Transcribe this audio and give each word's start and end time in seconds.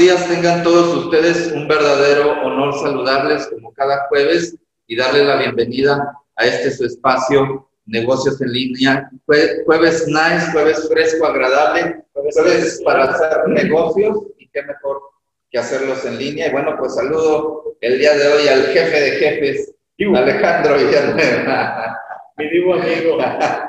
días 0.00 0.26
tengan 0.28 0.62
todos 0.62 1.04
ustedes. 1.04 1.52
Un 1.52 1.68
verdadero 1.68 2.32
honor 2.42 2.74
saludarles 2.80 3.46
como 3.48 3.72
cada 3.74 4.06
jueves 4.08 4.56
y 4.86 4.96
darles 4.96 5.26
la 5.26 5.36
bienvenida 5.36 6.16
a 6.36 6.46
este 6.46 6.70
su 6.70 6.86
espacio, 6.86 7.68
negocios 7.84 8.40
en 8.40 8.50
línea. 8.50 9.10
jueves 9.26 10.06
nice, 10.08 10.52
jueves 10.52 10.88
fresco, 10.88 11.26
agradable, 11.26 12.02
jueves 12.14 12.80
para 12.82 13.04
hacer 13.04 13.46
negocios 13.48 14.18
y 14.38 14.48
qué 14.48 14.62
mejor 14.62 15.02
que 15.50 15.58
hacerlos 15.58 16.04
en 16.06 16.18
línea. 16.18 16.48
Y 16.48 16.52
bueno, 16.52 16.76
pues 16.78 16.94
saludo 16.94 17.76
el 17.82 17.98
día 17.98 18.14
de 18.16 18.26
hoy 18.26 18.48
al 18.48 18.62
jefe 18.68 19.00
de 19.00 19.10
jefes, 19.12 19.74
Alejandro 20.16 20.76
Villanueva. 20.78 21.98
Mi 22.38 22.48
vivo 22.48 22.72
amigo. 22.72 23.18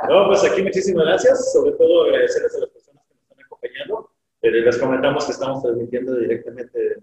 No, 0.07 0.27
pues 0.27 0.45
aquí 0.45 0.61
muchísimas 0.61 1.05
gracias, 1.05 1.51
sobre 1.51 1.71
todo 1.73 2.05
agradecerles 2.05 2.55
a 2.55 2.59
las 2.59 2.69
personas 2.69 3.03
que 3.05 3.15
nos 3.15 3.23
están 3.23 3.45
acompañando. 3.45 4.10
Eh, 4.41 4.51
les 4.51 4.77
comentamos 4.77 5.25
que 5.25 5.31
estamos 5.31 5.61
transmitiendo 5.61 6.15
directamente 6.15 6.97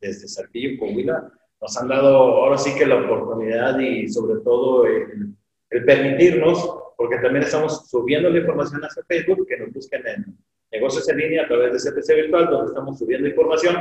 desde 0.00 0.28
Saltillo, 0.28 0.78
Coahuila. 0.78 1.32
Nos 1.60 1.76
han 1.76 1.88
dado 1.88 2.16
ahora 2.16 2.58
sí 2.58 2.74
que 2.76 2.86
la 2.86 2.96
oportunidad 2.96 3.78
y 3.78 4.08
sobre 4.08 4.40
todo 4.40 4.86
el, 4.86 5.34
el 5.70 5.84
permitirnos, 5.84 6.76
porque 6.96 7.16
también 7.18 7.44
estamos 7.44 7.88
subiendo 7.88 8.28
la 8.28 8.38
información 8.38 8.82
hacia 8.84 9.02
Facebook, 9.04 9.46
que 9.46 9.56
nos 9.58 9.72
busquen 9.72 10.06
en 10.06 10.38
negocios 10.72 11.08
en 11.08 11.18
línea 11.18 11.44
a 11.44 11.48
través 11.48 11.72
de 11.72 11.90
CPC 11.90 12.14
Virtual, 12.14 12.46
donde 12.50 12.68
estamos 12.68 12.98
subiendo 12.98 13.28
información 13.28 13.76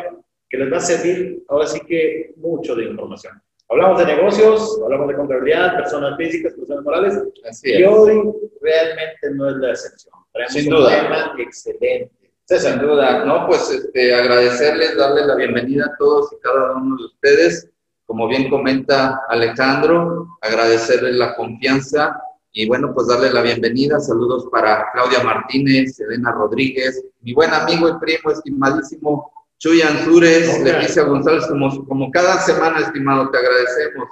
que 0.49 0.57
les 0.57 0.71
va 0.71 0.77
a 0.77 0.81
servir 0.81 1.43
ahora 1.47 1.65
sí 1.65 1.79
que 1.87 2.33
mucho 2.35 2.75
de 2.75 2.85
información. 2.85 3.41
Hablamos 3.69 3.99
de 3.99 4.05
negocios, 4.05 4.81
hablamos 4.83 5.07
de 5.07 5.15
contabilidad, 5.15 5.77
personas 5.77 6.17
físicas, 6.17 6.53
personas 6.53 6.83
morales, 6.83 7.23
Así 7.47 7.71
y 7.71 7.83
hoy 7.85 8.33
realmente 8.61 9.31
no 9.33 9.49
es 9.49 9.55
la 9.55 9.69
excepción. 9.69 10.13
Sin 10.49 10.69
duda. 10.69 10.87
un 10.87 11.03
tema 11.03 11.35
excelente. 11.39 12.11
Sin 12.59 12.79
duda, 12.79 13.23
¿no? 13.23 13.47
Pues 13.47 13.69
este, 13.69 14.13
agradecerles, 14.13 14.97
darles 14.97 15.25
la 15.25 15.35
bienvenida 15.35 15.85
a 15.85 15.97
todos 15.97 16.33
y 16.33 16.41
cada 16.41 16.73
uno 16.73 16.97
de 16.97 17.05
ustedes. 17.05 17.69
Como 18.05 18.27
bien 18.27 18.49
comenta 18.49 19.21
Alejandro, 19.29 20.27
agradecerles 20.41 21.15
la 21.15 21.33
confianza 21.35 22.21
y 22.51 22.67
bueno, 22.67 22.93
pues 22.93 23.07
darle 23.07 23.31
la 23.31 23.41
bienvenida. 23.41 24.01
Saludos 24.01 24.47
para 24.51 24.85
Claudia 24.91 25.23
Martínez, 25.23 25.97
Elena 26.01 26.33
Rodríguez, 26.33 27.01
mi 27.21 27.33
buen 27.33 27.53
amigo 27.53 27.87
y 27.87 27.97
primo, 27.99 28.31
estimadísimo 28.31 29.31
Chuy 29.57 29.81
Anzures, 29.81 30.61
Leticia 30.61 31.03
González, 31.03 31.45
como, 31.47 31.85
como 31.87 32.11
cada 32.11 32.39
semana, 32.41 32.79
estimado, 32.79 33.29
te 33.31 33.37
agradecemos. 33.37 34.09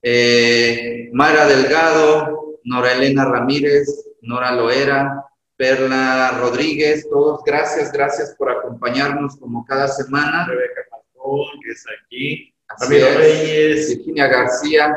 Eh, 0.00 1.10
Mara 1.12 1.46
Delgado, 1.46 2.58
Nora 2.64 2.92
Elena 2.92 3.26
Ramírez, 3.26 3.86
Nora 4.22 4.52
Loera, 4.52 5.26
Perla 5.56 6.38
Rodríguez, 6.40 7.08
todos 7.08 7.42
gracias, 7.44 7.90
gracias 7.92 8.34
por 8.36 8.50
acompañarnos 8.50 9.36
como 9.36 9.64
cada 9.64 9.88
semana. 9.88 10.46
Rebeca 10.46 10.82
Pastor, 10.90 11.46
que 11.64 11.70
es 11.70 11.84
aquí. 11.98 12.54
Ramiro 12.80 13.06
Reyes, 13.16 13.88
Virginia 13.96 14.26
García, 14.26 14.96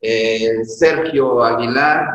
eh, 0.00 0.64
Sergio 0.64 1.44
Aguilar, 1.44 2.08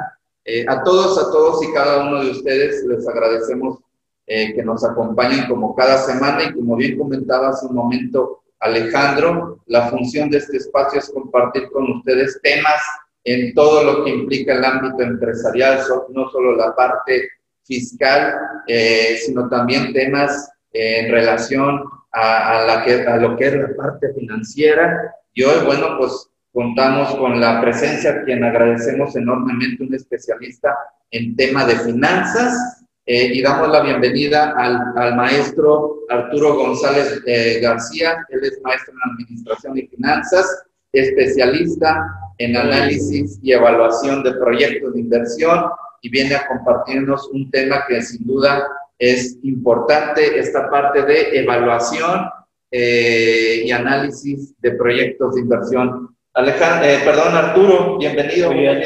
eh, 0.44 0.66
a 0.68 0.82
todos, 0.84 1.18
a 1.18 1.32
todos 1.32 1.64
y 1.64 1.72
cada 1.74 2.08
uno 2.08 2.24
de 2.24 2.32
ustedes 2.32 2.84
les 2.86 3.08
agradecemos 3.08 3.80
eh, 4.26 4.54
que 4.54 4.64
nos 4.64 4.84
acompañan 4.84 5.48
como 5.48 5.76
cada 5.76 5.98
semana 6.00 6.44
y 6.44 6.54
como 6.54 6.76
bien 6.76 6.98
comentaba 6.98 7.50
hace 7.50 7.68
un 7.68 7.76
momento 7.76 8.44
Alejandro, 8.60 9.60
la 9.68 9.90
función 9.90 10.30
de 10.30 10.40
este 10.40 10.58
espacio 10.58 11.00
es 11.00 11.10
compartir 11.10 11.70
con 11.72 11.92
ustedes 11.92 12.40
temas 12.42 12.82
en 13.24 13.54
todo 13.54 13.84
lo 13.84 14.04
que 14.04 14.10
implica 14.10 14.54
el 14.54 14.66
ámbito 14.66 15.04
empresarial, 15.04 15.80
no 16.10 16.30
solo 16.30 16.56
la 16.56 16.76
parte 16.76 17.30
fiscal, 17.68 18.34
eh, 18.68 19.18
sino 19.26 19.50
también 19.50 19.94
temas 19.94 20.50
en 20.72 21.12
relación 21.12 21.84
a, 22.12 22.64
la 22.66 22.84
que, 22.84 23.02
a 23.06 23.18
lo 23.18 23.36
que 23.36 23.48
es 23.48 23.54
la 23.56 23.76
parte 23.76 24.14
financiera. 24.14 25.14
Y 25.34 25.44
hoy, 25.44 25.66
bueno, 25.66 25.98
pues 25.98 26.30
contamos 26.52 27.16
con 27.16 27.40
la 27.40 27.62
presencia, 27.62 28.12
a 28.12 28.24
quien 28.24 28.44
agradecemos 28.44 29.16
enormemente, 29.16 29.84
un 29.84 29.94
especialista 29.94 30.76
en 31.12 31.36
tema 31.36 31.66
de 31.66 31.76
finanzas, 31.76 32.78
eh, 33.10 33.32
y 33.34 33.42
damos 33.42 33.70
la 33.70 33.82
bienvenida 33.82 34.54
al, 34.58 35.16
maestro 35.16 36.00
Arturo 36.10 36.56
González 36.56 37.22
eh, 37.26 37.60
García. 37.62 38.18
Él 38.28 38.44
es 38.44 38.60
maestro 38.62 38.94
en 38.94 39.12
Administración 39.14 39.78
y 39.78 39.88
Finanzas, 39.88 40.64
especialista 40.92 42.06
en 42.38 42.58
análisis 42.58 43.40
y 43.42 43.54
evaluación 43.54 44.24
de 44.24 44.34
proyectos 44.34 44.94
de 44.94 45.00
inversión 45.00 45.70
y 46.02 46.10
viene 46.10 46.36
a 46.36 46.48
compartirnos 46.48 47.30
un 47.30 47.50
tema 47.52 47.84
que 47.88 48.02
sin 48.02 48.26
duda 48.26 48.68
es 49.00 49.38
importante, 49.44 50.40
esta 50.40 50.70
parte 50.70 51.04
de 51.04 51.40
evaluación 51.40 52.30
eh, 52.72 53.62
y 53.66 53.72
análisis 53.72 54.60
de 54.60 54.72
proyectos 54.72 55.36
de 55.36 55.42
inversión. 55.42 56.16
Alejandro, 56.34 56.88
perdón, 57.06 57.36
Arturo, 57.36 57.98
bienvenido. 57.98 58.50
Bien, 58.50 58.82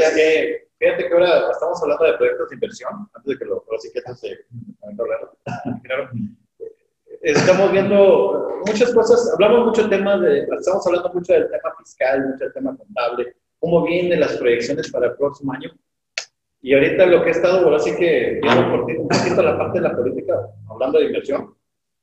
Fíjate 0.81 1.07
que 1.07 1.13
ahora 1.13 1.51
estamos 1.51 1.79
hablando 1.83 2.05
de 2.05 2.13
proyectos 2.13 2.49
de 2.49 2.55
inversión, 2.55 3.07
antes 3.13 3.31
de 3.31 3.37
que 3.37 3.45
lo, 3.45 3.63
ahora 3.67 3.77
sí 3.77 3.89
que 3.93 4.01
se 4.15 4.45
claro. 5.83 6.09
Estamos 7.21 7.71
viendo 7.71 8.61
muchas 8.65 8.91
cosas, 8.91 9.31
hablamos 9.31 9.67
mucho 9.67 9.81
del 9.81 9.91
tema 9.91 10.17
de, 10.17 10.47
estamos 10.57 10.87
hablando 10.87 11.13
mucho 11.13 11.33
del 11.33 11.51
tema 11.51 11.75
fiscal, 11.77 12.29
mucho 12.29 12.45
del 12.45 12.53
tema 12.53 12.75
contable, 12.75 13.35
cómo 13.59 13.83
vienen 13.83 14.21
las 14.21 14.37
proyecciones 14.37 14.91
para 14.91 15.07
el 15.07 15.15
próximo 15.17 15.53
año. 15.53 15.71
Y 16.61 16.73
ahorita 16.73 17.05
lo 17.07 17.23
que 17.23 17.29
he 17.29 17.31
estado, 17.31 17.65
ahora 17.65 17.79
sí 17.79 17.95
que 17.95 18.39
un 18.43 19.07
poquito 19.07 19.41
la 19.41 19.57
parte 19.57 19.79
de 19.79 19.87
la 19.87 19.95
política, 19.95 20.47
hablando 20.69 20.99
de 20.99 21.05
inversión, 21.05 21.55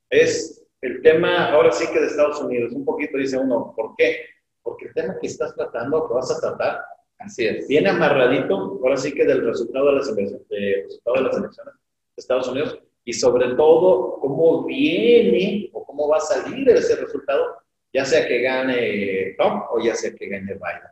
es 0.09 0.65
el 0.81 1.01
tema, 1.01 1.51
ahora 1.51 1.71
sí 1.71 1.85
que 1.91 1.99
de 1.99 2.07
Estados 2.07 2.41
Unidos, 2.41 2.73
un 2.73 2.83
poquito 2.83 3.17
dice 3.17 3.37
uno, 3.37 3.73
¿por 3.75 3.95
qué? 3.97 4.25
Porque 4.61 4.87
el 4.87 4.93
tema 4.93 5.17
que 5.19 5.27
estás 5.27 5.55
tratando, 5.55 6.07
que 6.07 6.13
vas 6.13 6.31
a 6.31 6.39
tratar, 6.39 6.81
Así 7.19 7.45
es. 7.45 7.67
Viene 7.67 7.89
amarradito, 7.89 8.79
ahora 8.81 8.95
sí 8.95 9.13
que 9.13 9.25
del 9.25 9.45
resultado 9.45 9.87
de 9.87 9.93
las, 9.93 10.15
de, 10.15 10.83
resultado 10.85 11.17
de 11.17 11.21
las 11.23 11.37
elecciones 11.37 11.73
de 11.75 11.79
Estados 12.15 12.47
Unidos 12.47 12.79
y 13.03 13.13
sobre 13.13 13.55
todo 13.55 14.19
cómo 14.19 14.63
viene 14.65 15.69
o 15.73 15.85
cómo 15.85 16.07
va 16.07 16.17
a 16.17 16.21
salir 16.21 16.69
ese 16.69 16.95
resultado, 16.95 17.57
ya 17.93 18.05
sea 18.05 18.25
que 18.25 18.41
gane 18.41 19.35
Trump 19.37 19.65
o 19.71 19.83
ya 19.83 19.95
sea 19.95 20.13
que 20.13 20.29
gane 20.29 20.53
Biden. 20.53 20.91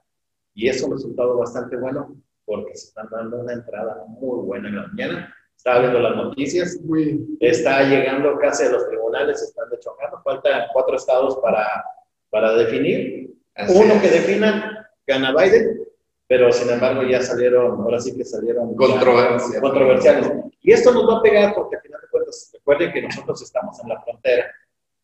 Y 0.53 0.67
es 0.67 0.83
un 0.83 0.91
resultado 0.91 1.37
bastante 1.37 1.77
bueno 1.77 2.13
porque 2.47 2.75
se 2.75 2.87
están 2.87 3.09
dando 3.11 3.41
una 3.41 3.53
entrada 3.53 4.05
muy 4.07 4.45
buena 4.45 4.69
en 4.69 4.77
la 4.77 4.87
mañana. 4.87 5.35
Estaba 5.55 5.81
viendo 5.81 5.99
las 5.99 6.15
noticias, 6.15 6.79
está 7.41 7.83
llegando 7.83 8.39
casi 8.39 8.63
a 8.63 8.69
los 8.69 8.87
tribunales, 8.87 9.41
están 9.41 9.65
chocando, 9.79 10.21
faltan 10.23 10.67
cuatro 10.71 10.95
estados 10.95 11.37
para, 11.43 11.83
para 12.29 12.53
definir. 12.53 13.35
Uno 13.67 13.99
que 14.01 14.09
definan, 14.09 14.77
gana 15.05 15.33
Biden, 15.35 15.81
pero 16.25 16.51
sin 16.53 16.69
embargo 16.69 17.03
ya 17.03 17.21
salieron, 17.21 17.81
ahora 17.81 17.99
sí 17.99 18.15
que 18.15 18.23
salieron 18.23 18.73
controversiales. 18.75 20.31
Y 20.61 20.71
esto 20.71 20.93
nos 20.93 21.09
va 21.09 21.17
a 21.17 21.21
pegar 21.21 21.53
porque 21.53 21.75
al 21.75 21.81
final 21.81 21.99
de 22.01 22.07
cuentas, 22.07 22.49
recuerden 22.53 22.93
que 22.93 23.01
nosotros 23.01 23.41
estamos 23.41 23.77
en 23.81 23.89
la 23.89 24.01
frontera. 24.01 24.45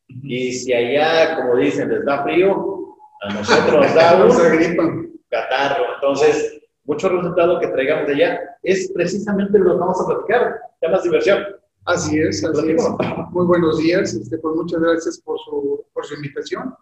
Y 0.08 0.54
si 0.54 0.72
allá, 0.72 1.36
como 1.36 1.58
dicen, 1.58 1.90
les 1.90 2.06
da 2.06 2.24
frío, 2.24 2.96
a 3.22 3.34
nosotros 3.34 3.74
nos 3.82 3.96
da 3.96 4.26
un 4.26 5.20
catarro. 5.30 5.86
Entonces, 5.96 6.63
mucho 6.86 7.10
resultado 7.10 7.60
que 7.60 7.68
traigamos 7.68 8.08
de 8.08 8.14
allá 8.14 8.58
es 8.62 8.92
precisamente 8.92 9.58
lo 9.58 9.74
que 9.74 9.80
vamos 9.80 10.02
a 10.02 10.06
platicar, 10.06 10.60
temas 10.82 11.04
de 11.04 11.08
inversión. 11.08 11.44
Así 11.86 12.20
es, 12.20 12.44
así 12.44 12.72
es. 12.72 12.84
Muy 13.32 13.46
buenos 13.46 13.78
días, 13.78 14.14
este, 14.14 14.38
pues 14.38 14.56
muchas 14.56 14.82
gracias 14.82 15.20
por 15.20 15.38
su, 15.40 15.86
por 15.94 16.06
su 16.06 16.16
invitación. 16.16 16.74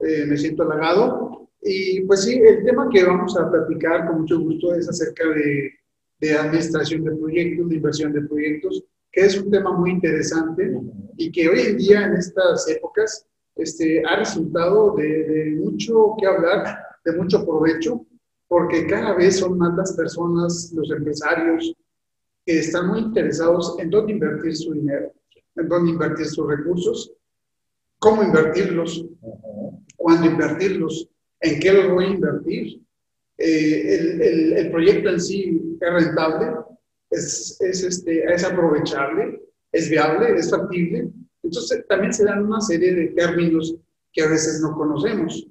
Eh, 0.00 0.26
me 0.26 0.36
siento 0.36 0.62
halagado 0.62 1.48
y 1.62 2.00
pues 2.02 2.24
sí, 2.24 2.38
el 2.38 2.64
tema 2.64 2.88
que 2.90 3.04
vamos 3.04 3.36
a 3.38 3.50
platicar 3.50 4.06
con 4.06 4.22
mucho 4.22 4.40
gusto 4.40 4.74
es 4.74 4.88
acerca 4.88 5.28
de, 5.28 5.70
de 6.20 6.34
administración 6.34 7.04
de 7.04 7.16
proyectos, 7.16 7.68
de 7.68 7.76
inversión 7.76 8.12
de 8.12 8.22
proyectos, 8.22 8.84
que 9.10 9.20
es 9.22 9.40
un 9.40 9.50
tema 9.50 9.72
muy 9.72 9.90
interesante 9.90 10.72
y 11.16 11.30
que 11.30 11.48
hoy 11.48 11.60
en 11.60 11.76
día, 11.78 12.06
en 12.06 12.14
estas 12.14 12.68
épocas, 12.68 13.26
este, 13.54 14.02
ha 14.06 14.16
resultado 14.16 14.96
de, 14.96 15.04
de 15.04 15.50
mucho 15.52 16.14
que 16.18 16.26
hablar, 16.26 16.78
de 17.04 17.12
mucho 17.12 17.44
provecho, 17.44 18.04
porque 18.52 18.86
cada 18.86 19.14
vez 19.14 19.38
son 19.38 19.56
más 19.56 19.74
las 19.78 19.94
personas, 19.94 20.70
los 20.74 20.90
empresarios, 20.90 21.74
que 22.44 22.58
están 22.58 22.88
muy 22.88 22.98
interesados 22.98 23.76
en 23.78 23.88
dónde 23.88 24.12
invertir 24.12 24.54
su 24.54 24.74
dinero, 24.74 25.10
en 25.56 25.68
dónde 25.70 25.92
invertir 25.92 26.26
sus 26.26 26.46
recursos, 26.46 27.14
cómo 27.98 28.22
invertirlos, 28.22 29.06
cuándo 29.96 30.26
invertirlos 30.26 31.08
en 31.40 31.60
qué 31.60 31.72
lo 31.72 31.94
voy 31.94 32.04
a 32.04 32.08
invertir. 32.08 32.82
Eh, 33.38 34.20
el, 34.20 34.52
el, 34.52 34.70
proyecto 34.70 35.08
en 35.08 35.20
sí 35.22 35.78
es 35.80 35.90
rentable, 35.90 36.54
es, 37.08 37.58
es, 37.58 37.84
este, 37.84 38.34
es 38.34 38.44
aprovechable, 38.44 39.40
es 39.72 39.88
viable, 39.88 40.38
es 40.38 40.50
factible. 40.50 41.08
Entonces 41.42 41.86
también 41.88 42.12
se 42.12 42.26
dan 42.26 42.44
una 42.44 42.60
serie 42.60 42.94
de 42.94 43.06
términos 43.14 43.74
que 44.12 44.24
a 44.24 44.28
veces 44.28 44.60
no 44.60 44.74
conocemos. 44.74 45.48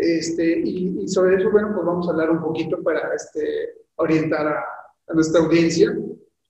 Este, 0.00 0.60
y, 0.60 1.06
sobre 1.08 1.36
eso, 1.36 1.50
bueno, 1.50 1.72
pues 1.74 1.86
vamos 1.86 2.08
a 2.08 2.12
hablar 2.12 2.30
un 2.30 2.40
poquito 2.40 2.82
para 2.82 3.14
este, 3.14 3.74
orientar 3.96 4.46
a, 4.46 4.64
a 5.08 5.14
nuestra 5.14 5.40
audiencia. 5.40 5.96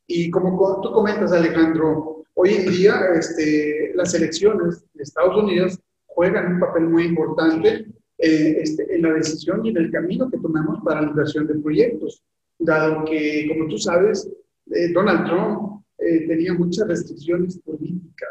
Y 0.07 0.31
como 0.31 0.81
tú 0.83 0.93
comentas, 0.93 1.33
Alejandro, 1.33 2.11
Hoy 2.43 2.55
en 2.55 2.71
día, 2.71 2.95
este, 3.19 3.93
las 3.95 4.15
elecciones 4.15 4.83
de 4.95 5.03
Estados 5.03 5.37
Unidos 5.37 5.79
juegan 6.07 6.55
un 6.55 6.61
papel 6.61 6.85
muy 6.85 7.05
importante 7.05 7.87
eh, 8.17 8.57
este, 8.63 8.95
en 8.95 9.03
la 9.03 9.13
decisión 9.13 9.63
y 9.63 9.69
en 9.69 9.77
el 9.77 9.91
camino 9.91 10.31
que 10.31 10.39
tomamos 10.39 10.81
para 10.83 11.03
la 11.03 11.09
inversión 11.09 11.47
de 11.47 11.57
proyectos, 11.57 12.25
dado 12.59 13.05
que, 13.05 13.47
como 13.47 13.69
tú 13.69 13.77
sabes, 13.77 14.27
eh, 14.71 14.91
Donald 14.95 15.27
Trump 15.27 15.83
eh, 15.99 16.27
tenía 16.29 16.55
muchas 16.55 16.89
restricciones 16.89 17.59
políticas, 17.59 18.31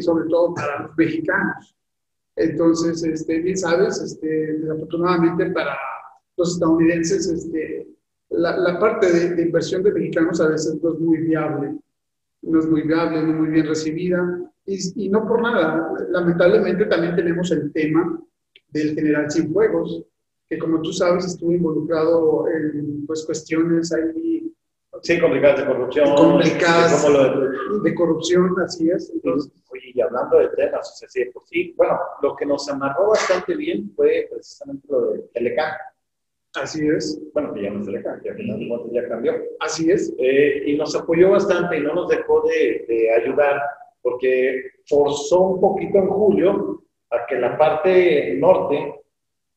sobre 0.00 0.28
todo 0.28 0.52
para 0.54 0.82
los 0.82 0.96
mexicanos. 0.96 1.75
Entonces, 2.36 3.02
este, 3.02 3.40
bien 3.40 3.56
sabes, 3.56 4.00
este, 4.00 4.26
desafortunadamente 4.58 5.50
para 5.50 5.76
los 6.36 6.54
estadounidenses, 6.54 7.26
este, 7.28 7.88
la, 8.30 8.56
la 8.58 8.78
parte 8.78 9.10
de, 9.10 9.34
de, 9.34 9.42
inversión 9.42 9.82
de 9.82 9.92
mexicanos 9.92 10.40
a 10.40 10.48
veces 10.48 10.78
no 10.82 10.92
es 10.92 11.00
muy 11.00 11.18
viable, 11.18 11.78
no 12.42 12.58
es 12.58 12.66
muy 12.66 12.82
viable, 12.82 13.22
no 13.22 13.32
muy 13.32 13.48
bien 13.48 13.66
recibida, 13.66 14.52
y, 14.66 15.06
y 15.06 15.08
no 15.08 15.26
por 15.26 15.40
nada. 15.40 15.92
Lamentablemente 16.10 16.84
también 16.84 17.16
tenemos 17.16 17.50
el 17.52 17.72
tema 17.72 18.20
del 18.68 18.94
general 18.94 19.30
Cienfuegos, 19.30 20.04
que 20.48 20.58
como 20.58 20.82
tú 20.82 20.92
sabes 20.92 21.24
estuvo 21.24 21.52
involucrado 21.52 22.46
en 22.48 23.06
pues, 23.06 23.24
cuestiones 23.24 23.92
ahí 23.92 24.52
Sí, 25.02 25.20
complicadas 25.20 25.60
de 25.60 25.66
corrupción. 25.66 26.14
Complicadas 26.16 27.06
de, 27.82 27.94
corrupción, 27.94 28.54
así 28.64 28.90
es. 28.90 29.10
Entonces, 29.14 29.52
oye, 29.76 29.92
y 29.94 30.00
hablando 30.00 30.38
de 30.38 30.48
temas, 30.50 30.90
o 30.90 30.96
sea, 30.96 31.08
sí, 31.08 31.24
pues 31.32 31.48
sí, 31.48 31.74
bueno, 31.76 31.98
lo 32.22 32.36
que 32.36 32.46
nos 32.46 32.68
amarró 32.68 33.08
bastante 33.08 33.54
bien 33.56 33.90
fue 33.94 34.28
precisamente 34.30 34.86
lo 34.88 35.12
de 35.12 35.18
Telecam. 35.34 35.72
Así 36.54 36.88
es. 36.88 37.20
Bueno, 37.34 37.52
que 37.52 37.62
ya 37.62 37.70
no 37.70 37.80
es 37.80 38.02
que 38.22 38.30
al 38.30 38.36
final 38.36 38.90
ya 38.90 39.08
cambió. 39.08 39.34
Así 39.60 39.90
es. 39.90 40.14
Eh, 40.18 40.62
y 40.66 40.76
nos 40.76 40.96
apoyó 40.96 41.30
bastante 41.30 41.76
y 41.76 41.82
no 41.82 41.94
nos 41.94 42.08
dejó 42.08 42.42
de, 42.48 42.86
de 42.88 43.10
ayudar 43.12 43.60
porque 44.00 44.62
forzó 44.86 45.40
un 45.40 45.60
poquito 45.60 45.98
en 45.98 46.06
julio 46.06 46.82
a 47.10 47.26
que 47.26 47.36
la 47.36 47.58
parte 47.58 48.34
norte, 48.36 49.02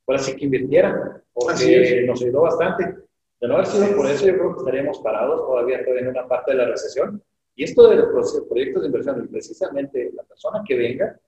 ahora 0.08 0.20
sí 0.20 0.36
que 0.36 0.46
invirtiera, 0.46 1.22
porque 1.34 2.04
nos 2.06 2.22
ayudó 2.22 2.42
bastante. 2.42 2.96
De 3.40 3.48
no 3.48 3.54
haber 3.54 3.68
sido 3.68 3.96
por 3.96 4.08
eso, 4.08 4.26
yo 4.26 4.34
creo 4.34 4.54
que 4.54 4.60
estaríamos 4.60 5.00
parados 5.00 5.42
todavía 5.42 5.80
en 5.86 6.08
una 6.08 6.28
parte 6.28 6.52
de 6.52 6.58
la 6.58 6.66
recesión. 6.66 7.24
Y 7.60 7.66
esto 7.66 7.90
de 7.90 7.98
los 7.98 8.46
proyectos 8.48 8.84
de 8.84 8.88
inversión, 8.88 9.28
precisamente 9.28 10.14
la 10.16 10.24
persona 10.24 10.64
que 10.66 10.78
venga, 10.78 11.20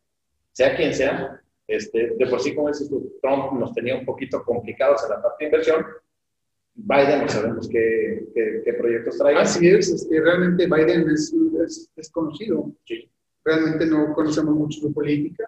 sea 0.54 0.78
quien 0.78 0.94
sea, 0.94 1.42
este, 1.68 2.16
de 2.18 2.26
por 2.28 2.40
sí, 2.40 2.56
como 2.56 2.70
dices 2.70 2.88
tú, 2.88 3.18
Trump 3.22 3.52
nos 3.60 3.74
tenía 3.74 3.98
un 3.98 4.06
poquito 4.06 4.42
complicados 4.46 5.04
en 5.04 5.10
la 5.10 5.22
parte 5.22 5.44
de 5.44 5.46
inversión. 5.50 5.86
Biden 6.74 7.24
no 7.24 7.28
sabemos 7.28 7.68
qué, 7.68 8.30
qué, 8.34 8.74
proyectos 8.76 9.18
trae. 9.18 9.36
Así 9.36 9.68
es, 9.68 9.90
este, 9.90 10.22
realmente 10.22 10.68
Biden 10.68 11.10
es, 11.10 11.36
desconocido. 11.98 12.72
Sí. 12.86 13.12
Realmente 13.44 13.86
no 13.88 14.14
conocemos 14.14 14.56
mucho 14.56 14.80
su 14.80 14.94
política. 14.94 15.44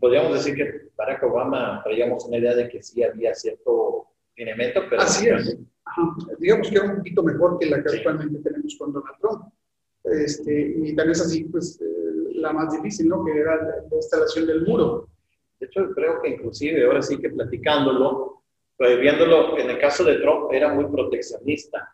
Podríamos 0.00 0.32
decir 0.32 0.54
que 0.54 0.88
Barack 0.96 1.24
Obama 1.24 1.82
traíamos 1.84 2.24
una 2.24 2.38
idea 2.38 2.54
de 2.54 2.70
que 2.70 2.82
sí 2.82 3.02
había 3.02 3.34
cierto 3.34 4.06
lineamiento, 4.34 4.80
pero... 4.88 5.02
Así 5.02 5.28
es 5.28 5.58
digamos 6.38 6.68
que 6.68 6.76
era 6.76 6.84
un 6.84 6.96
poquito 6.96 7.22
mejor 7.22 7.58
que 7.58 7.66
la 7.66 7.82
que 7.82 7.96
actualmente 7.96 8.38
tenemos 8.40 8.76
con 8.76 8.92
Donald 8.92 9.16
Trump. 9.20 9.44
Este, 10.12 10.74
y 10.84 10.94
tal 10.94 11.08
vez 11.08 11.20
así, 11.20 11.44
pues, 11.44 11.80
eh, 11.80 11.84
la 12.34 12.52
más 12.52 12.72
difícil, 12.72 13.08
¿no? 13.08 13.24
Que 13.24 13.38
era 13.38 13.56
la, 13.56 13.96
instalación 13.96 14.46
del 14.46 14.66
muro. 14.66 15.08
De 15.58 15.66
hecho, 15.66 15.90
creo 15.94 16.20
que 16.22 16.30
inclusive, 16.30 16.84
ahora 16.84 17.02
sí 17.02 17.18
que 17.18 17.30
platicándolo, 17.30 18.42
viéndolo, 18.78 19.58
en 19.58 19.70
el 19.70 19.78
caso 19.78 20.04
de 20.04 20.18
Trump 20.18 20.52
era 20.52 20.72
muy 20.72 20.84
proteccionista. 20.86 21.90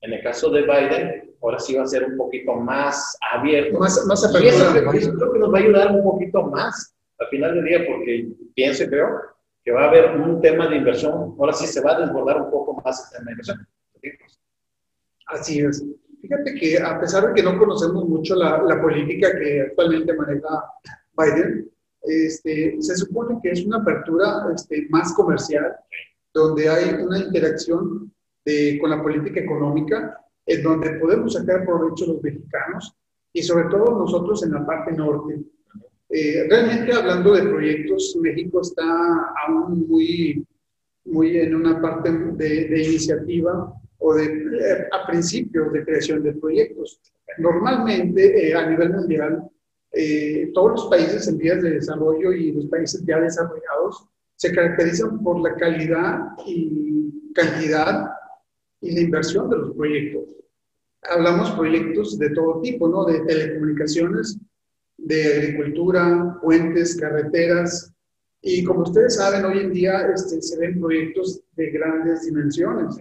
En 0.00 0.12
el 0.12 0.22
caso 0.22 0.50
de 0.50 0.62
Biden, 0.62 1.34
ahora 1.40 1.58
sí 1.58 1.74
va 1.74 1.84
a 1.84 1.86
ser 1.86 2.04
un 2.04 2.16
poquito 2.16 2.54
más 2.54 3.16
abierto. 3.32 3.78
Más, 3.78 4.04
más 4.06 4.22
y 4.42 4.46
eso, 4.48 4.74
eso 4.92 5.14
creo 5.14 5.32
que 5.32 5.38
nos 5.38 5.52
va 5.52 5.58
a 5.58 5.62
ayudar 5.62 5.92
un 5.92 6.02
poquito 6.02 6.42
más 6.42 6.94
al 7.18 7.28
final 7.28 7.54
del 7.54 7.64
día, 7.64 7.86
porque 7.86 8.28
pienso 8.54 8.84
y 8.84 8.88
creo 8.88 9.08
que 9.64 9.70
va 9.70 9.84
a 9.84 9.88
haber 9.88 10.16
un 10.16 10.40
tema 10.40 10.66
de 10.68 10.76
inversión, 10.76 11.36
ahora 11.38 11.52
sí 11.52 11.66
se 11.66 11.80
va 11.80 11.92
a 11.92 12.00
desbordar 12.00 12.42
un 12.42 12.50
poco 12.50 12.80
más 12.84 13.12
el 13.12 13.18
tema 13.18 13.26
de 13.26 13.32
inversión. 13.32 13.68
Así 15.26 15.60
es. 15.60 15.84
Fíjate 16.32 16.54
que 16.54 16.78
a 16.78 16.98
pesar 16.98 17.28
de 17.28 17.34
que 17.34 17.42
no 17.42 17.58
conocemos 17.58 18.08
mucho 18.08 18.34
la, 18.34 18.62
la 18.62 18.80
política 18.80 19.38
que 19.38 19.60
actualmente 19.60 20.14
maneja 20.14 20.64
Biden, 21.14 21.70
este, 22.02 22.80
se 22.80 22.96
supone 22.96 23.38
que 23.42 23.50
es 23.50 23.66
una 23.66 23.78
apertura 23.78 24.46
este, 24.54 24.86
más 24.88 25.12
comercial, 25.12 25.76
donde 26.32 26.70
hay 26.70 26.94
una 27.02 27.18
interacción 27.18 28.10
de, 28.46 28.78
con 28.80 28.90
la 28.90 29.02
política 29.02 29.40
económica, 29.40 30.18
en 30.46 30.62
donde 30.62 30.94
podemos 30.94 31.34
sacar 31.34 31.66
provecho 31.66 32.06
los 32.06 32.22
mexicanos 32.22 32.94
y 33.30 33.42
sobre 33.42 33.68
todo 33.68 33.98
nosotros 33.98 34.42
en 34.42 34.52
la 34.52 34.64
parte 34.64 34.92
norte. 34.92 35.38
Eh, 36.08 36.46
realmente 36.48 36.94
hablando 36.94 37.34
de 37.34 37.42
proyectos, 37.42 38.16
México 38.20 38.62
está 38.62 39.34
aún 39.46 39.86
muy, 39.86 40.46
muy 41.04 41.36
en 41.36 41.54
una 41.54 41.78
parte 41.80 42.10
de, 42.10 42.82
iniciativa 42.82 43.72
o 44.02 44.14
de, 44.14 44.24
eh, 44.24 44.88
a 44.90 45.06
principios 45.06 45.72
de 45.72 45.84
creación 45.84 46.22
de 46.22 46.32
proyectos. 46.34 47.00
Normalmente 47.38 48.48
eh, 48.48 48.54
a 48.54 48.68
nivel 48.68 48.90
mundial, 48.90 49.48
todos 50.54 50.70
los 50.70 50.86
países 50.86 51.28
en 51.28 51.36
vías 51.36 51.62
de 51.62 51.72
desarrollo 51.72 52.32
y 52.32 52.50
los 52.52 52.64
países 52.66 53.04
ya 53.04 53.20
desarrollados 53.20 54.08
se 54.36 54.52
caracterizan 54.52 55.22
por 55.22 55.38
la 55.40 55.54
calidad 55.54 56.30
y 56.46 57.32
cantidad 57.32 58.10
y 58.80 58.92
la 58.92 59.00
inversión 59.00 59.48
de 59.48 59.56
los 59.56 59.76
proyectos. 59.76 60.34
Hablamos 61.02 61.52
proyectos 61.52 62.18
de 62.18 62.30
todo 62.30 62.60
tipo, 62.60 62.88
¿no? 62.88 63.04
De 63.04 63.20
telecomunicaciones, 63.20 64.38
de 64.98 65.34
agricultura, 65.34 66.38
puentes, 66.42 66.96
carreteras. 66.96 67.92
Y 68.40 68.64
como 68.64 68.82
ustedes 68.82 69.16
saben, 69.16 69.44
hoy 69.44 69.60
en 69.60 69.72
día 69.72 70.10
este, 70.12 70.42
se 70.42 70.58
ven 70.58 70.80
proyectos 70.80 71.42
de 71.52 71.70
grandes 71.70 72.24
dimensiones. 72.24 72.98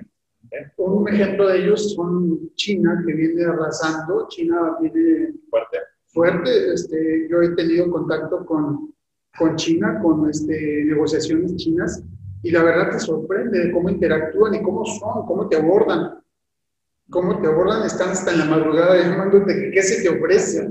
Un 0.78 1.08
ejemplo 1.08 1.48
de 1.48 1.64
ellos 1.64 1.94
son 1.94 2.54
China, 2.56 3.02
que 3.06 3.14
viene 3.14 3.46
arrasando. 3.46 4.28
China 4.30 4.78
viene 4.82 5.34
fuerte. 5.50 5.78
fuerte. 6.08 6.74
Este, 6.74 7.28
yo 7.30 7.42
he 7.42 7.56
tenido 7.56 7.90
contacto 7.90 8.46
con, 8.46 8.94
con 9.38 9.56
China, 9.56 10.00
con 10.02 10.30
este, 10.30 10.84
negociaciones 10.86 11.56
chinas, 11.56 12.04
y 12.44 12.52
la 12.52 12.64
verdad 12.64 12.92
te 12.92 13.00
sorprende 13.00 13.72
cómo 13.72 13.90
interactúan 13.90 14.56
y 14.56 14.62
cómo 14.62 14.86
son, 14.86 15.26
cómo 15.26 15.48
te 15.48 15.58
abordan 15.58 16.22
cómo 17.12 17.40
te 17.40 17.48
abordan, 17.48 17.86
están 17.86 18.10
hasta 18.10 18.32
en 18.32 18.40
la 18.40 18.46
madrugada 18.46 18.98
llamándote 18.98 19.70
qué 19.72 19.84
se 19.84 20.02
te 20.02 20.10
ofrece, 20.10 20.68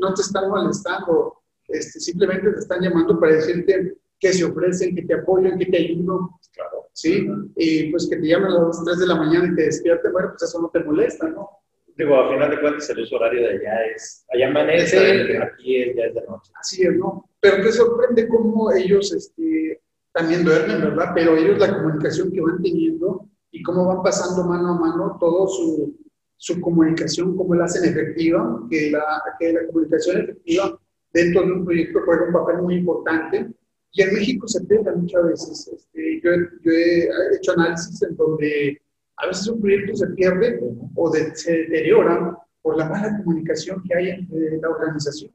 no 0.00 0.12
te 0.12 0.20
están 0.20 0.50
molestando, 0.50 1.40
este, 1.68 2.00
simplemente 2.00 2.50
te 2.50 2.58
están 2.58 2.82
llamando 2.82 3.18
para 3.18 3.36
decirte 3.36 3.94
qué 4.24 4.32
se 4.32 4.44
ofrecen, 4.44 4.94
que 4.94 5.02
te 5.02 5.12
apoyan, 5.12 5.58
que 5.58 5.66
te 5.66 5.76
ayudan, 5.76 6.28
claro, 6.54 6.88
¿sí? 6.94 7.28
Y 7.56 7.90
pues 7.90 8.08
que 8.08 8.16
te 8.16 8.26
llamen 8.26 8.52
a 8.52 8.62
las 8.62 8.82
3 8.82 9.00
de 9.00 9.06
la 9.06 9.16
mañana 9.16 9.52
y 9.52 9.54
te 9.54 9.64
despierten, 9.64 10.12
bueno, 10.12 10.30
pues 10.30 10.48
eso 10.48 10.62
no 10.62 10.70
te 10.70 10.80
molesta, 10.82 11.28
¿no? 11.28 11.50
Digo, 11.94 12.16
a 12.16 12.32
final 12.32 12.50
de 12.50 12.60
cuentas 12.60 12.88
el 12.88 13.00
uso 13.00 13.16
horario 13.16 13.42
de 13.42 13.50
allá 13.50 13.84
es, 13.94 14.24
allá 14.32 14.48
amanece, 14.48 15.38
aquí 15.42 15.76
es, 15.76 15.94
ya 15.94 16.04
es 16.04 16.14
de 16.14 16.22
noche. 16.22 16.52
Así 16.58 16.86
es, 16.86 16.96
¿no? 16.96 17.28
Pero 17.38 17.62
te 17.62 17.70
sorprende 17.70 18.26
cómo 18.28 18.72
ellos 18.72 19.12
este, 19.12 19.82
también 20.12 20.42
duermen, 20.42 20.80
¿verdad? 20.80 21.12
Pero 21.14 21.36
ellos 21.36 21.58
la 21.58 21.74
comunicación 21.76 22.32
que 22.32 22.40
van 22.40 22.62
teniendo 22.62 23.28
y 23.50 23.62
cómo 23.62 23.86
van 23.86 24.02
pasando 24.02 24.42
mano 24.44 24.70
a 24.70 24.80
mano 24.80 25.18
todo 25.20 25.46
su, 25.48 25.94
su 26.38 26.58
comunicación, 26.62 27.36
cómo 27.36 27.54
la 27.54 27.66
hacen 27.66 27.90
efectiva, 27.90 28.58
que 28.70 28.90
la, 28.90 29.04
que 29.38 29.52
la 29.52 29.66
comunicación 29.66 30.22
efectiva 30.22 30.80
dentro 31.12 31.42
de 31.42 31.52
un 31.52 31.64
proyecto 31.66 32.00
juega 32.06 32.26
un 32.26 32.32
papel 32.32 32.62
muy 32.62 32.76
importante. 32.76 33.52
Y 33.94 34.02
en 34.02 34.12
México 34.12 34.48
se 34.48 34.60
pierde 34.64 34.92
muchas 34.92 35.24
veces. 35.24 35.68
Este, 35.72 36.20
yo, 36.20 36.30
yo, 36.62 36.72
he 36.72 37.36
hecho 37.36 37.52
análisis 37.52 38.02
en 38.02 38.16
donde 38.16 38.82
a 39.16 39.28
veces 39.28 39.46
un 39.46 39.60
proyecto 39.60 39.94
se 39.94 40.08
pierde 40.08 40.60
o 40.96 41.12
se 41.12 41.52
deteriora 41.52 42.36
por 42.60 42.76
la 42.76 42.88
mala 42.88 43.16
comunicación 43.18 43.82
que 43.84 43.94
hay 43.94 44.10
entre 44.10 44.58
la 44.58 44.68
organización. 44.68 45.30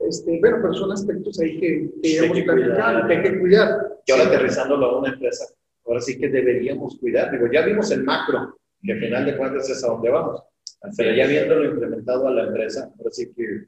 Este, 0.00 0.38
bueno, 0.40 0.58
pero 0.62 0.72
son 0.72 0.92
aspectos 0.92 1.38
ahí 1.40 1.60
que, 1.60 1.90
que, 2.02 2.20
hay 2.20 2.32
que, 2.32 2.50
hay 2.50 3.22
que 3.22 3.38
cuidar. 3.38 4.00
Y 4.06 4.12
ahora 4.12 4.24
aterrizándolo 4.24 4.86
a 4.86 4.98
una 5.00 5.12
empresa, 5.12 5.44
ahora 5.84 6.00
sí 6.00 6.18
que 6.18 6.28
deberíamos 6.28 6.98
cuidar. 6.98 7.30
Digo, 7.30 7.52
ya 7.52 7.66
vimos 7.66 7.90
el 7.90 8.04
macro, 8.04 8.56
que 8.82 8.92
al 8.92 9.00
final 9.00 9.26
de 9.26 9.36
cuentas 9.36 9.68
es 9.68 9.84
a 9.84 9.88
donde 9.88 10.08
vamos. 10.08 10.42
Pero 10.96 11.14
ya 11.14 11.26
viéndolo 11.26 11.66
implementado 11.66 12.28
a 12.28 12.30
la 12.30 12.44
empresa, 12.46 12.90
ahora 12.96 13.10
sí 13.10 13.30
que, 13.34 13.66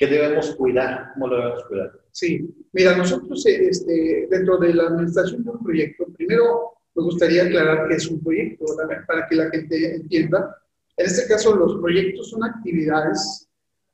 ¿qué 0.00 0.06
debemos 0.06 0.54
cuidar? 0.56 1.12
¿Cómo 1.12 1.28
lo 1.28 1.36
debemos 1.36 1.64
cuidar? 1.64 1.92
Sí, 2.10 2.48
mira, 2.72 2.96
nosotros 2.96 3.44
este, 3.44 4.26
dentro 4.30 4.56
de 4.56 4.72
la 4.72 4.84
administración 4.84 5.44
de 5.44 5.50
un 5.50 5.62
proyecto, 5.62 6.06
primero 6.16 6.72
me 6.94 7.04
gustaría 7.04 7.44
aclarar 7.44 7.86
que 7.86 7.96
es 7.96 8.08
un 8.08 8.18
proyecto, 8.22 8.64
para 9.06 9.28
que 9.28 9.36
la 9.36 9.50
gente 9.50 9.96
entienda. 9.96 10.56
En 10.96 11.04
este 11.04 11.28
caso, 11.28 11.54
los 11.54 11.78
proyectos 11.82 12.30
son 12.30 12.42
actividades 12.44 13.46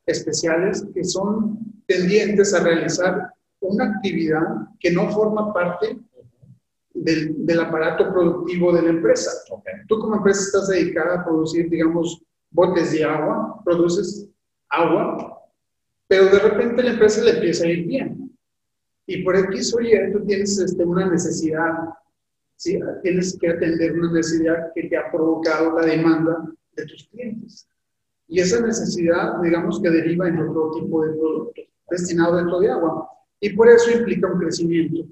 especiales 0.06 0.86
que 0.94 1.02
son 1.02 1.58
tendientes 1.86 2.54
a 2.54 2.62
realizar 2.62 3.32
una 3.60 3.86
actividad 3.96 4.46
que 4.78 4.92
no 4.92 5.10
forma 5.10 5.52
parte 5.52 5.98
del, 6.94 7.60
aparato 7.60 8.12
productivo 8.12 8.72
de 8.72 8.82
la 8.82 8.90
empresa. 8.90 9.32
Tú 9.88 9.98
como 9.98 10.16
empresa 10.16 10.42
estás 10.42 10.68
dedicada 10.68 11.20
a 11.20 11.24
producir, 11.24 11.68
digamos, 11.68 12.22
botes 12.50 12.92
de 12.92 13.04
agua, 13.04 13.60
produces 13.64 14.28
agua, 14.70 15.35
pero 16.08 16.26
de 16.26 16.38
repente 16.38 16.82
la 16.82 16.90
empresa 16.92 17.22
le 17.24 17.32
empieza 17.32 17.64
a 17.64 17.68
ir 17.68 17.86
bien. 17.86 18.36
Y 19.06 19.22
por 19.22 19.36
X 19.36 19.74
o 19.74 19.80
Y 19.80 20.12
tú 20.12 20.24
tienes 20.24 20.58
este, 20.58 20.84
una 20.84 21.08
necesidad, 21.08 21.72
¿sí? 22.56 22.78
tienes 23.02 23.38
que 23.38 23.48
atender 23.48 23.92
una 23.92 24.12
necesidad 24.12 24.72
que 24.74 24.88
te 24.88 24.96
ha 24.96 25.10
provocado 25.10 25.78
la 25.78 25.86
demanda 25.86 26.48
de 26.72 26.86
tus 26.86 27.08
clientes. 27.08 27.68
Y 28.28 28.40
esa 28.40 28.60
necesidad, 28.60 29.40
digamos 29.40 29.80
que 29.80 29.90
deriva 29.90 30.28
en 30.28 30.38
otro 30.38 30.72
tipo 30.72 31.04
de 31.04 31.12
productos 31.12 31.64
destinado 31.90 32.36
dentro 32.36 32.60
de 32.60 32.70
agua. 32.70 33.08
Y 33.40 33.50
por 33.50 33.68
eso 33.68 33.90
implica 33.90 34.32
un 34.32 34.40
crecimiento. 34.40 35.06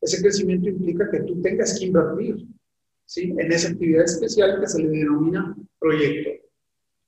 Ese 0.00 0.22
crecimiento 0.22 0.68
implica 0.68 1.10
que 1.10 1.20
tú 1.20 1.40
tengas 1.42 1.78
que 1.78 1.86
invertir 1.86 2.46
¿sí? 3.04 3.34
en 3.36 3.52
esa 3.52 3.70
actividad 3.70 4.04
especial 4.04 4.60
que 4.60 4.68
se 4.68 4.82
le 4.82 4.88
denomina 4.90 5.56
proyecto. 5.78 6.46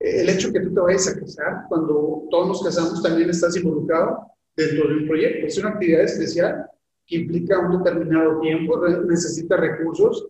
El 0.03 0.29
hecho 0.29 0.53
que 0.53 0.61
tú 0.61 0.75
te 0.75 0.81
vayas 0.81 1.09
a 1.09 1.19
casar, 1.19 1.65
cuando 1.69 2.27
todos 2.29 2.49
nos 2.49 2.63
casamos, 2.65 3.03
también 3.03 3.31
estás 3.31 3.57
involucrado 3.57 4.27
dentro 4.57 4.89
del 4.89 5.07
proyecto. 5.07 5.47
Es 5.47 5.59
una 5.59 5.71
actividad 5.71 6.03
especial 6.03 6.67
que 7.07 7.17
implica 7.17 7.61
un 7.61 7.79
determinado 7.79 8.41
tiempo, 8.41 8.85
necesita 9.07 9.57
recursos, 9.57 10.27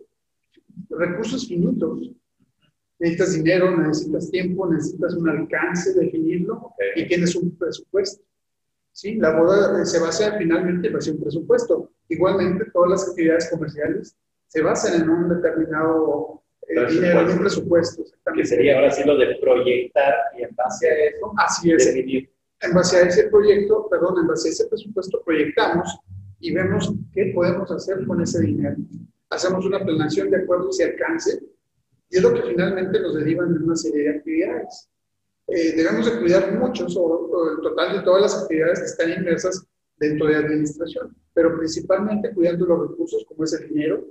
recursos 0.89 1.47
finitos. 1.47 2.11
Necesitas 2.99 3.33
dinero, 3.33 3.75
necesitas 3.75 4.29
tiempo, 4.29 4.71
necesitas 4.71 5.15
un 5.15 5.27
alcance, 5.27 5.93
definirlo 5.93 6.71
y 6.95 7.07
tienes 7.07 7.35
un 7.35 7.57
presupuesto. 7.57 8.23
¿sí? 8.91 9.15
La 9.15 9.37
boda 9.37 9.81
eh, 9.81 9.85
se 9.85 9.99
basa 9.99 10.37
finalmente 10.37 10.87
en 10.87 10.95
un 10.95 11.19
presupuesto. 11.19 11.89
Igualmente, 12.09 12.65
todas 12.71 12.91
las 12.91 13.09
actividades 13.09 13.49
comerciales 13.49 14.15
se 14.47 14.61
basan 14.61 15.01
en 15.01 15.09
un 15.09 15.29
determinado 15.29 16.42
dinero, 16.67 17.21
en 17.21 17.29
un 17.29 17.39
presupuesto. 17.39 18.03
Que 18.35 18.45
sería 18.45 18.77
ahora 18.77 18.91
sí 18.91 19.03
lo 19.05 19.17
de 19.17 19.35
proyectar 19.35 20.13
y 20.37 20.43
en 20.43 20.55
base 20.55 20.89
a 20.89 20.93
eso, 21.05 21.33
así 21.37 21.71
es. 21.71 21.85
Definir. 21.85 22.29
En 22.61 22.73
base 22.73 22.97
a 22.97 23.01
ese 23.01 23.29
proyecto, 23.29 23.87
perdón, 23.89 24.19
en 24.21 24.27
base 24.27 24.49
a 24.49 24.51
ese 24.51 24.67
presupuesto 24.67 25.21
proyectamos 25.23 25.99
y 26.39 26.53
vemos 26.53 26.93
qué 27.13 27.31
podemos 27.33 27.69
hacer 27.71 28.05
con 28.05 28.21
ese 28.21 28.41
dinero. 28.41 28.77
Hacemos 29.29 29.65
una 29.65 29.83
planeación 29.83 30.29
de 30.29 30.37
acuerdo 30.37 30.67
a 30.67 30.69
ese 30.69 30.85
alcance 30.85 31.39
y 32.09 32.17
es 32.17 32.23
lo 32.23 32.33
que 32.33 32.43
finalmente 32.43 32.99
nos 32.99 33.15
deriva 33.15 33.43
en 33.43 33.63
una 33.63 33.75
serie 33.75 34.03
de 34.03 34.09
actividades. 34.17 34.89
Eh, 35.47 35.73
debemos 35.75 36.05
de 36.05 36.19
cuidar 36.19 36.57
mucho 36.57 36.87
sobre 36.87 37.53
el 37.55 37.61
total 37.61 37.97
de 37.97 38.03
todas 38.03 38.21
las 38.21 38.43
actividades 38.43 38.79
que 38.79 38.85
están 38.85 39.11
inmersas 39.11 39.65
dentro 39.97 40.27
de 40.27 40.35
administración, 40.35 41.15
pero 41.33 41.57
principalmente 41.57 42.33
cuidando 42.33 42.65
los 42.65 42.89
recursos 42.89 43.25
como 43.25 43.43
es 43.43 43.53
el 43.53 43.69
dinero, 43.69 44.05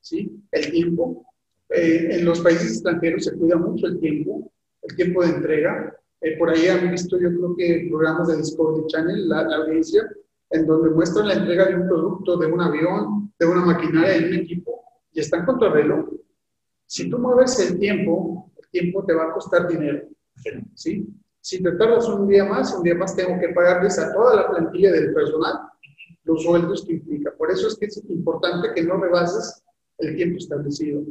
¿sí? 0.00 0.42
el 0.50 0.70
tiempo. 0.70 1.24
Eh, 1.70 2.08
en 2.10 2.24
los 2.24 2.40
países 2.40 2.72
extranjeros 2.72 3.24
se 3.24 3.36
cuida 3.36 3.56
mucho 3.56 3.86
el 3.86 3.98
tiempo, 3.98 4.52
el 4.82 4.96
tiempo 4.96 5.22
de 5.22 5.30
entrega. 5.30 5.96
Eh, 6.20 6.36
por 6.38 6.50
ahí 6.50 6.68
han 6.68 6.90
visto, 6.90 7.18
yo 7.18 7.28
creo 7.28 7.56
que 7.56 7.86
programas 7.88 8.28
de 8.28 8.36
Discovery 8.38 8.86
Channel, 8.86 9.28
la, 9.28 9.42
la, 9.42 9.56
audiencia, 9.56 10.08
en 10.50 10.66
donde 10.66 10.90
muestran 10.90 11.28
la 11.28 11.34
entrega 11.34 11.66
de 11.66 11.74
un 11.74 11.88
producto, 11.88 12.36
de 12.36 12.46
un 12.46 12.60
avión, 12.60 13.32
de 13.38 13.46
una 13.46 13.64
maquinaria, 13.64 14.18
de 14.20 14.28
un 14.28 14.34
equipo, 14.34 14.80
y 15.12 15.20
están 15.20 15.44
contra 15.44 15.70
reloj. 15.70 16.08
Si 16.86 17.10
tú 17.10 17.18
mueves 17.18 17.58
el 17.58 17.78
tiempo, 17.78 18.52
el 18.56 18.68
tiempo 18.70 19.04
te 19.04 19.14
va 19.14 19.24
a 19.24 19.32
costar 19.32 19.66
dinero. 19.68 20.06
¿sí? 20.74 21.06
Si 21.40 21.62
te 21.62 21.72
tardas 21.72 22.08
un 22.08 22.28
día 22.28 22.44
más, 22.44 22.72
un 22.74 22.82
día 22.82 22.94
más 22.94 23.16
tengo 23.16 23.38
que 23.40 23.48
pagarles 23.48 23.98
a 23.98 24.12
toda 24.12 24.36
la 24.36 24.48
plantilla 24.48 24.92
del 24.92 25.12
personal 25.12 25.54
los 26.26 26.42
sueldos 26.42 26.84
que 26.84 26.94
implica. 26.94 27.32
Por 27.36 27.50
eso 27.50 27.68
es 27.68 27.76
que 27.76 27.86
es 27.86 28.02
importante 28.08 28.74
que 28.74 28.82
no 28.82 28.98
rebases 28.98 29.62
el 29.98 30.16
tiempo 30.16 30.38
establecido. 30.38 31.02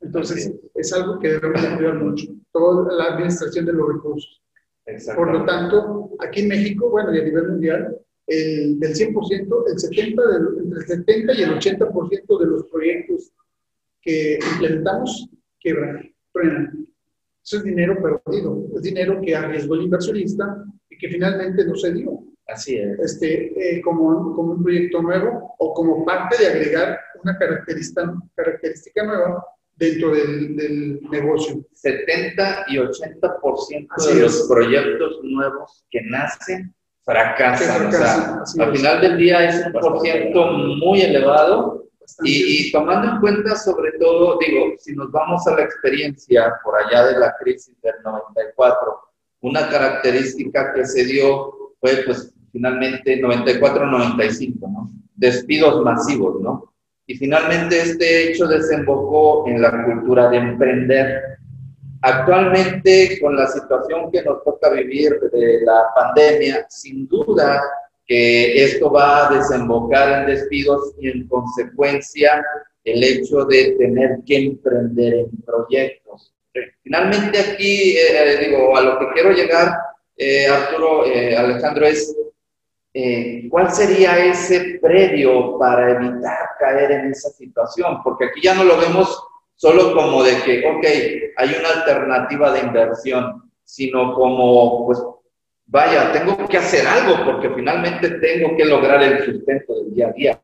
Entonces, 0.00 0.52
es 0.74 0.92
algo 0.92 1.18
que 1.18 1.28
debemos 1.28 1.64
cuidar 1.76 1.94
mucho, 1.96 2.26
toda 2.52 2.92
la 2.92 3.14
administración 3.14 3.66
de 3.66 3.72
los 3.72 3.88
recursos. 3.88 4.42
Por 5.14 5.32
lo 5.32 5.44
tanto, 5.44 6.10
aquí 6.20 6.40
en 6.40 6.48
México, 6.48 6.88
bueno, 6.88 7.14
y 7.14 7.20
a 7.20 7.24
nivel 7.24 7.48
mundial, 7.48 7.98
el, 8.26 8.78
del 8.78 8.94
100%, 8.94 9.72
el 9.72 9.78
70 9.78 10.22
entre 10.62 10.80
el 10.80 10.86
70 10.86 11.32
y 11.34 11.42
el 11.42 11.50
80% 11.58 12.38
de 12.38 12.46
los 12.46 12.64
proyectos 12.66 13.32
que 14.00 14.38
implementamos 14.52 15.28
quebran, 15.58 16.14
frenan. 16.32 16.86
Eso 17.42 17.56
es 17.58 17.64
dinero 17.64 17.96
perdido, 18.02 18.66
es 18.76 18.82
dinero 18.82 19.20
que 19.22 19.34
arriesgó 19.34 19.74
el 19.74 19.82
inversionista 19.82 20.64
y 20.90 20.98
que 20.98 21.08
finalmente 21.08 21.64
no 21.64 21.74
se 21.74 21.92
dio. 21.92 22.24
Así 22.46 22.76
es. 22.76 22.98
Este, 23.00 23.76
eh, 23.76 23.82
como, 23.82 24.34
como 24.34 24.52
un 24.52 24.62
proyecto 24.62 25.02
nuevo 25.02 25.54
o 25.58 25.74
como 25.74 26.04
parte 26.04 26.42
de 26.42 26.48
agregar 26.48 26.98
una 27.22 27.36
característica, 27.36 28.14
característica 28.34 29.04
nueva 29.04 29.44
dentro 29.78 30.10
del, 30.14 30.56
del, 30.56 31.00
negocio. 31.10 31.64
70 31.72 32.66
y 32.68 32.76
80% 32.76 34.06
de 34.06 34.20
los 34.20 34.48
proyectos 34.48 35.20
nuevos 35.22 35.84
que 35.90 36.00
nacen 36.02 36.74
fracasan. 37.04 37.90
fracasan 37.90 38.40
o 38.40 38.46
sea, 38.46 38.64
al 38.66 38.76
final 38.76 39.00
del 39.00 39.16
día 39.16 39.48
es 39.48 39.66
un 39.66 39.72
porcentaje 39.72 40.30
muy 40.80 41.00
elevado 41.00 41.88
y, 42.22 42.72
tomando 42.72 43.12
en 43.12 43.20
cuenta 43.20 43.54
sobre 43.56 43.92
todo, 43.92 44.38
digo, 44.38 44.74
si 44.78 44.94
nos 44.94 45.10
vamos 45.12 45.46
a 45.46 45.54
la 45.54 45.62
experiencia 45.62 46.54
por 46.64 46.74
allá 46.76 47.06
de 47.06 47.18
la 47.18 47.34
crisis 47.38 47.80
del 47.82 47.94
94, 48.02 49.00
una 49.40 49.68
característica 49.68 50.72
que 50.72 50.84
se 50.84 51.04
dio 51.04 51.74
fue 51.80 52.02
pues 52.04 52.34
finalmente 52.50 53.20
94-95, 53.22 54.54
¿no? 54.60 54.90
Despidos 55.14 55.84
masivos, 55.84 56.40
¿no? 56.40 56.67
Y 57.08 57.16
finalmente 57.16 57.80
este 57.80 58.28
hecho 58.28 58.46
desembocó 58.46 59.48
en 59.48 59.62
la 59.62 59.82
cultura 59.86 60.28
de 60.28 60.36
emprender. 60.36 61.22
Actualmente, 62.02 63.18
con 63.18 63.34
la 63.34 63.46
situación 63.46 64.12
que 64.12 64.22
nos 64.22 64.44
toca 64.44 64.68
vivir 64.68 65.18
de 65.18 65.62
la 65.62 65.86
pandemia, 65.96 66.66
sin 66.68 67.08
duda 67.08 67.62
que 68.06 68.62
esto 68.62 68.92
va 68.92 69.26
a 69.26 69.34
desembocar 69.34 70.20
en 70.20 70.34
despidos 70.34 70.94
y 71.00 71.08
en 71.08 71.26
consecuencia 71.28 72.44
el 72.84 73.02
hecho 73.02 73.46
de 73.46 73.74
tener 73.78 74.18
que 74.26 74.36
emprender 74.36 75.14
en 75.14 75.30
proyectos. 75.46 76.34
Finalmente 76.82 77.38
aquí, 77.38 77.96
eh, 77.96 78.36
digo, 78.38 78.76
a 78.76 78.82
lo 78.82 78.98
que 78.98 79.06
quiero 79.14 79.32
llegar, 79.32 79.72
eh, 80.14 80.46
Arturo, 80.46 81.06
eh, 81.06 81.34
Alejandro, 81.34 81.86
es 81.86 82.14
cuál 83.50 83.70
sería 83.70 84.18
ese 84.24 84.78
previo 84.80 85.58
para 85.58 85.90
evitar 85.90 86.50
caer 86.58 86.90
en 86.92 87.10
esa 87.10 87.30
situación, 87.30 88.02
porque 88.02 88.26
aquí 88.26 88.40
ya 88.42 88.54
no 88.54 88.64
lo 88.64 88.78
vemos 88.78 89.22
solo 89.54 89.94
como 89.94 90.22
de 90.22 90.40
que, 90.42 90.66
ok, 90.66 90.84
hay 91.36 91.56
una 91.58 91.80
alternativa 91.80 92.52
de 92.52 92.60
inversión, 92.60 93.50
sino 93.64 94.14
como, 94.14 94.86
pues, 94.86 95.02
vaya, 95.66 96.12
tengo 96.12 96.48
que 96.48 96.58
hacer 96.58 96.86
algo 96.86 97.24
porque 97.24 97.50
finalmente 97.50 98.10
tengo 98.18 98.56
que 98.56 98.64
lograr 98.64 99.02
el 99.02 99.24
sustento 99.24 99.74
del 99.74 99.94
día 99.94 100.08
a 100.08 100.12
día. 100.12 100.42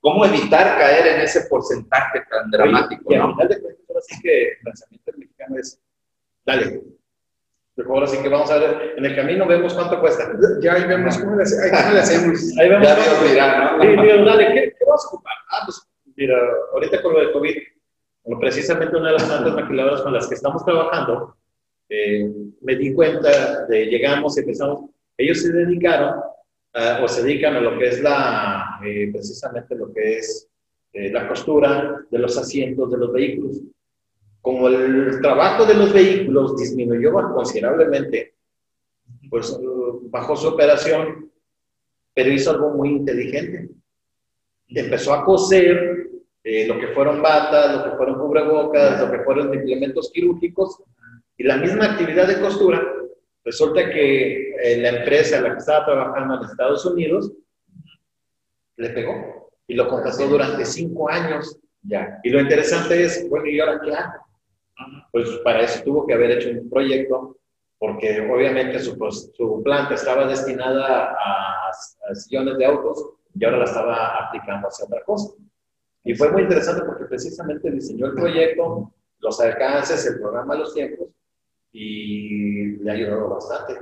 ¿Cómo 0.00 0.24
evitar 0.24 0.78
caer 0.78 1.06
en 1.14 1.20
ese 1.20 1.42
porcentaje 1.42 2.22
tan 2.30 2.50
dramático? 2.50 3.12
Y, 3.12 3.16
¿no? 3.16 3.36
de 3.36 3.54
ahora 3.88 4.00
sí 4.00 4.20
que 4.20 4.48
el 4.48 4.58
pensamiento 4.64 5.12
mexicano 5.16 5.56
es, 5.58 5.80
dale, 6.44 6.82
ahora 7.86 8.06
sí 8.06 8.18
que 8.22 8.28
vamos 8.28 8.50
a 8.50 8.58
ver, 8.58 8.94
en 8.96 9.04
el 9.04 9.16
camino 9.16 9.46
vemos 9.46 9.74
cuánto 9.74 10.00
cuesta. 10.00 10.32
Ya 10.60 10.74
ahí 10.74 10.86
vemos 10.86 11.18
cómo 11.18 11.36
le, 11.36 11.42
hacemos. 11.42 12.58
Ahí 12.58 12.68
vemos 12.68 12.88
cómo 12.88 13.28
dirán, 13.28 13.78
¿no? 13.78 13.84
mira, 13.84 14.24
dale, 14.24 14.46
¿qué, 14.48 14.74
¿qué, 14.78 14.84
vas 14.86 15.04
a 15.04 15.08
ocupar? 15.08 15.32
Ah, 15.50 15.62
pues, 15.64 15.82
mira, 16.16 16.38
ahorita 16.72 17.02
con 17.02 17.14
lo 17.14 17.20
de 17.20 17.32
COVID, 17.32 17.56
precisamente 18.38 18.96
una 18.96 19.08
de 19.08 19.12
las 19.14 19.24
plantas 19.24 19.54
maquiladoras 19.54 20.02
con 20.02 20.12
las 20.12 20.28
que 20.28 20.34
estamos 20.34 20.64
trabajando, 20.64 21.36
eh, 21.88 22.30
me 22.60 22.76
di 22.76 22.94
cuenta 22.94 23.66
de, 23.66 23.86
llegamos 23.86 24.36
y 24.36 24.40
empezamos, 24.40 24.90
ellos 25.16 25.40
se 25.40 25.52
dedicaron 25.52 26.20
o 27.02 27.08
se 27.08 27.22
dedican 27.22 27.56
a 27.56 27.60
lo 27.60 27.78
que 27.78 27.88
es 27.88 28.00
la, 28.00 28.80
eh, 28.84 29.10
precisamente 29.12 29.74
lo 29.74 29.92
que 29.92 30.16
es 30.16 30.48
eh, 30.94 31.10
la 31.10 31.28
costura 31.28 32.04
de 32.10 32.18
los 32.18 32.36
asientos 32.38 32.90
de 32.90 32.98
los 32.98 33.12
vehículos. 33.12 33.58
Como 34.42 34.68
el 34.68 35.20
trabajo 35.22 35.64
de 35.64 35.74
los 35.74 35.92
vehículos 35.92 36.56
disminuyó 36.56 37.12
considerablemente, 37.12 38.34
pues 39.30 39.56
bajó 40.10 40.36
su 40.36 40.48
operación, 40.48 41.30
pero 42.12 42.30
hizo 42.30 42.50
algo 42.50 42.70
muy 42.70 42.90
inteligente. 42.90 43.70
Empezó 44.68 45.14
a 45.14 45.24
coser 45.24 46.10
lo 46.44 46.78
que 46.78 46.88
fueron 46.88 47.22
batas, 47.22 47.76
lo 47.76 47.84
que 47.84 47.96
fueron 47.96 48.18
cubrebocas, 48.18 49.00
lo 49.00 49.10
que 49.10 49.20
fueron 49.20 49.54
implementos 49.54 50.10
quirúrgicos, 50.12 50.82
y 51.36 51.44
la 51.44 51.56
misma 51.56 51.92
actividad 51.92 52.26
de 52.26 52.40
costura, 52.40 52.82
resulta 53.44 53.90
que 53.90 54.54
eh, 54.54 54.76
la 54.78 54.90
empresa 54.90 55.38
en 55.38 55.44
la 55.44 55.52
que 55.52 55.58
estaba 55.58 55.84
trabajando 55.84 56.36
en 56.36 56.50
Estados 56.50 56.84
Unidos 56.84 57.32
le 58.76 58.90
pegó 58.90 59.50
y 59.66 59.74
lo 59.74 59.88
contrató 59.88 60.28
durante 60.28 60.64
cinco 60.64 61.08
años. 61.08 61.58
Ya. 61.82 62.20
Y 62.22 62.30
lo 62.30 62.40
interesante 62.40 63.02
es, 63.02 63.28
bueno, 63.28 63.46
¿y 63.46 63.58
ahora 63.58 63.80
qué 63.82 63.92
hago? 63.92 64.21
Pues 65.12 65.28
para 65.44 65.60
eso 65.60 65.84
tuvo 65.84 66.06
que 66.06 66.14
haber 66.14 66.32
hecho 66.32 66.50
un 66.50 66.68
proyecto, 66.68 67.36
porque 67.78 68.28
obviamente 68.32 68.80
su, 68.80 68.98
pues, 68.98 69.30
su 69.34 69.62
planta 69.62 69.94
estaba 69.94 70.26
destinada 70.26 71.12
a, 71.12 71.68
a 71.68 72.14
sillones 72.14 72.58
de 72.58 72.64
autos 72.64 73.10
y 73.34 73.44
ahora 73.44 73.58
la 73.58 73.64
estaba 73.64 74.26
aplicando 74.26 74.68
hacia 74.68 74.86
otra 74.86 75.02
cosa. 75.04 75.34
Y 76.04 76.14
fue 76.14 76.32
muy 76.32 76.42
interesante 76.42 76.82
porque 76.84 77.04
precisamente 77.04 77.70
diseñó 77.70 78.06
el 78.06 78.14
proyecto, 78.14 78.92
los 79.20 79.40
alcances, 79.40 80.04
el 80.06 80.18
programa, 80.20 80.56
los 80.56 80.74
tiempos, 80.74 81.08
y 81.72 82.76
le 82.78 82.90
ayudado 82.90 83.28
bastante. 83.30 83.78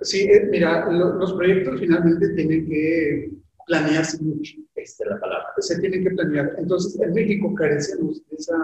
Sí, 0.00 0.28
eh, 0.30 0.48
mira, 0.50 0.90
los 0.90 1.32
proyectos 1.34 1.80
finalmente 1.80 2.28
tienen 2.30 2.66
que 2.66 3.30
planearse 3.66 4.22
mucho. 4.22 4.56
Esta 4.74 5.04
es 5.04 5.10
la 5.10 5.20
palabra. 5.20 5.48
Se 5.58 5.80
tienen 5.80 6.04
que 6.04 6.10
planear. 6.10 6.54
Entonces, 6.58 7.00
en 7.00 7.12
México 7.12 7.54
carecemos 7.54 8.22
de 8.28 8.36
esa 8.36 8.56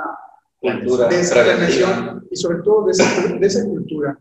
cultura, 0.64 1.08
de 1.08 1.20
esa 1.20 1.44
planeación 1.44 2.26
y 2.30 2.36
sobre 2.36 2.62
todo 2.62 2.86
de 2.86 2.92
esa, 2.92 3.28
de 3.28 3.46
esa 3.46 3.64
cultura. 3.64 4.18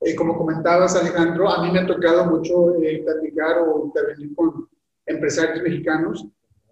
Eh, 0.00 0.14
como 0.14 0.36
comentabas, 0.36 0.96
Alejandro, 0.96 1.48
a 1.48 1.62
mí 1.62 1.72
me 1.72 1.80
ha 1.80 1.86
tocado 1.86 2.26
mucho 2.26 2.74
eh, 2.82 3.02
platicar 3.04 3.58
o 3.58 3.86
intervenir 3.86 4.34
con 4.34 4.68
empresarios 5.06 5.62
mexicanos 5.62 6.26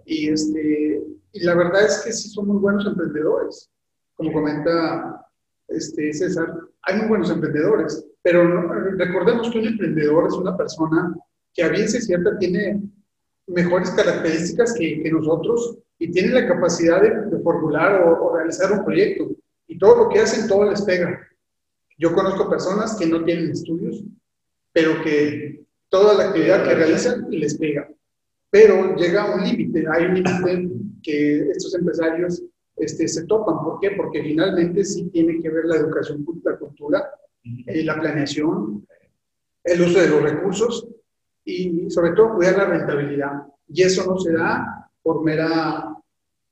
y, 0.04 0.28
este, 0.28 1.02
y 1.32 1.40
la 1.40 1.54
verdad 1.54 1.86
es 1.86 2.02
que 2.04 2.12
sí 2.12 2.28
son 2.28 2.48
muy 2.48 2.58
buenos 2.58 2.84
emprendedores. 2.86 3.70
Como 4.16 4.32
comenta 4.32 5.26
este, 5.68 6.12
César, 6.12 6.54
hay 6.82 6.98
muy 6.98 7.08
buenos 7.08 7.30
emprendedores, 7.30 8.04
pero 8.22 8.68
recordemos 8.96 9.50
que 9.50 9.58
un 9.58 9.66
emprendedor 9.66 10.26
es 10.26 10.34
una 10.34 10.56
persona 10.56 11.14
que 11.54 11.62
a 11.62 11.68
bien 11.68 11.88
se 11.88 12.00
cierta 12.00 12.36
tiene 12.38 12.82
mejores 13.46 13.90
características 13.90 14.74
que, 14.74 15.02
que, 15.02 15.10
nosotros 15.10 15.78
y 16.02 16.10
tiene 16.10 16.32
la 16.32 16.48
capacidad 16.48 17.00
de, 17.00 17.38
formular 17.44 18.02
o, 18.02 18.24
o, 18.24 18.36
realizar 18.36 18.72
un 18.72 18.84
proyecto. 18.84 19.30
Y 19.68 19.78
todo 19.78 19.96
lo 20.04 20.08
que 20.08 20.18
hacen, 20.18 20.48
todo 20.48 20.68
les 20.68 20.82
pega. 20.82 21.16
Yo 21.96 22.12
conozco 22.12 22.50
personas 22.50 22.96
que 22.96 23.06
no 23.06 23.24
tienen 23.24 23.52
estudios, 23.52 24.02
pero 24.72 25.00
que 25.04 25.64
toda 25.88 26.14
la 26.14 26.24
actividad 26.24 26.64
que 26.64 26.74
realizan 26.74 27.26
les 27.30 27.56
pega. 27.56 27.88
Pero 28.50 28.96
llega 28.96 29.32
un 29.32 29.44
límite, 29.44 29.84
hay 29.88 30.06
un 30.06 30.14
límite 30.14 30.70
que 31.04 31.50
estos 31.50 31.72
empresarios 31.76 32.42
este, 32.74 33.06
se 33.06 33.24
topan. 33.26 33.62
¿Por 33.62 33.78
qué? 33.78 33.92
Porque 33.92 34.24
finalmente 34.24 34.84
sí 34.84 35.08
tiene 35.10 35.40
que 35.40 35.50
ver 35.50 35.66
la 35.66 35.76
educación, 35.76 36.26
la 36.42 36.56
cultura, 36.56 37.10
eh, 37.44 37.84
la 37.84 38.00
planeación, 38.00 38.84
el 39.62 39.82
uso 39.82 40.00
de 40.00 40.08
los 40.08 40.22
recursos 40.22 40.88
y 41.44 41.88
sobre 41.90 42.10
todo 42.10 42.34
cuidar 42.34 42.56
la 42.58 42.66
rentabilidad. 42.66 43.42
Y 43.68 43.82
eso 43.82 44.04
no 44.04 44.18
se 44.18 44.32
da 44.32 44.90
por, 45.02 45.22
mera, 45.24 45.91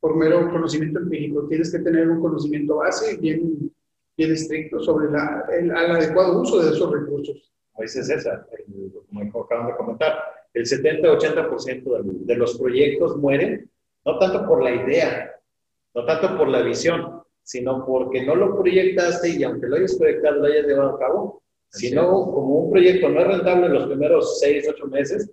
por 0.01 0.17
mero 0.17 0.51
conocimiento 0.51 0.99
empírico. 0.99 1.47
Tienes 1.47 1.71
que 1.71 1.79
tener 1.79 2.09
un 2.09 2.21
conocimiento 2.21 2.77
base 2.77 3.17
bien, 3.19 3.71
bien 4.17 4.33
estricto 4.33 4.81
sobre 4.81 5.11
la, 5.11 5.47
el, 5.53 5.71
adecuado 5.71 6.41
uso 6.41 6.63
de 6.63 6.71
esos 6.71 6.91
recursos. 6.91 7.53
Como 7.73 7.83
dice 7.83 8.03
César, 8.03 8.47
como 9.09 9.45
acaban 9.45 9.69
de 9.69 9.77
comentar, 9.77 10.19
el 10.53 10.65
70-80% 10.65 12.03
de, 12.03 12.25
de 12.25 12.37
los 12.37 12.59
proyectos 12.59 13.17
mueren 13.17 13.71
no 14.05 14.19
tanto 14.19 14.47
por 14.47 14.63
la 14.63 14.75
idea, 14.75 15.35
no 15.95 16.05
tanto 16.05 16.37
por 16.37 16.49
la 16.49 16.63
visión, 16.63 17.23
sino 17.43 17.85
porque 17.85 18.25
no 18.25 18.35
lo 18.35 18.57
proyectaste 18.59 19.31
y 19.31 19.45
aunque 19.45 19.67
lo 19.67 19.77
hayas 19.77 19.97
proyectado, 19.97 20.41
lo 20.41 20.47
hayas 20.47 20.67
llevado 20.67 20.97
a 20.97 20.99
cabo, 20.99 21.43
sino 21.69 22.09
como 22.33 22.61
un 22.61 22.71
proyecto 22.71 23.09
no 23.09 23.21
es 23.21 23.27
rentable 23.27 23.67
en 23.67 23.73
los 23.75 23.87
primeros 23.87 24.41
seis, 24.41 24.67
ocho 24.69 24.87
meses, 24.87 25.31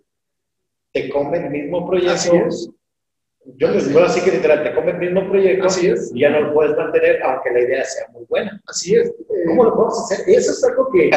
te 0.91 1.09
come 1.09 1.37
el 1.37 1.49
mismo 1.51 1.87
proyecto. 1.87 2.31
Yo 3.55 3.71
les 3.71 3.87
puedo 3.87 4.05
así 4.05 4.21
que 4.21 4.31
literal, 4.31 4.63
te 4.63 4.75
come 4.75 4.91
el 4.91 4.97
mismo 4.97 5.29
proyecto 5.29 5.67
así 5.67 5.87
es. 5.87 6.11
y 6.13 6.19
ya 6.19 6.29
no 6.29 6.41
lo 6.41 6.53
puedes 6.53 6.75
mantener 6.75 7.23
aunque 7.23 7.51
la 7.51 7.61
idea 7.61 7.83
sea 7.85 8.07
muy 8.09 8.25
buena. 8.25 8.61
Así 8.67 8.95
es. 8.95 9.13
¿Cómo 9.45 9.63
lo 9.63 9.73
podemos 9.73 10.03
hacer? 10.03 10.27
Eso 10.27 10.51
es 10.51 10.63
algo 10.63 10.89
que, 10.91 11.09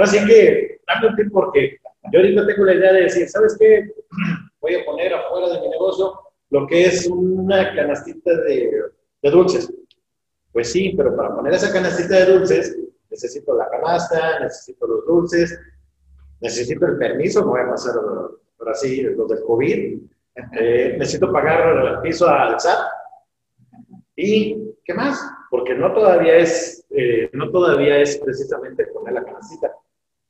así 0.00 0.24
que, 0.26 0.80
dame 0.86 1.08
un 1.08 1.16
tip 1.16 1.32
porque 1.32 1.78
yo 2.12 2.20
ahorita 2.20 2.46
tengo 2.46 2.64
la 2.64 2.74
idea 2.74 2.92
de 2.92 3.02
decir, 3.02 3.28
¿sabes 3.28 3.56
qué? 3.58 3.90
Voy 4.60 4.74
a 4.74 4.84
poner 4.84 5.14
afuera 5.14 5.48
de 5.48 5.60
mi 5.60 5.68
negocio 5.68 6.12
lo 6.50 6.66
que 6.66 6.86
es 6.86 7.06
una 7.06 7.74
canastita 7.74 8.34
de, 8.42 8.70
de 9.22 9.30
dulces. 9.30 9.72
Pues 10.52 10.72
sí, 10.72 10.94
pero 10.96 11.14
para 11.16 11.34
poner 11.34 11.54
esa 11.54 11.72
canastita 11.72 12.16
de 12.16 12.32
dulces, 12.32 12.76
necesito 13.10 13.56
la 13.56 13.68
canasta, 13.68 14.40
necesito 14.40 14.86
los 14.86 15.06
dulces, 15.06 15.58
necesito 16.40 16.86
el 16.86 16.98
permiso, 16.98 17.40
no 17.40 17.48
voy 17.48 17.60
a 17.60 17.70
pasar 17.70 17.94
ahora 18.58 18.74
sí 18.74 19.02
los 19.02 19.28
del 19.28 19.42
COVID, 19.42 20.00
eh, 20.52 20.96
necesito 20.98 21.32
pagar 21.32 21.86
el 21.86 22.00
piso 22.00 22.28
al 22.28 22.58
SAT. 22.58 22.78
¿Y 24.16 24.74
qué 24.84 24.94
más? 24.94 25.20
Porque 25.50 25.74
no 25.74 25.92
todavía 25.92 26.36
es, 26.36 26.84
eh, 26.90 27.30
no 27.32 27.50
todavía 27.50 27.98
es 28.00 28.16
precisamente 28.18 28.86
poner 28.86 29.14
la 29.14 29.24
canastita, 29.24 29.72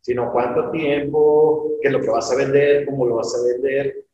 sino 0.01 0.31
cuánto 0.33 0.71
tiempo, 0.71 1.73
qué 1.81 1.89
es 1.89 1.95
lo 1.95 2.01
que 2.01 2.11
vas 2.11 2.31
a 2.33 2.37
vender, 2.37 2.87
cómo 2.87 3.07
lo 3.07 3.17
vas 3.17 3.35
a 3.35 3.47
vender, 3.47 4.05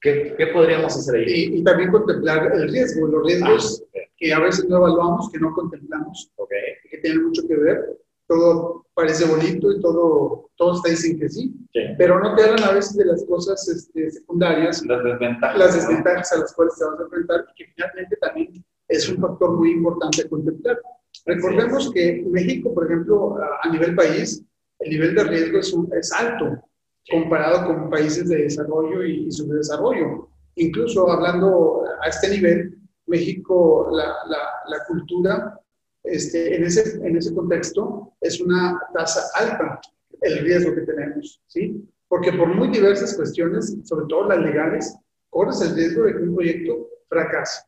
qué, 0.00 0.34
qué 0.36 0.46
podríamos 0.48 0.96
hacer 0.96 1.16
ahí. 1.16 1.58
Y, 1.58 1.64
también 1.64 1.90
contemplar 1.90 2.52
el 2.54 2.70
riesgo, 2.70 3.06
los 3.06 3.26
riesgos 3.26 3.84
ah, 3.94 4.00
que 4.16 4.32
a 4.32 4.40
veces 4.40 4.66
no 4.68 4.76
evaluamos, 4.76 5.30
que 5.30 5.38
no 5.38 5.52
contemplamos, 5.52 6.30
okay. 6.36 6.74
que 6.90 6.98
tienen 6.98 7.24
mucho 7.24 7.46
que 7.46 7.56
ver. 7.56 7.98
Todo 8.28 8.86
parece 8.94 9.26
bonito 9.26 9.70
y 9.70 9.80
todo, 9.80 10.50
todos 10.56 10.82
te 10.82 10.90
dicen 10.90 11.18
que 11.18 11.28
sí, 11.28 11.54
sí, 11.72 11.80
pero 11.98 12.18
no 12.18 12.34
te 12.34 12.44
hablan 12.44 12.64
a 12.64 12.72
veces 12.72 12.96
de 12.96 13.04
las 13.04 13.22
cosas 13.24 13.68
este, 13.68 14.10
secundarias, 14.10 14.84
las 14.86 15.04
desventajas, 15.04 15.58
las 15.58 15.74
desventajas 15.74 16.32
a 16.32 16.38
las 16.38 16.54
cuales 16.54 16.74
te 16.78 16.84
vas 16.86 16.98
a 16.98 17.02
enfrentar 17.02 17.46
y 17.50 17.54
que 17.54 17.72
finalmente 17.74 18.16
también 18.16 18.64
es 18.88 19.08
un 19.08 19.20
factor 19.20 19.52
muy 19.52 19.72
importante 19.72 20.22
a 20.22 20.28
contemplar. 20.28 20.80
Recordemos 21.26 21.92
que 21.92 22.24
México, 22.30 22.72
por 22.72 22.86
ejemplo, 22.86 23.36
a, 23.62 23.68
nivel 23.68 23.94
país, 23.94 24.42
el 24.78 24.90
nivel 24.90 25.14
de 25.14 25.24
riesgo 25.24 25.58
es, 25.58 25.72
un, 25.72 25.88
es 25.94 26.12
alto 26.12 26.62
comparado 27.10 27.66
con 27.66 27.90
países 27.90 28.28
de 28.28 28.44
desarrollo 28.44 29.04
y, 29.04 29.26
y 29.26 29.30
subdesarrollo. 29.30 30.28
Incluso 30.54 31.10
hablando 31.10 31.82
a 32.02 32.08
este 32.08 32.30
nivel, 32.30 32.78
México, 33.06 33.88
la, 33.92 34.06
la, 34.26 34.38
la 34.68 34.84
cultura, 34.86 35.60
este, 36.06 36.56
en, 36.56 36.64
ese, 36.64 36.96
en 37.06 37.16
ese 37.16 37.34
contexto, 37.34 38.12
es 38.20 38.40
una 38.40 38.80
tasa 38.94 39.22
alta 39.34 39.80
el 40.22 40.38
riesgo 40.38 40.74
que 40.74 40.82
tenemos, 40.82 41.42
¿sí? 41.46 41.84
Porque 42.08 42.32
por 42.32 42.48
muy 42.54 42.68
diversas 42.68 43.14
cuestiones, 43.14 43.76
sobre 43.84 44.06
todo 44.08 44.28
las 44.28 44.38
legales, 44.38 44.96
corres 45.30 45.60
el 45.60 45.74
riesgo 45.74 46.04
de 46.04 46.14
que 46.14 46.22
un 46.22 46.34
proyecto 46.34 46.88
fracase 47.08 47.62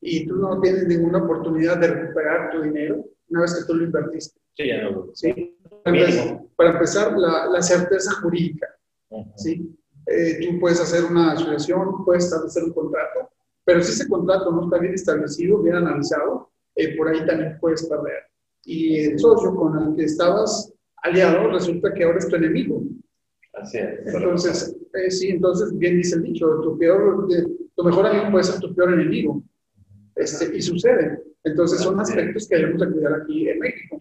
y 0.00 0.26
tú 0.26 0.36
no 0.36 0.60
tienes 0.60 0.86
ninguna 0.86 1.18
oportunidad 1.24 1.78
de 1.78 1.88
recuperar 1.88 2.50
tu 2.50 2.62
dinero 2.62 3.04
una 3.28 3.42
vez 3.42 3.54
que 3.54 3.64
tú 3.66 3.74
lo 3.74 3.84
invertiste. 3.84 4.38
Sí, 4.56 4.68
ya 4.68 4.82
no. 4.82 5.08
¿Sí? 5.14 5.58
Para, 5.82 5.98
empezar, 5.98 6.42
para 6.56 6.70
empezar, 6.70 7.18
la, 7.18 7.46
la 7.46 7.62
certeza 7.62 8.12
jurídica, 8.20 8.68
uh 9.10 9.22
-huh. 9.22 9.32
¿sí? 9.36 9.76
Eh, 10.06 10.38
tú 10.42 10.60
puedes 10.60 10.80
hacer 10.80 11.04
una 11.04 11.32
asociación, 11.32 12.04
puedes 12.04 12.24
establecer 12.24 12.64
un 12.64 12.72
contrato, 12.72 13.30
pero 13.64 13.82
si 13.82 13.92
ese 13.92 14.08
contrato 14.08 14.52
no 14.52 14.64
está 14.64 14.78
bien 14.78 14.94
establecido, 14.94 15.62
bien 15.62 15.76
analizado, 15.76 16.50
eh, 16.76 16.96
por 16.96 17.08
ahí 17.08 17.24
también 17.26 17.58
puedes 17.60 17.86
perder. 17.86 18.24
Y 18.64 19.00
el 19.00 19.18
socio 19.18 19.54
con 19.54 19.80
el 19.82 19.96
que 19.96 20.04
estabas 20.04 20.72
aliado 21.02 21.50
resulta 21.50 21.92
que 21.92 22.04
ahora 22.04 22.18
es 22.18 22.28
tu 22.28 22.36
enemigo. 22.36 22.82
Así 23.54 23.78
es. 23.78 24.14
Entonces, 24.14 24.76
eh, 24.94 25.10
sí, 25.10 25.30
entonces 25.30 25.76
bien 25.76 25.96
dice 25.98 26.16
el 26.16 26.22
dicho, 26.22 26.46
tu, 26.62 26.78
peor, 26.78 27.28
tu 27.74 27.84
mejor 27.84 28.06
amigo 28.06 28.30
puede 28.30 28.44
ser 28.44 28.60
tu 28.60 28.74
peor 28.74 28.94
enemigo. 28.94 29.42
Este, 30.16 30.56
y 30.56 30.62
sucede. 30.62 31.22
Entonces 31.44 31.80
son 31.80 32.00
aspectos 32.00 32.48
que 32.48 32.56
debemos 32.56 32.80
de 32.80 32.92
cuidar 32.92 33.20
aquí 33.20 33.48
en 33.48 33.58
México. 33.58 34.00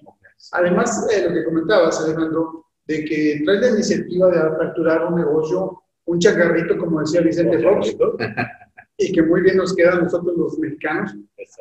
Además, 0.51 1.07
eh, 1.11 1.27
lo 1.27 1.33
que 1.33 1.43
comentabas, 1.45 2.01
Alejandro, 2.01 2.65
de 2.85 3.05
que 3.05 3.41
traes 3.45 3.61
la 3.61 3.69
iniciativa 3.69 4.29
de 4.29 4.39
aperturar 4.39 5.05
un 5.05 5.15
negocio, 5.15 5.83
un 6.05 6.19
chacarrito, 6.19 6.77
como 6.77 6.99
decía 6.99 7.21
Vicente 7.21 7.59
Fox, 7.59 7.95
y 9.03 9.11
que 9.11 9.21
muy 9.21 9.41
bien 9.41 9.57
nos 9.57 9.75
queda 9.75 9.93
a 9.93 10.01
nosotros 10.01 10.35
los 10.37 10.57
mexicanos. 10.59 11.15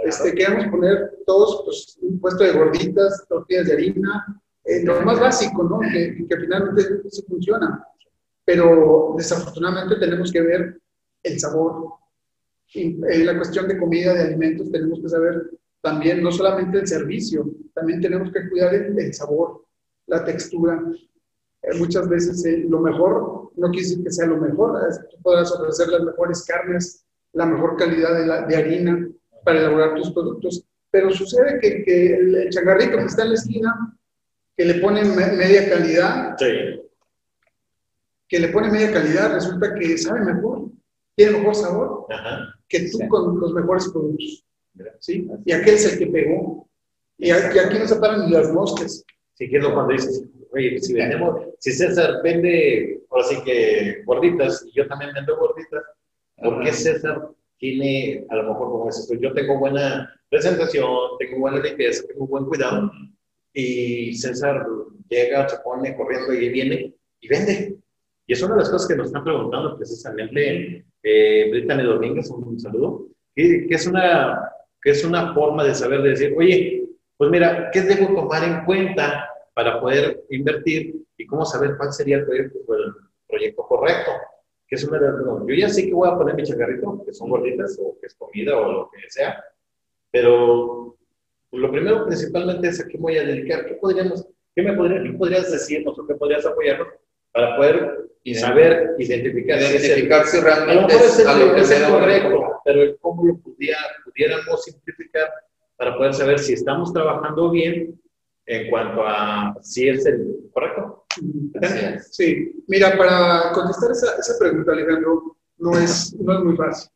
Este, 0.05 0.35
queremos 0.35 0.66
poner 0.68 1.18
todos 1.26 1.62
pues, 1.64 1.98
un 2.00 2.20
puesto 2.20 2.44
de 2.44 2.52
gorditas, 2.52 3.26
tortillas 3.28 3.66
de 3.66 3.72
harina, 3.72 4.42
eh, 4.64 4.85
lo 4.85 5.00
más 5.02 5.18
básico, 5.18 5.64
¿no? 5.64 5.81
Que, 5.81 6.24
que 6.28 6.37
finalmente 6.37 6.83
sí 7.11 7.22
funciona. 7.28 7.85
Pero 8.44 9.14
desafortunadamente 9.16 9.96
tenemos 9.96 10.31
que 10.31 10.40
ver 10.40 10.81
el 11.22 11.40
sabor. 11.40 11.94
Y 12.74 12.98
en 13.05 13.26
la 13.26 13.37
cuestión 13.37 13.68
de 13.68 13.78
comida, 13.78 14.14
de 14.14 14.22
alimentos, 14.22 14.70
tenemos 14.70 15.00
que 15.00 15.09
saber 15.09 15.50
también 15.81 16.22
no 16.22 16.31
solamente 16.31 16.78
el 16.78 16.87
servicio, 16.87 17.50
también 17.74 18.00
tenemos 18.00 18.33
que 18.33 18.48
cuidar 18.48 18.74
el, 18.74 18.98
el 18.98 19.12
sabor, 19.12 19.64
la 20.07 20.24
textura. 20.24 20.81
Eh, 21.62 21.78
muchas 21.78 22.09
veces 22.09 22.44
eh, 22.44 22.64
lo 22.68 22.81
mejor 22.81 23.50
no 23.57 23.68
quiere 23.70 23.88
decir 23.88 24.05
que 24.05 24.11
sea 24.11 24.26
lo 24.26 24.38
mejor, 24.38 24.78
tú 25.11 25.16
podrás 25.22 25.52
ofrecer 25.52 25.88
las 25.88 26.02
mejores 26.02 26.44
carnes, 26.44 27.05
la 27.33 27.47
mejor 27.47 27.77
calidad 27.77 28.14
de, 28.14 28.27
la, 28.27 28.47
de 28.47 28.57
harina 28.57 29.09
para 29.45 29.61
elaborar 29.61 29.95
tus 29.95 30.11
productos, 30.12 30.64
pero 30.90 31.11
sucede 31.11 31.59
que, 31.61 31.83
que 31.85 32.14
el, 32.14 32.51
changarrito 32.51 32.99
que 32.99 33.05
está 33.05 33.23
en 33.23 33.29
la 33.31 33.35
esquina, 33.35 33.99
que 34.57 34.64
le 34.64 34.75
ponen 34.75 35.16
me, 35.16 35.27
media 35.33 35.68
calidad, 35.68 36.37
sí. 36.38 36.83
que 38.29 38.38
le 38.38 38.49
pone 38.49 38.71
media 38.71 38.92
calidad, 38.92 39.33
resulta 39.33 39.75
que 39.75 39.97
sabe 39.97 40.21
mejor, 40.21 40.71
tiene 41.14 41.38
mejor 41.38 41.55
sabor 41.55 42.07
Ajá. 42.11 42.55
que 42.68 42.90
tú 42.90 42.99
sí. 42.99 43.09
con 43.09 43.40
los 43.40 43.53
mejores 43.55 43.88
productos. 43.88 44.45
¿sí? 45.01 45.29
Y 45.45 45.53
aquel 45.53 45.75
es 45.75 45.92
el 45.92 45.99
que 45.99 46.07
pegó. 46.07 46.68
Y 47.18 47.31
aquí, 47.31 47.59
aquí 47.59 47.79
no 47.79 47.87
se 47.87 47.97
paran 47.97 48.27
ni 48.27 48.33
las 48.33 48.53
moscas. 48.53 49.05
Sí, 49.35 49.49
que 49.49 49.57
es 49.57 49.62
lo 49.62 49.75
cuando 49.75 49.92
dices, 49.92 50.25
oye, 50.53 50.79
si 50.81 50.92
vendemos, 50.92 51.47
si 51.59 51.73
César 51.73 52.21
vende, 52.23 53.03
ahora 53.11 53.25
sí 53.25 53.37
que 53.45 54.03
gorditas, 54.05 54.64
y 54.66 54.73
yo 54.73 54.87
también 54.88 55.12
vendo 55.14 55.38
gorditas, 55.38 55.83
¿por 56.37 56.62
qué 56.62 56.73
César 56.73 57.29
tiene, 57.59 58.27
a 58.29 58.37
lo 58.37 58.45
mejor 58.45 58.71
como 58.71 58.87
dices, 58.87 59.07
pues 59.09 59.21
yo 59.21 59.33
tengo 59.33 59.59
buena 59.59 60.12
presentación, 60.29 60.88
tengo 61.18 61.38
buena 61.38 61.61
limpieza, 61.61 62.05
tengo 62.09 62.27
buen 62.27 62.47
cuidado, 62.47 62.90
y 63.53 64.14
César 64.14 64.66
llega, 65.09 65.49
se 65.49 65.59
pone 65.59 65.97
corriendo 65.97 66.33
y 66.33 66.49
viene, 66.49 66.95
y 67.21 67.29
vende. 67.29 67.77
Y 68.27 68.33
es 68.33 68.42
una 68.42 68.55
de 68.55 68.61
las 68.61 68.71
cosas 68.71 68.88
que 68.88 68.97
nos 68.97 69.09
están 69.09 69.25
preguntando 69.25 69.77
precisamente 69.77 70.87
eh, 71.03 71.51
Brittany 71.51 71.83
Domínguez, 71.83 72.31
un, 72.31 72.59
saludo, 72.59 73.09
que, 73.35 73.66
que, 73.68 73.75
es 73.75 73.87
una, 73.87 74.51
que 74.81 74.90
es 74.90 75.05
una 75.05 75.35
forma 75.35 75.64
de 75.64 75.75
saber, 75.75 76.03
de 76.03 76.11
decir, 76.11 76.35
oye, 76.37 76.88
pues 77.16 77.31
mira, 77.31 77.71
¿qué 77.71 77.83
debo 77.83 78.14
tomar 78.14 78.42
en 78.42 78.64
cuenta 78.64 79.29
para 79.55 79.81
poder 79.81 80.25
invertir 80.31 80.97
y 81.16 81.27
cómo 81.27 81.45
saber 81.45 81.77
cuál 81.77 81.92
sería 81.92 82.16
el 82.16 82.25
proyecto, 82.25 82.59
el 82.75 82.95
proyecto 83.29 83.62
correcto? 83.62 84.11
Que 84.73 84.77
es 84.77 84.85
una 84.85 84.99
las, 84.99 85.15
yo 85.47 85.55
ya 85.55 85.69
sé 85.69 85.85
que 85.85 85.93
voy 85.93 86.09
a 86.09 86.17
poner 86.17 86.35
mi 86.35 86.45
chacarrito, 86.45 87.05
que 87.05 87.13
son 87.13 87.29
gorditas 87.29 87.79
o 87.79 87.95
que 88.01 88.07
es 88.07 88.15
comida 88.15 88.57
o 88.57 88.73
lo 88.73 88.91
que 88.91 89.01
sea, 89.11 89.45
pero 90.11 90.97
lo 91.51 91.71
primero 91.71 92.07
principalmente 92.07 92.69
es 92.69 92.81
a 92.81 92.89
qué 92.89 92.97
voy 92.97 93.19
a 93.19 93.23
dedicar, 93.23 93.67
qué 93.67 93.75
podríamos, 93.75 94.27
qué 94.57 94.63
me 94.63 94.73
podrías, 94.73 95.03
qué 95.03 95.13
podrías 95.13 95.53
decirnos 95.53 95.99
o 95.99 96.07
qué 96.07 96.15
podrías 96.15 96.47
apoyarnos 96.47 96.89
para 97.33 97.55
poder 97.55 98.09
y 98.23 98.35
saber 98.35 98.95
identificar, 98.97 99.61
identificar 99.61 100.25
si 100.25 100.41
realmente 100.41 100.95
es, 100.95 101.19
es, 101.19 101.27
algo 101.27 101.55
que 101.55 101.61
es 101.61 101.71
el 101.71 101.91
correcto, 101.91 102.61
pero 102.65 102.97
cómo 103.03 103.27
lo 103.27 103.37
pudiera, 103.41 103.79
pudiéramos 104.07 104.65
simplificar 104.65 105.29
para 105.77 105.99
poder 105.99 106.15
saber 106.15 106.39
si 106.39 106.55
estamos 106.55 106.95
trabajando 106.95 107.51
bien 107.51 108.01
en 108.47 108.71
cuanto 108.71 109.07
a 109.07 109.55
si 109.61 109.87
es 109.91 110.07
el 110.07 110.49
correcto. 110.51 111.02
Sí, 112.11 112.62
mira, 112.68 112.96
para 112.96 113.53
contestar 113.53 113.90
esa, 113.90 114.16
esa 114.18 114.38
pregunta, 114.38 114.72
Alejandro, 114.72 115.37
no 115.59 115.79
es, 115.79 116.14
no 116.18 116.38
es 116.38 116.44
muy 116.44 116.57
fácil. 116.57 116.90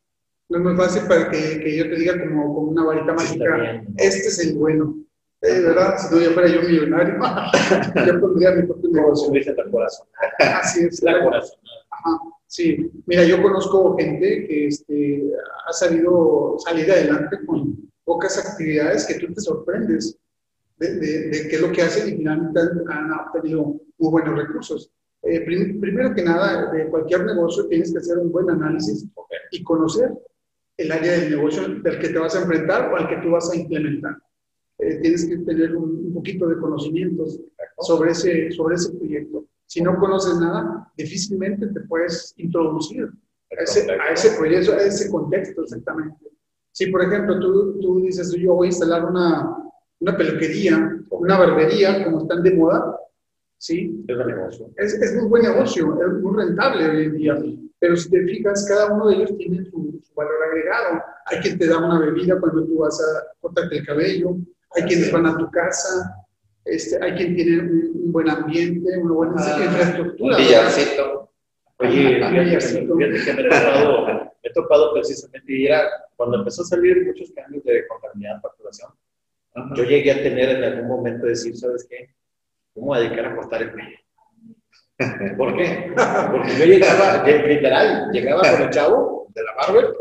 No 0.49 0.57
es 0.57 0.63
muy 0.63 0.75
fácil 0.75 1.03
para 1.07 1.29
que, 1.29 1.59
que 1.59 1.77
yo 1.77 1.83
te 1.89 1.95
diga 1.95 2.19
como, 2.19 2.53
como 2.53 2.71
una 2.71 2.85
varita 2.85 3.13
mágica, 3.13 3.83
este 3.97 4.27
es 4.27 4.39
el 4.39 4.57
bueno. 4.57 4.95
Eh, 5.41 5.61
¿Verdad? 5.61 5.97
Si 5.99 6.15
no, 6.15 6.21
yo 6.21 6.31
fuera 6.31 6.47
yo 6.49 6.61
millonario, 6.61 7.15
yo 8.07 8.19
pondría 8.19 8.51
mi 8.51 8.63
propio 8.63 8.89
negocio. 8.89 9.31
la 9.33 9.71
corazón. 9.71 10.07
Así 10.39 10.85
es. 10.85 11.03
La 11.03 11.23
corazón. 11.23 11.59
Ajá. 11.91 12.19
Sí, 12.47 12.89
mira, 13.05 13.23
yo 13.25 13.41
conozco 13.41 13.95
gente 13.97 14.47
que 14.47 14.67
este, 14.67 15.31
ha 15.67 15.73
salido 15.73 16.55
salir 16.59 16.89
adelante 16.89 17.37
con 17.45 17.91
pocas 18.05 18.37
actividades 18.37 19.05
que 19.05 19.15
tú 19.15 19.33
te 19.33 19.41
sorprendes 19.41 20.17
de, 20.77 20.95
de, 21.29 21.47
qué 21.49 21.55
es 21.55 21.61
lo 21.61 21.71
que 21.71 21.81
hacen 21.81 22.07
y 22.07 22.17
finalmente 22.17 22.59
han, 22.87 23.11
obtenido 23.11 23.79
muy 23.97 24.11
buenos 24.11 24.37
recursos. 24.37 24.91
Eh, 25.23 25.41
primero 25.41 26.13
que 26.13 26.23
nada, 26.23 26.71
de 26.71 26.87
cualquier 26.87 27.25
negocio 27.25 27.67
tienes 27.67 27.91
que 27.91 27.97
hacer 27.97 28.19
un 28.19 28.31
buen 28.31 28.49
análisis 28.49 29.05
y 29.51 29.63
conocer 29.63 30.11
el 30.77 30.91
área 30.91 31.13
del 31.13 31.31
negocio 31.31 31.67
del 31.67 31.99
que 31.99 32.09
te 32.09 32.19
vas 32.19 32.35
a 32.35 32.41
enfrentar 32.41 32.91
o 32.91 32.95
al 32.95 33.09
que 33.09 33.17
tú 33.17 33.31
vas 33.31 33.51
a 33.51 33.55
implementar. 33.55 34.17
Eh, 34.79 34.99
tienes 35.01 35.25
que 35.25 35.37
tener 35.37 35.75
un, 35.75 36.13
poquito 36.13 36.47
de 36.47 36.57
conocimientos 36.57 37.39
sobre 37.79 38.11
ese, 38.11 38.51
sobre 38.51 38.75
ese 38.75 38.93
proyecto. 38.93 39.45
Si 39.65 39.81
no 39.81 39.97
conoces 39.97 40.39
nada, 40.39 40.91
difícilmente 40.95 41.67
te 41.67 41.81
puedes 41.81 42.33
introducir 42.37 43.09
a 43.57 43.63
ese, 43.63 43.91
a 43.91 44.11
ese 44.11 44.37
proyecto, 44.37 44.73
a 44.73 44.83
ese 44.83 45.09
contexto 45.09 45.63
exactamente. 45.63 46.15
Si, 46.71 46.87
por 46.87 47.01
ejemplo, 47.01 47.39
tú, 47.39 47.79
tú 47.79 48.01
dices, 48.01 48.31
yo 48.33 48.53
voy 48.53 48.67
a 48.67 48.69
instalar 48.69 49.05
una, 49.05 49.66
una 49.99 50.17
peluquería, 50.17 50.97
una 51.09 51.37
barbería, 51.37 52.03
como 52.03 52.21
están 52.21 52.43
de 52.43 52.53
moda, 52.53 52.99
¿sí? 53.57 54.03
Es, 54.07 54.17
negocio. 54.17 54.69
Es, 54.77 54.93
es 54.93 55.15
muy 55.15 55.29
buen 55.29 55.43
negocio, 55.43 55.97
es 56.01 56.21
muy 56.21 56.35
rentable 56.35 56.87
hoy 56.87 57.05
en 57.05 57.13
día. 57.13 57.37
Pero 57.79 57.95
si 57.95 58.09
te 58.09 58.23
fijas, 58.23 58.65
cada 58.67 58.93
uno 58.93 59.07
de 59.07 59.15
ellos 59.15 59.37
tiene 59.37 59.63
su, 59.65 60.01
valor 60.15 60.43
agregado. 60.47 61.03
Hay 61.27 61.39
quien 61.39 61.59
te 61.59 61.67
da 61.67 61.77
una 61.77 61.99
bebida 61.99 62.39
cuando 62.39 62.65
tú 62.65 62.79
vas 62.79 62.99
a 62.99 63.27
cortarte 63.39 63.77
el 63.77 63.85
cabello, 63.85 64.35
hay 64.75 64.83
quienes 64.83 65.11
van 65.11 65.27
a 65.27 65.37
tu 65.37 65.49
casa, 65.51 66.25
este, 66.65 67.03
hay 67.03 67.13
quien 67.13 67.35
tiene 67.35 67.61
un, 67.61 68.11
buen 68.11 68.29
ambiente, 68.29 68.97
una 68.97 69.13
buena 69.13 69.35
ah, 69.37 69.63
infraestructura. 69.63 70.37
Un 70.37 70.43
villarcito. 70.43 71.31
Oye, 71.79 72.15
fíjate 72.15 73.25
que 73.25 73.33
me 73.33 73.41
he 73.41 73.49
topado, 73.49 74.05
me 74.07 74.31
he 74.41 74.53
topado 74.53 74.93
precisamente, 74.93 75.53
y 75.53 75.65
era 75.67 75.83
cuando 76.15 76.39
empezó 76.39 76.63
a 76.63 76.65
salir 76.65 77.05
muchos 77.05 77.31
cambios 77.31 77.63
de 77.63 77.85
contabilidad, 77.87 78.41
facturación, 78.41 78.91
yo 79.75 79.83
llegué 79.83 80.11
a 80.11 80.23
tener 80.23 80.49
en 80.49 80.63
algún 80.63 80.87
momento 80.87 81.25
decir, 81.25 81.55
¿sabes 81.55 81.87
qué? 81.89 82.15
¿Cómo 82.73 82.95
dedicar 82.95 83.25
a 83.25 83.35
cortar 83.35 83.61
el 83.63 83.71
pelo? 83.71 83.97
¿Por 85.37 85.55
qué? 85.55 85.93
Porque 86.31 86.57
yo 86.57 86.65
llegaba, 86.65 87.23
literal, 87.23 88.11
llegaba 88.11 88.41
con 88.41 88.61
el 88.61 88.69
chavo 88.69 89.27
de 89.33 89.43
la 89.43 89.53
Marvel, 89.55 89.93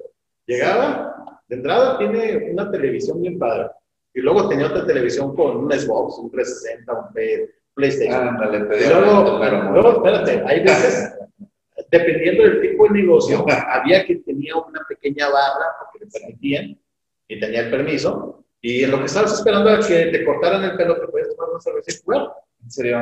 llegaba, 0.47 1.43
de 1.49 1.57
entrada 1.57 1.99
tiene 1.99 2.51
una 2.53 2.71
televisión 2.71 3.21
bien 3.21 3.39
padre, 3.39 3.69
y 4.15 4.21
luego 4.21 4.49
tenía 4.49 4.67
otra 4.67 4.87
televisión 4.87 5.35
con 5.37 5.57
un 5.59 5.71
Xbox, 5.71 6.19
un 6.19 6.31
360, 6.31 6.93
un 6.93 7.15
PlayStation. 7.75 8.39
Ah, 8.41 8.49
y 8.51 8.89
luego, 8.89 9.73
luego, 9.73 9.93
espérate, 9.93 10.43
hay 10.47 10.61
veces, 10.61 11.15
dependiendo 11.91 12.45
del 12.45 12.61
tipo 12.63 12.85
de 12.85 12.91
negocio, 13.03 13.45
había 13.69 14.05
que 14.07 14.17
tenía 14.17 14.57
una 14.57 14.81
pequeña 14.89 15.29
barra 15.29 15.67
porque 15.81 16.07
le 16.07 16.11
permitían 16.11 16.79
y 17.29 17.41
tenía 17.41 17.61
el 17.61 17.71
permiso, 17.71 18.46
y 18.61 18.85
en 18.85 18.91
lo 18.91 18.99
que 18.99 19.07
estabas 19.07 19.35
esperando 19.35 19.71
a 19.71 19.81
que 19.81 20.07
te 20.07 20.25
cortaran 20.25 20.65
el 20.65 20.77
pelo, 20.77 20.99
te 20.99 21.07
podías 21.07 21.29
tomar 21.31 21.51
una 21.51 21.61
cerveza 21.61 21.93
y 21.93 22.05
jugar. 22.05 22.33
¿En 22.63 22.71
serio? 22.71 22.99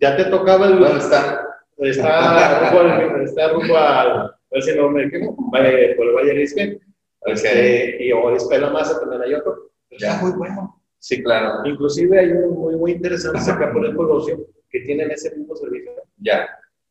Ya 0.00 0.16
te 0.16 0.24
tocaba 0.26 0.66
el... 0.66 0.78
¿Dónde 0.78 0.98
está? 0.98 1.46
Está 1.78 2.70
rumbo, 2.70 3.18
está 3.18 3.48
rumbo 3.50 3.76
al... 3.76 4.10
A 4.10 4.38
ver 4.50 4.62
si 4.62 4.76
no 4.76 4.88
me 4.88 5.10
quemo. 5.10 5.36
Vale, 5.52 5.94
por 5.96 6.06
el 6.06 6.14
Valle 6.14 6.32
Risque. 6.32 6.80
Este, 7.26 8.04
y 8.04 8.12
o 8.12 8.30
Espela 8.30 8.70
Masa 8.70 9.00
también 9.00 9.22
hay 9.22 9.34
otro. 9.34 9.70
Ya. 9.98 10.18
muy 10.22 10.32
bueno. 10.32 10.80
Sí, 10.98 11.22
claro. 11.22 11.66
Inclusive 11.68 12.18
hay 12.18 12.30
uno 12.30 12.48
muy, 12.48 12.76
muy 12.76 12.92
interesante 12.92 13.50
acá 13.50 13.72
por 13.72 13.84
el 13.84 13.92
negocio 13.92 14.46
que 14.70 14.80
tienen 14.80 15.10
ese 15.10 15.34
mismo 15.36 15.54
servicio. 15.56 15.92
Ya. 16.18 16.48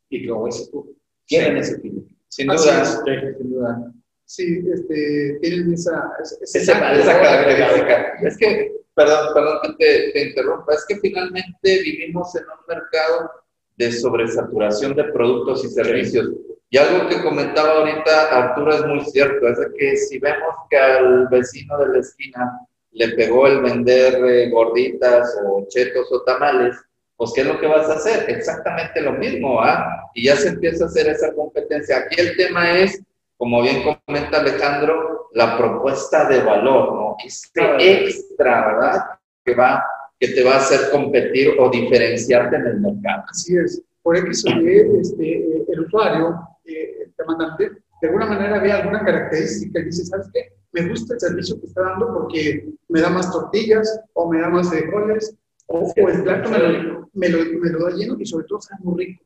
Y 0.08 0.28
como 0.28 0.46
dices 0.46 0.70
tú, 0.70 0.96
tienen 1.24 1.56
ese 1.56 1.78
tipo. 1.78 2.02
Sin 2.28 2.48
duda. 2.48 2.84
sin 2.84 3.50
duda. 3.50 3.92
Sí, 4.26 4.60
este, 4.74 5.38
tienen 5.40 5.72
esa, 5.72 6.10
esa, 6.20 6.58
esa, 6.58 6.80
característica. 6.80 8.18
Es 8.22 8.36
que, 8.36 8.72
perdón, 8.92 9.32
perdón 9.32 9.58
que 9.78 10.10
te, 10.12 10.28
interrumpa, 10.28 10.74
es 10.74 10.84
que 10.88 10.96
finalmente 10.96 11.80
vivimos 11.82 12.34
en 12.34 12.42
un 12.42 12.66
mercado 12.66 13.30
de 13.76 13.92
sobresaturación 13.92 14.96
de 14.96 15.04
productos 15.04 15.64
y 15.64 15.68
servicios. 15.68 16.28
Y 16.70 16.76
algo 16.76 17.08
que 17.08 17.22
comentaba 17.22 17.78
ahorita 17.78 18.36
Arturo 18.36 18.74
es 18.74 18.86
muy 18.86 19.04
cierto, 19.04 19.46
es 19.46 19.58
que 19.78 19.96
si 19.96 20.18
vemos 20.18 20.56
que 20.68 20.76
al 20.76 21.28
vecino 21.28 21.78
de 21.78 21.88
la 21.88 21.98
esquina 22.00 22.60
le 22.90 23.10
pegó 23.10 23.46
el 23.46 23.62
vender 23.62 24.24
eh, 24.24 24.50
gorditas 24.50 25.38
o 25.46 25.64
chetos 25.68 26.10
o 26.10 26.22
tamales, 26.22 26.76
pues 27.16 27.30
¿qué 27.32 27.42
es 27.42 27.46
lo 27.46 27.60
que 27.60 27.68
vas 27.68 27.88
a 27.88 27.94
hacer? 27.94 28.28
Exactamente 28.28 29.00
lo 29.00 29.12
mismo, 29.12 29.60
¿ah? 29.60 30.10
Y 30.14 30.24
ya 30.24 30.34
se 30.34 30.48
empieza 30.48 30.84
a 30.84 30.88
hacer 30.88 31.06
esa 31.06 31.32
competencia. 31.32 31.98
Aquí 31.98 32.20
el 32.20 32.36
tema 32.36 32.76
es 32.76 33.00
como 33.36 33.62
bien 33.62 33.82
comenta 33.82 34.40
Alejandro, 34.40 35.28
la 35.34 35.56
propuesta 35.58 36.28
de 36.28 36.42
valor, 36.42 36.94
¿no? 36.94 37.16
Este 37.24 38.04
extra, 38.04 38.66
¿verdad? 38.66 39.04
Que, 39.44 39.54
va, 39.54 39.84
que 40.18 40.28
te 40.28 40.42
va 40.42 40.54
a 40.54 40.58
hacer 40.58 40.90
competir 40.90 41.54
o 41.58 41.68
diferenciarte 41.70 42.56
en 42.56 42.66
el 42.66 42.80
mercado. 42.80 43.24
Así 43.28 43.56
es. 43.56 43.82
Por 44.02 44.16
eso 44.16 44.48
este, 44.48 45.64
el 45.68 45.80
usuario, 45.80 46.38
eh, 46.64 47.04
el 47.04 47.14
demandante, 47.18 47.70
de 48.00 48.08
alguna 48.08 48.26
manera 48.26 48.60
ve 48.60 48.72
alguna 48.72 49.04
característica 49.04 49.80
y 49.80 49.84
dice, 49.84 50.04
¿sabes 50.04 50.28
qué? 50.32 50.52
Me 50.72 50.88
gusta 50.88 51.14
el 51.14 51.20
servicio 51.20 51.58
que 51.60 51.66
está 51.66 51.82
dando 51.82 52.12
porque 52.12 52.68
me 52.88 53.00
da 53.00 53.10
más 53.10 53.32
tortillas 53.32 54.00
o 54.12 54.30
me 54.30 54.40
da 54.40 54.48
más 54.48 54.68
frijoles 54.68 55.34
o, 55.66 55.92
el 55.96 56.22
plato 56.22 56.50
me 56.50 56.58
lo, 56.58 57.10
me, 57.14 57.28
lo, 57.28 57.58
me 57.58 57.70
lo 57.70 57.84
da 57.84 57.90
lleno 57.96 58.16
y 58.18 58.26
sobre 58.26 58.46
todo 58.46 58.60
sabe 58.60 58.80
muy 58.84 59.04
rico. 59.04 59.24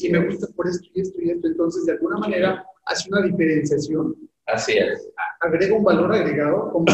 Y 0.00 0.10
me 0.10 0.26
gusta 0.26 0.46
por 0.54 0.68
esto 0.68 0.86
y 0.94 1.00
esto 1.00 1.20
y 1.20 1.30
esto. 1.30 1.46
Entonces, 1.46 1.86
de 1.86 1.92
alguna 1.92 2.18
manera, 2.18 2.64
hace 2.86 3.08
una 3.10 3.22
diferenciación. 3.22 4.16
Así 4.46 4.76
es. 4.76 5.08
Agrega 5.40 5.76
un 5.76 5.84
valor 5.84 6.12
agregado, 6.12 6.70
como 6.70 6.86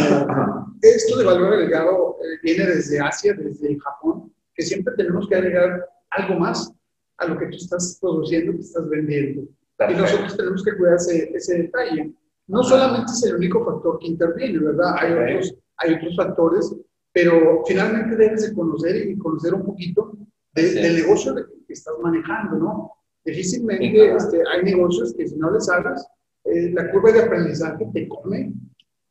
esto 0.81 1.19
de 1.19 1.25
valor 1.25 1.55
agregado 1.55 2.17
eh, 2.23 2.39
viene 2.43 2.67
desde 2.67 2.99
Asia, 2.99 3.35
desde 3.35 3.79
Japón, 3.79 4.33
que 4.55 4.63
siempre 4.63 4.95
tenemos 4.97 5.29
que 5.29 5.37
agregar 5.37 5.87
algo 6.11 6.39
más 6.39 6.73
a 7.19 7.27
lo 7.27 7.39
que 7.39 7.47
tú 7.47 7.57
estás 7.57 7.99
produciendo, 8.01 8.53
que 8.53 8.61
estás 8.61 8.89
vendiendo. 8.89 9.43
Y 9.89 9.95
nosotros 9.95 10.37
tenemos 10.37 10.63
que 10.63 10.77
cuidar 10.77 10.97
ese, 10.97 11.31
ese, 11.35 11.59
detalle. 11.59 12.13
No 12.47 12.63
solamente 12.63 13.13
es 13.13 13.23
el 13.25 13.37
único 13.37 13.65
factor 13.65 13.99
que 13.99 14.09
interviene, 14.09 14.59
¿verdad? 14.59 14.95
Hay, 14.99 15.13
otros, 15.13 15.55
hay 15.77 15.95
otros 15.95 16.17
factores, 16.17 16.75
pero 17.13 17.63
finalmente 17.67 18.17
debes 18.17 18.49
de 18.49 18.55
conocer 18.55 19.09
y 19.09 19.19
conocer 19.19 19.55
un 19.55 19.65
poquito 19.65 20.17
del 20.55 20.97
negocio 20.97 21.35
que 21.73 21.79
estás 21.79 21.95
manejando, 22.03 22.57
¿no? 22.59 22.93
Difícilmente 23.25 24.15
este, 24.15 24.43
hay 24.53 24.63
negocios 24.63 25.15
que 25.17 25.27
si 25.27 25.37
no 25.37 25.51
les 25.51 25.69
hagas, 25.71 26.07
eh, 26.45 26.71
la 26.73 26.91
curva 26.91 27.13
de 27.13 27.23
aprendizaje 27.23 27.87
te 27.95 28.09
come 28.09 28.53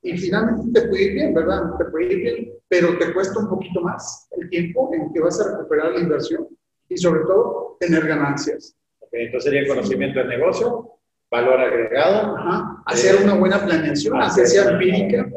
y 0.04 0.18
finalmente 0.18 0.80
te 0.80 0.88
puede 0.88 1.04
ir 1.04 1.14
bien, 1.14 1.34
¿verdad? 1.34 1.76
Te 1.78 1.86
puede 1.86 2.14
ir 2.14 2.18
bien, 2.18 2.54
pero 2.68 2.98
te 2.98 3.14
cuesta 3.14 3.40
un 3.40 3.50
poquito 3.50 3.82
más 3.82 4.28
el 4.38 4.50
tiempo 4.50 4.92
en 4.94 5.12
que 5.12 5.20
vas 5.22 5.40
a 5.40 5.58
recuperar 5.58 5.94
la 5.94 6.02
inversión 6.02 6.48
y 6.88 6.98
sobre 6.98 7.22
todo 7.22 7.78
tener 7.80 8.06
ganancias. 8.06 8.76
Okay, 9.00 9.26
entonces 9.26 9.52
sería 9.52 9.68
conocimiento 9.68 10.20
del 10.20 10.30
negocio, 10.30 11.00
valor 11.32 11.60
agregado. 11.60 12.38
Ajá. 12.38 12.84
Hacer 12.86 13.24
una 13.24 13.36
buena 13.36 13.64
planeación, 13.64 14.22
hacer 14.22 14.48
sea 14.48 14.72
empírica. 14.72 15.30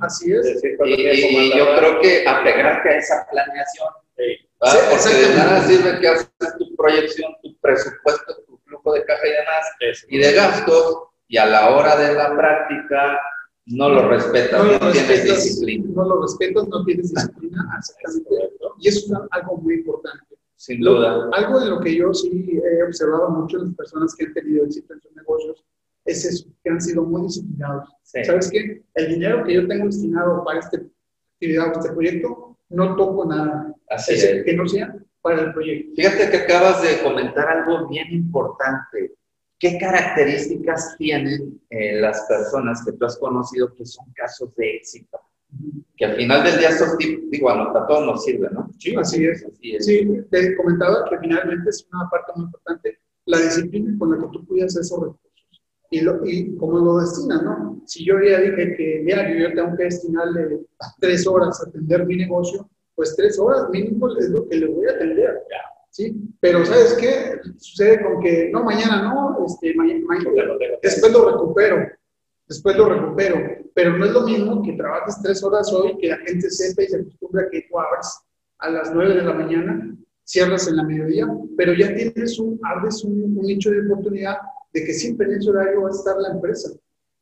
Así 0.00 0.32
es. 0.32 0.62
Y, 0.84 1.58
yo 1.58 1.64
creo 1.76 2.00
que 2.00 2.26
apegarte 2.26 2.88
a 2.88 2.98
esa 2.98 3.26
planeación. 3.30 3.88
Sí. 4.16 4.48
Porque 4.62 5.14
de 5.14 5.34
nada 5.34 5.66
sirve 5.66 5.98
que 5.98 6.08
haces 6.08 6.30
tu 6.58 6.76
proyección, 6.76 7.32
tu 7.42 7.56
presupuesto, 7.58 8.44
tu 8.46 8.58
flujo 8.58 8.92
de 8.92 9.04
caja 9.04 9.26
y 9.26 9.30
demás, 9.30 10.06
y 10.08 10.18
de 10.18 10.32
gastos, 10.32 10.98
y 11.26 11.36
a 11.36 11.46
la 11.46 11.70
hora 11.70 11.96
de 11.96 12.14
la 12.14 12.36
práctica 12.36 13.18
no 13.66 13.88
lo 13.88 14.08
respetas, 14.08 14.64
no, 14.64 14.78
no 14.78 14.92
tienes 14.92 15.24
disciplina. 15.24 15.84
No 15.94 16.04
lo 16.04 16.22
respetas, 16.22 16.68
no 16.68 16.84
tienes 16.84 17.12
disciplina. 17.12 17.80
Y 18.78 18.88
eso 18.88 19.00
es 19.00 19.20
algo 19.30 19.56
muy 19.58 19.74
importante. 19.74 20.26
Sin 20.56 20.80
duda. 20.80 21.28
algo 21.32 21.58
de 21.58 21.70
lo 21.70 21.80
que 21.80 21.96
yo 21.96 22.14
sí 22.14 22.60
he 22.64 22.82
observado 22.84 23.30
mucho 23.30 23.58
en 23.58 23.64
las 23.64 23.74
personas 23.74 24.14
que 24.14 24.26
han 24.26 24.34
tenido 24.34 24.64
éxito 24.64 24.94
en 24.94 25.00
sus 25.00 25.12
negocios 25.16 25.64
es 26.04 26.24
eso, 26.24 26.46
que 26.62 26.70
han 26.70 26.80
sido 26.80 27.02
muy 27.02 27.22
disciplinados. 27.22 27.88
¿Sabes 28.02 28.48
qué? 28.48 28.82
El 28.94 29.08
dinero 29.08 29.44
que 29.44 29.54
yo 29.54 29.66
tengo 29.66 29.86
destinado 29.86 30.44
para 30.44 30.60
esta 30.60 30.80
actividad 31.34 31.68
o 31.68 31.80
este 31.80 31.92
proyecto, 31.92 32.56
no 32.68 32.96
toco 32.96 33.24
nada. 33.24 33.74
Así 33.94 34.14
es. 34.14 34.44
Que 34.44 34.54
no 34.54 34.66
sea 34.66 34.94
para 35.20 35.42
el 35.42 35.52
proyecto. 35.52 35.92
Fíjate 35.96 36.30
que 36.30 36.36
acabas 36.38 36.82
de 36.82 37.02
comentar 37.02 37.48
algo 37.48 37.88
bien 37.88 38.12
importante. 38.12 39.14
¿Qué 39.58 39.78
características 39.78 40.96
tienen 40.98 41.60
eh, 41.70 42.00
las 42.00 42.26
personas 42.28 42.84
que 42.84 42.92
tú 42.92 43.04
has 43.04 43.16
conocido 43.16 43.72
que 43.74 43.86
son 43.86 44.06
casos 44.14 44.54
de 44.56 44.76
éxito? 44.76 45.20
Que 45.96 46.06
al 46.06 46.16
final 46.16 46.42
del 46.42 46.58
día 46.58 46.70
esos 46.70 46.96
digo, 46.98 47.50
a 47.50 47.86
todos 47.86 48.06
nos 48.06 48.24
sirve, 48.24 48.48
¿no? 48.50 48.68
Sí, 48.78 48.96
así 48.96 49.24
es. 49.24 49.44
Así 49.44 49.76
es. 49.76 49.86
Sí, 49.86 50.08
te 50.30 50.56
comentaba 50.56 51.08
que 51.08 51.18
finalmente 51.18 51.70
es 51.70 51.86
una 51.92 52.08
parte 52.10 52.32
muy 52.34 52.46
importante, 52.46 52.98
la 53.26 53.38
disciplina 53.38 53.94
con 53.98 54.10
la 54.10 54.16
que 54.18 54.32
tú 54.32 54.46
cuidas 54.46 54.76
esos 54.76 54.98
recursos 54.98 55.22
y, 55.90 56.00
lo, 56.00 56.26
y 56.26 56.56
cómo 56.56 56.78
lo 56.78 56.98
destinas, 56.98 57.42
¿no? 57.42 57.82
Si 57.86 58.04
yo 58.04 58.14
ya 58.18 58.40
dije 58.40 58.74
que 58.76 59.02
diario 59.04 59.48
yo 59.48 59.54
tengo 59.54 59.76
que 59.76 59.84
destinarle 59.84 60.60
tres 60.98 61.26
horas 61.26 61.60
a 61.60 61.68
atender 61.68 62.06
mi 62.06 62.16
negocio, 62.16 62.68
pues 62.94 63.16
tres 63.16 63.38
horas 63.38 63.68
mínimo 63.70 64.08
es 64.16 64.28
lo 64.28 64.48
que 64.48 64.56
le 64.56 64.66
voy 64.66 64.86
a 64.86 64.92
atender. 64.92 65.42
¿sí? 65.92 66.16
Pero 66.40 66.64
¿sabes 66.64 66.94
qué? 66.94 67.40
Sucede 67.58 68.02
con 68.02 68.20
que, 68.20 68.50
no, 68.52 68.64
mañana 68.64 69.02
no, 69.02 69.44
este, 69.46 69.74
mañana, 69.74 70.00
después 70.82 71.12
lo 71.12 71.30
recupero, 71.30 71.86
después 72.48 72.76
lo 72.76 72.88
recupero. 72.88 73.36
Pero 73.74 73.96
no 73.96 74.04
es 74.04 74.12
lo 74.12 74.22
mismo 74.22 74.62
que 74.62 74.72
trabajes 74.72 75.20
tres 75.22 75.42
horas 75.42 75.72
hoy, 75.72 75.96
que 75.98 76.08
la 76.08 76.18
gente 76.18 76.50
sepa 76.50 76.82
y 76.82 76.88
se 76.88 76.96
acostumbra 76.96 77.48
que 77.50 77.66
tú 77.68 77.78
abras 77.78 78.22
a 78.58 78.70
las 78.70 78.92
nueve 78.92 79.14
de 79.14 79.22
la 79.22 79.32
mañana, 79.32 79.96
cierras 80.24 80.68
en 80.68 80.76
la 80.76 80.84
mediodía, 80.84 81.26
pero 81.56 81.72
ya 81.74 81.94
tienes 81.94 82.38
un, 82.38 82.60
abres 82.62 83.02
un, 83.04 83.36
un 83.36 83.46
nicho 83.46 83.70
de 83.70 83.86
oportunidad 83.86 84.36
de 84.72 84.84
que 84.84 84.92
siempre 84.92 85.26
en 85.26 85.34
ese 85.34 85.50
horario 85.50 85.82
va 85.82 85.88
a 85.88 85.92
estar 85.92 86.16
la 86.16 86.30
empresa, 86.30 86.70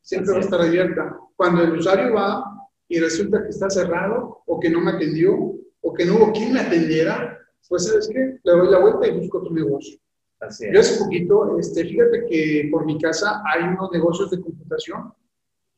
siempre 0.02 0.32
va 0.32 0.38
a 0.38 0.42
estar 0.42 0.60
abierta. 0.60 1.18
Cuando 1.36 1.62
el 1.62 1.78
usuario 1.78 2.14
va 2.14 2.44
y 2.88 2.98
resulta 2.98 3.42
que 3.42 3.50
está 3.50 3.70
cerrado 3.70 4.42
o 4.46 4.60
que 4.60 4.70
no 4.70 4.80
me 4.80 4.90
atendió 4.90 5.54
o 5.82 5.94
que 5.94 6.04
no 6.04 6.16
hubo 6.16 6.32
quien 6.32 6.52
me 6.52 6.60
atendiera, 6.60 7.38
pues 7.68 7.86
sabes 7.86 8.08
qué, 8.12 8.38
le 8.42 8.52
doy 8.52 8.70
la 8.70 8.80
vuelta 8.80 9.06
y 9.06 9.18
busco 9.18 9.38
otro 9.38 9.52
negocio. 9.52 9.98
Así 10.40 10.66
Yo 10.72 10.80
hace 10.80 11.02
poquito, 11.04 11.58
este, 11.58 11.84
fíjate 11.84 12.24
que 12.26 12.68
por 12.70 12.86
mi 12.86 12.98
casa 12.98 13.42
hay 13.52 13.64
unos 13.68 13.90
negocios 13.92 14.30
de 14.30 14.40
computación. 14.40 15.12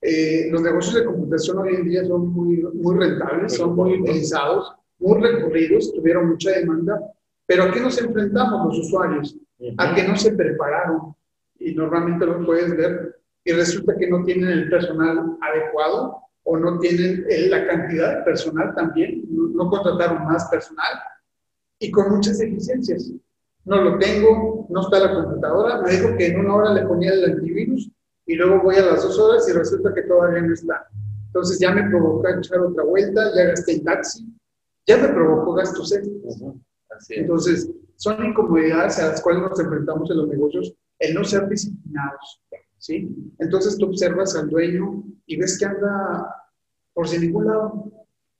Eh, 0.01 0.49
los 0.51 0.63
negocios 0.63 0.95
de 0.95 1.05
computación 1.05 1.59
hoy 1.59 1.75
en 1.75 1.89
día 1.89 2.05
son 2.05 2.29
muy, 2.29 2.63
muy 2.75 2.97
rentables, 2.97 3.55
son 3.55 3.75
muy 3.75 4.01
utilizados, 4.01 4.73
muy 4.99 5.21
recurridos, 5.21 5.93
tuvieron 5.93 6.29
mucha 6.29 6.51
demanda, 6.51 7.01
pero 7.47 7.65
¿a 7.65 7.73
qué 7.73 7.81
nos 7.81 8.01
enfrentamos 8.01 8.67
los 8.67 8.87
usuarios? 8.87 9.37
A 9.79 9.95
que 9.95 10.03
no 10.05 10.17
se 10.17 10.33
prepararon, 10.33 11.15
y 11.59 11.75
normalmente 11.75 12.27
lo 12.27 12.45
puedes 12.45 12.77
ver, 12.77 13.21
y 13.45 13.53
resulta 13.53 13.97
que 13.97 14.09
no 14.09 14.25
tienen 14.25 14.49
el 14.51 14.71
personal 14.71 15.37
adecuado 15.41 16.23
o 16.45 16.57
no 16.57 16.79
tienen 16.79 17.25
la 17.51 17.67
cantidad 17.67 18.19
de 18.19 18.25
personal 18.25 18.75
también, 18.75 19.25
no, 19.29 19.69
contrataron 19.71 20.25
más 20.25 20.49
personal 20.49 20.93
y 21.79 21.91
con 21.91 22.11
muchas 22.11 22.39
deficiencias. 22.39 23.13
No 23.65 23.81
lo 23.81 23.99
tengo, 23.99 24.67
no 24.71 24.81
está 24.81 24.99
la 24.99 25.15
computadora, 25.15 25.81
me 25.83 25.93
dijo 25.93 26.17
que 26.17 26.27
en 26.29 26.41
una 26.41 26.55
hora 26.57 26.75
le 26.75 26.87
ponía 26.87 27.13
el 27.13 27.25
antivirus 27.25 27.91
y 28.27 28.35
luego 28.35 28.63
voy 28.63 28.77
a 28.77 28.83
las 28.83 29.03
dos 29.03 29.19
horas 29.19 29.49
y 29.49 29.53
resulta 29.53 29.95
que 29.95 30.03
todavía 30.03 30.43
no 30.43 30.53
está. 30.53 30.87
Entonces 31.27 31.59
ya 31.61 31.73
me 31.73 31.89
provocó 31.89 32.29
echar 32.29 32.61
otra 32.61 32.85
vuelta, 32.85 33.35
ya 33.35 33.45
gasté 33.45 33.75
el 33.75 33.85
taxi, 33.85 34.27
ya 34.87 34.99
me 34.99 35.09
provocó 35.09 35.55
gastos 35.55 35.93
extras. 35.93 36.43
Entonces, 37.09 37.71
son 37.97 38.25
incomodidades 38.25 38.99
a 38.99 39.09
las 39.09 39.23
cuales 39.23 39.43
nos 39.43 39.59
enfrentamos 39.59 40.11
en 40.11 40.17
los 40.19 40.29
negocios 40.29 40.75
el 40.99 41.15
no 41.15 41.25
ser 41.25 41.49
disciplinados, 41.49 42.43
¿sí? 42.83 43.09
Entonces 43.39 43.79
tú 43.79 43.87
observas 43.87 44.35
al 44.35 44.51
dueño 44.51 45.05
y 45.27 45.37
ves 45.37 45.57
que 45.57 45.67
anda 45.67 46.35
por 46.93 47.09
sin 47.09 47.21
ningún 47.21 47.47
lado. 47.47 47.93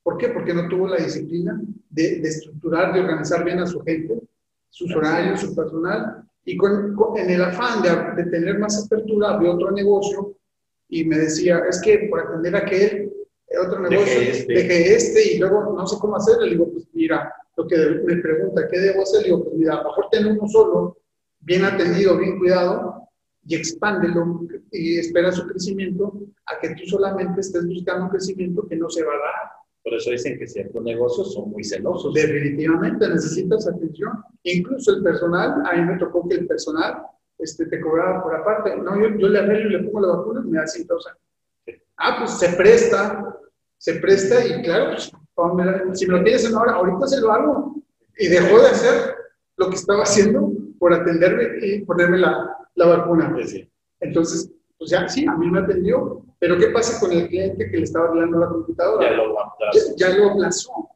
¿Por 0.03 0.19
qué? 0.19 0.29
Porque 0.31 0.53
no 0.53 0.69
tuvo 0.69 0.89
la 0.89 0.97
disciplina 0.97 1.63
de, 1.89 2.21
estructurar, 2.23 2.93
de 2.93 3.01
organizar 3.01 3.45
bien 3.45 3.61
a 3.61 3.67
su 3.67 3.81
gente, 3.83 4.21
sus 4.69 4.95
horarios, 4.97 5.41
su 5.41 5.55
personal, 5.55 6.29
y 6.45 6.57
con, 6.57 6.97
en 7.17 7.31
el 7.31 7.43
afán 7.43 7.83
de, 7.83 8.25
tener 8.25 8.59
más 8.59 8.85
apertura 8.85 9.39
de 9.39 9.49
otro 9.49 9.71
negocio, 9.71 10.37
y 10.89 11.05
me 11.05 11.19
decía, 11.19 11.63
es 11.71 11.81
que 11.81 12.09
por 12.11 12.21
atender 12.21 12.57
a 12.57 12.59
aquel 12.59 13.13
otro 13.65 13.79
negocio, 13.79 14.21
este. 14.23 14.53
dejé 14.53 14.95
este. 14.97 15.35
y 15.35 15.39
luego 15.39 15.73
no 15.73 15.87
sé 15.87 15.97
cómo 16.01 16.17
hacer, 16.17 16.39
le 16.39 16.51
digo, 16.51 16.69
pues 16.73 16.89
mira, 16.93 17.33
lo 17.57 17.67
que 17.69 17.77
me 17.77 18.17
pregunta, 18.17 18.67
¿qué 18.69 18.81
debo 18.81 19.03
hacer? 19.03 19.21
Le 19.21 19.29
digo, 19.29 19.45
pues 19.45 19.55
mira, 19.55 19.77
mejor 19.77 20.09
tener 20.11 20.33
uno 20.33 20.49
solo, 20.49 20.99
bien 21.39 21.65
atendido, 21.65 22.19
bien 22.19 22.39
cuidado, 22.41 23.02
y 23.45 23.57
expándelo 23.57 24.43
y 24.71 24.99
espera 24.99 25.33
su 25.33 25.47
crecimiento 25.47 26.13
a 26.47 26.61
que 26.61 26.71
tú 26.71 26.87
solamente 26.87 27.41
estés 27.41 27.67
buscando 27.67 28.05
un 28.05 28.11
crecimiento 28.11 28.67
que 28.69 28.77
no 28.77 28.89
se 28.89 29.03
va 29.03 29.13
a 29.13 29.19
dar. 29.19 29.53
Por 29.83 29.95
eso 29.95 30.11
dicen 30.11 30.39
que 30.39 30.47
ciertos 30.47 30.83
negocios 30.83 31.35
son 31.35 31.51
muy 31.51 31.65
celosos. 31.65 32.15
Definitivamente 32.15 33.09
necesitas 33.09 33.67
atención. 33.67 34.13
Incluso 34.45 34.95
el 34.95 35.03
personal, 35.03 35.63
a 35.67 35.77
mí 35.77 35.83
me 35.85 35.99
tocó 35.99 36.29
que 36.29 36.37
el 36.37 36.47
personal 36.47 37.03
este, 37.39 37.67
te 37.67 37.81
cobraba 37.81 38.23
por 38.23 38.35
aparte. 38.35 38.77
No, 38.77 39.01
yo, 39.01 39.17
yo 39.17 39.29
le 39.29 39.41
arreglo 39.41 39.71
y 39.71 39.73
le 39.73 39.91
pongo 39.91 40.07
la 40.07 40.17
vacuna 40.17 40.43
y 40.45 40.49
me 40.49 40.59
da 40.59 40.67
100 40.67 40.87
Ah, 41.97 42.17
pues 42.19 42.39
se 42.39 42.57
presta, 42.57 43.39
se 43.77 43.95
presta 43.95 44.45
y 44.45 44.63
claro, 44.63 44.93
pues, 44.93 45.13
si 45.99 46.07
me 46.07 46.19
lo 46.19 46.25
tienes 46.25 46.45
en 46.45 46.55
hora, 46.55 46.73
ahorita 46.73 47.07
se 47.09 47.21
lo 47.21 47.33
hago. 47.33 47.83
Y 48.19 48.29
dejó 48.29 48.61
de 48.61 48.69
hacer 48.69 49.15
lo 49.57 49.69
que 49.69 49.77
estaba 49.77 50.03
haciendo 50.03 50.53
por 50.79 50.93
atenderme 50.93 51.45
y 51.61 51.85
ponerme 51.85 52.19
la, 52.19 52.57
la 52.75 52.87
vacuna. 52.87 53.35
Entonces, 54.01 54.51
pues 54.79 54.91
ya, 54.91 55.09
sí, 55.09 55.27
a 55.27 55.37
mí 55.37 55.51
me 55.51 55.61
atendió. 55.61 56.25
Pero 56.39 56.59
¿qué 56.59 56.69
pasa 56.69 56.99
con 56.99 57.13
el 57.13 57.29
cliente 57.29 57.71
que 57.71 57.77
le 57.77 57.85
estaba 57.85 58.09
hablando 58.09 58.39
la 58.39 58.49
computadora? 58.49 59.11
Ya 59.11 59.17
lo 59.17 59.37
Ya, 59.97 60.17
lo 60.17 60.31
aplazó. 60.31 60.89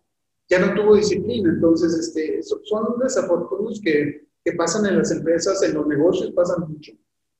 Ya 0.48 0.58
no 0.58 0.74
tuvo 0.74 0.96
disciplina. 0.96 1.50
Entonces, 1.50 1.94
este, 1.94 2.42
son 2.42 2.98
desafortunados 3.00 3.80
que, 3.80 4.26
que 4.44 4.52
pasan 4.52 4.86
en 4.86 4.98
las 4.98 5.12
empresas, 5.12 5.62
en 5.62 5.74
los 5.74 5.86
negocios, 5.86 6.32
pasan 6.32 6.68
mucho. 6.68 6.92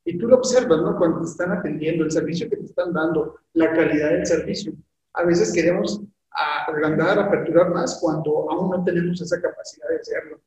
Y 0.04 0.16
tú 0.18 0.28
lo 0.28 0.36
observas, 0.36 0.80
¿no? 0.82 0.96
Cuando 0.96 1.20
te 1.22 1.26
están 1.26 1.50
atendiendo, 1.50 2.04
el 2.04 2.12
servicio 2.12 2.48
que 2.48 2.56
te 2.56 2.66
están 2.66 2.92
dando, 2.92 3.40
la 3.54 3.72
calidad 3.72 4.10
del 4.10 4.24
servicio. 4.24 4.72
A 5.14 5.24
veces 5.24 5.52
queremos 5.52 6.00
agrandar, 6.68 7.18
aperturar 7.18 7.70
más 7.70 7.98
cuando 8.00 8.50
aún 8.50 8.70
no 8.70 8.84
tenemos 8.84 9.20
esa 9.20 9.40
capacidad 9.40 9.88
de 9.88 9.96
hacerlo. 9.96 10.40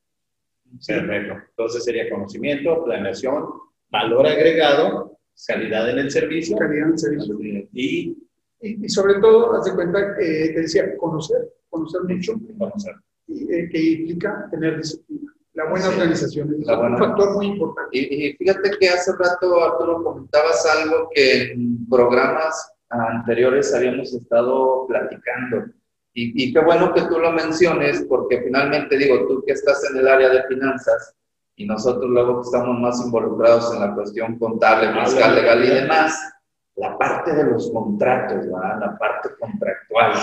Perfecto. 0.87 1.33
Entonces 1.49 1.83
sería 1.83 2.09
conocimiento, 2.09 2.83
planeación, 2.85 3.49
valor 3.89 4.27
agregado, 4.27 5.17
calidad 5.47 5.89
en 5.89 5.99
el 5.99 6.11
servicio. 6.11 6.57
Calidad 6.57 6.87
en 6.87 6.93
el 6.93 6.99
servicio. 6.99 7.37
Y, 7.73 8.17
y, 8.61 8.89
sobre 8.89 9.15
todo, 9.15 9.53
haz 9.55 9.65
de 9.65 9.73
cuenta 9.73 10.15
que 10.15 10.51
te 10.53 10.61
decía, 10.61 10.97
conocer, 10.97 11.49
conocer 11.69 12.01
mucho. 12.03 12.33
Conocer. 12.57 12.95
Y, 13.27 13.53
eh, 13.53 13.69
que 13.69 13.81
implica 13.81 14.47
tener 14.51 14.77
disciplina. 14.77 15.31
La 15.53 15.69
buena 15.69 15.89
organización 15.89 16.53
es 16.53 16.67
un 16.67 16.97
factor 16.97 17.35
muy 17.35 17.47
importante. 17.47 17.97
Y, 17.97 18.33
fíjate 18.33 18.71
que 18.79 18.89
hace 18.89 19.11
rato, 19.17 19.63
Arturo, 19.63 20.03
comentabas 20.03 20.65
algo 20.65 21.09
que 21.13 21.51
en 21.51 21.87
programas 21.89 22.71
anteriores 22.89 23.73
habíamos 23.73 24.13
estado 24.13 24.87
platicando 24.87 25.65
y, 26.13 26.51
qué 26.51 26.59
bueno 26.59 26.93
que 26.93 27.03
tú 27.03 27.19
lo 27.19 27.31
menciones, 27.31 28.05
porque 28.09 28.41
finalmente 28.41 28.97
digo, 28.97 29.25
tú 29.27 29.43
que 29.45 29.53
estás 29.53 29.81
en 29.89 29.99
el 29.99 30.07
área 30.07 30.29
de 30.29 30.43
finanzas 30.47 31.15
y 31.59 31.65
nosotros 31.65 32.09
luego 32.09 32.35
que 32.35 32.45
estamos 32.45 32.79
más 32.79 33.03
involucrados 33.03 33.73
en 33.73 33.81
la 33.81 33.93
cuestión 33.93 34.39
contable, 34.39 34.93
fiscal, 35.03 35.35
legal 35.35 35.65
y 35.65 35.67
demás, 35.67 36.33
la 36.77 36.97
parte 36.97 37.35
de 37.35 37.43
los 37.43 37.69
contratos, 37.71 38.45
la 38.45 38.97
parte 38.97 39.29
contractual, 39.37 40.13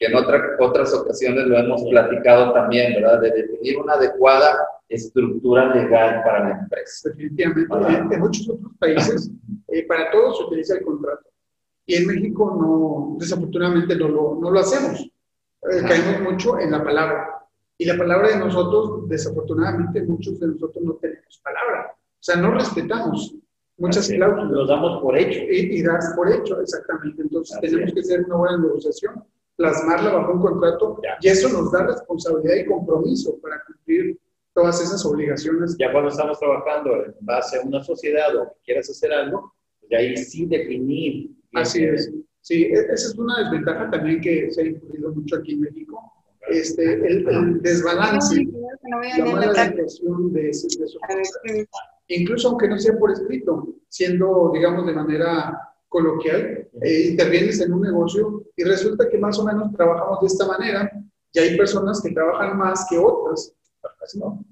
que 0.00 0.06
en 0.06 0.14
otras 0.16 0.94
ocasiones 0.94 1.44
lo 1.44 1.58
hemos 1.58 1.82
platicado 1.84 2.54
también, 2.54 2.94
¿verdad? 2.94 3.20
De 3.20 3.32
definir 3.32 3.78
una 3.78 3.92
adecuada 3.92 4.66
estructura 4.88 5.74
legal 5.74 6.22
para 6.24 6.48
la 6.48 6.58
empresa. 6.60 7.10
Definitivamente. 7.10 8.14
En 8.14 8.20
muchos 8.20 8.48
otros 8.48 8.72
países, 8.78 9.30
eh, 9.68 9.86
para 9.86 10.10
todos 10.10 10.38
se 10.38 10.44
utiliza 10.44 10.74
el 10.78 10.84
contrato. 10.84 11.28
Y 11.84 11.96
en 11.96 12.06
México 12.06 12.56
no, 12.58 13.18
desafortunadamente 13.18 13.94
no 13.94 14.08
lo, 14.08 14.38
no 14.40 14.50
lo 14.50 14.60
hacemos 14.60 15.06
eh, 15.70 15.82
caemos 15.86 16.32
mucho 16.32 16.58
en 16.58 16.70
la 16.70 16.82
palabra. 16.82 17.37
Y 17.80 17.84
la 17.84 17.96
palabra 17.96 18.30
de 18.30 18.38
nosotros, 18.38 19.08
desafortunadamente, 19.08 20.02
muchos 20.02 20.40
de 20.40 20.48
nosotros 20.48 20.84
no 20.84 20.94
tenemos 20.94 21.40
palabra. 21.42 21.94
O 21.94 22.22
sea, 22.22 22.36
no 22.36 22.52
respetamos 22.52 23.36
muchas 23.76 24.08
cláusulas. 24.08 24.50
Los 24.50 24.68
damos 24.68 25.00
por 25.00 25.16
hecho. 25.16 25.40
Y, 25.48 25.80
das 25.82 26.12
por 26.16 26.32
hecho, 26.32 26.60
exactamente. 26.60 27.22
Entonces, 27.22 27.56
tenemos 27.60 27.94
que 27.94 28.00
hacer 28.00 28.24
una 28.24 28.34
buena 28.34 28.58
negociación, 28.58 29.24
plasmarla 29.56 30.12
bajo 30.12 30.32
un 30.32 30.40
contrato, 30.40 31.00
y 31.20 31.28
eso 31.28 31.48
nos 31.48 31.70
da 31.70 31.86
responsabilidad 31.86 32.56
y 32.56 32.66
compromiso 32.66 33.38
para 33.40 33.62
cumplir 33.64 34.18
todas 34.52 34.82
esas 34.82 35.06
obligaciones. 35.06 35.76
Ya 35.78 35.92
cuando 35.92 36.10
estamos 36.10 36.38
trabajando 36.40 37.04
en 37.04 37.14
base 37.20 37.58
a 37.58 37.62
una 37.62 37.82
sociedad 37.84 38.34
o 38.36 38.56
quieras 38.64 38.90
hacer 38.90 39.12
algo, 39.12 39.54
de 39.88 39.96
ahí 39.96 40.16
sí 40.16 40.46
definir. 40.46 41.30
Así 41.54 41.84
es. 41.84 42.12
Sí, 42.40 42.64
e, 42.64 42.72
esa 42.72 43.08
es 43.08 43.14
una 43.14 43.38
desventaja 43.44 43.88
también 43.88 44.20
que 44.20 44.50
se 44.50 44.62
ha 44.62 44.66
incluido 44.66 45.12
mucho 45.12 45.36
aquí 45.36 45.52
en 45.52 45.60
México. 45.60 46.17
Este, 46.50 46.94
el, 46.94 47.60
desbalance, 47.62 48.46
la 48.88 49.24
mala 49.24 49.70
de, 49.70 49.84
de 50.30 51.68
Incluso 52.08 52.48
aunque 52.48 52.68
no 52.68 52.78
sea 52.78 52.98
por 52.98 53.10
escrito, 53.10 53.68
siendo, 53.88 54.50
digamos, 54.54 54.86
de 54.86 54.94
manera 54.94 55.60
coloquial, 55.88 56.68
eh, 56.80 57.08
intervienes 57.10 57.60
en 57.60 57.72
un 57.72 57.82
negocio 57.82 58.44
y 58.56 58.64
resulta 58.64 59.08
que 59.08 59.18
más 59.18 59.38
o 59.38 59.44
menos 59.44 59.72
trabajamos 59.74 60.20
de 60.20 60.26
esta 60.26 60.46
manera 60.46 60.90
y 61.32 61.38
hay 61.38 61.56
personas 61.56 62.00
que 62.02 62.12
trabajan 62.12 62.56
más 62.56 62.86
que 62.88 62.98
otras. 62.98 63.54
¿no? 64.14 64.44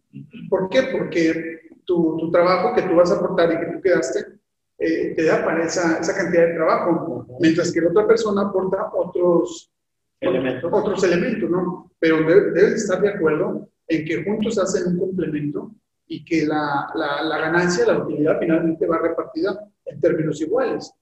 ¿Por 0.50 0.68
qué? 0.68 0.82
Porque 0.92 1.60
tu, 1.84 2.16
tu 2.18 2.30
trabajo 2.30 2.74
que 2.74 2.82
tú 2.82 2.94
vas 2.94 3.10
a 3.10 3.16
aportar 3.16 3.52
y 3.52 3.58
que 3.58 3.72
tú 3.72 3.80
quedaste 3.80 4.36
eh, 4.78 5.14
te 5.14 5.24
da 5.24 5.42
para 5.42 5.64
esa, 5.64 5.98
esa, 6.00 6.14
cantidad 6.14 6.48
de 6.48 6.54
trabajo, 6.54 7.26
mientras 7.40 7.72
que 7.72 7.80
la 7.80 7.88
otra 7.88 8.06
persona 8.06 8.42
aporta 8.42 8.90
otros 8.92 9.72
elementos, 10.20 10.70
otros 10.72 11.02
elementos 11.04 11.50
¿no? 11.50 11.90
Pero 11.98 12.18
debes 12.24 12.82
estar 12.82 13.00
de 13.00 13.10
acuerdo 13.10 13.68
en 13.88 14.04
que 14.04 14.24
juntos 14.24 14.58
hacen 14.58 14.88
un 14.88 14.98
complemento 14.98 15.72
y 16.08 16.24
que 16.24 16.46
la, 16.46 16.88
la, 16.94 17.22
la 17.22 17.38
ganancia, 17.38 17.86
la 17.86 17.98
utilidad 17.98 18.38
finalmente 18.38 18.86
va 18.86 18.98
repartida 18.98 19.68
en 19.86 20.00
términos 20.00 20.40
iguales, 20.40 20.92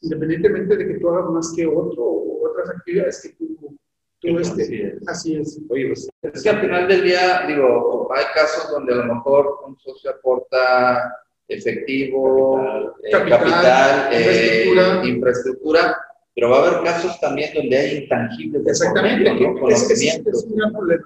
independientemente 0.00 0.76
de 0.76 0.86
que 0.86 0.94
tú 0.94 1.08
hagas 1.08 1.30
más 1.30 1.52
que 1.54 1.66
otro 1.66 2.02
o 2.02 2.50
otras 2.50 2.70
actividades 2.70 3.22
que 3.22 3.28
tú, 3.30 3.76
tú 4.18 4.38
este, 4.38 4.98
así 5.06 5.36
es. 5.36 5.60
Oye, 5.68 5.86
pues 5.88 6.08
es 6.22 6.42
que 6.42 6.50
al 6.50 6.60
final 6.60 6.88
del 6.88 7.04
día, 7.04 7.44
digo, 7.46 8.08
hay 8.14 8.24
casos 8.34 8.70
donde 8.70 8.92
a 8.92 8.96
lo 8.96 9.14
mejor 9.14 9.60
un 9.66 9.78
socio 9.78 10.10
aporta 10.10 11.12
efectivo, 11.48 12.92
capital, 13.10 14.12
eh, 14.12 14.64
eh, 14.66 15.08
infraestructura. 15.08 15.96
Pero 16.34 16.50
va 16.50 16.58
a 16.58 16.68
haber 16.68 16.82
casos 16.82 17.18
también 17.20 17.54
donde 17.54 17.76
hay 17.76 17.96
intangibles. 17.98 18.66
Exactamente, 18.66 19.30
es, 19.30 20.44
un 20.44 20.56
gran 20.56 20.72
problema. 20.72 21.04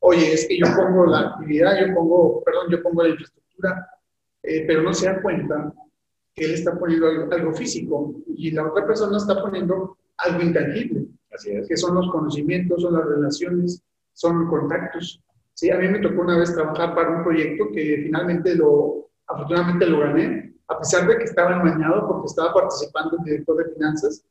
Oye, 0.00 0.32
es 0.32 0.46
que 0.48 0.58
yo 0.58 0.66
pongo 0.74 1.06
la 1.06 1.20
actividad, 1.20 1.78
yo 1.80 1.94
pongo, 1.94 2.42
perdón, 2.42 2.70
yo 2.70 2.82
pongo 2.82 3.02
la 3.02 3.10
infraestructura, 3.10 3.88
eh, 4.42 4.64
pero 4.66 4.82
no 4.82 4.92
se 4.92 5.06
da 5.06 5.22
cuenta 5.22 5.72
que 6.34 6.44
él 6.44 6.54
está 6.54 6.78
poniendo 6.78 7.06
algo, 7.08 7.52
físico 7.52 8.14
y 8.26 8.50
la 8.50 8.66
otra 8.66 8.86
persona 8.86 9.18
está 9.18 9.40
poniendo 9.40 9.96
algo 10.16 10.42
intangible, 10.42 11.06
Así 11.32 11.50
es. 11.50 11.68
que 11.68 11.76
son 11.76 11.94
los 11.94 12.10
conocimientos, 12.10 12.82
son 12.82 12.94
las 12.94 13.04
relaciones, 13.04 13.82
son 14.14 14.48
contactos. 14.48 15.22
Sí, 15.54 15.70
a 15.70 15.76
mí 15.76 15.86
me 15.88 16.00
tocó 16.00 16.22
una 16.22 16.38
vez 16.38 16.54
trabajar 16.54 16.94
para 16.94 17.10
un 17.10 17.22
proyecto 17.22 17.66
que 17.72 18.00
finalmente 18.04 18.54
lo, 18.54 19.10
afortunadamente 19.26 19.86
lo 19.86 20.00
gané, 20.00 20.54
a 20.68 20.78
pesar 20.78 21.06
de 21.06 21.18
que 21.18 21.24
estaba 21.24 21.56
enmañado 21.56 22.08
porque 22.08 22.26
estaba 22.26 22.54
participando 22.54 23.18
el 23.18 23.24
director 23.24 23.56
de 23.58 23.74
finanzas. 23.74 24.24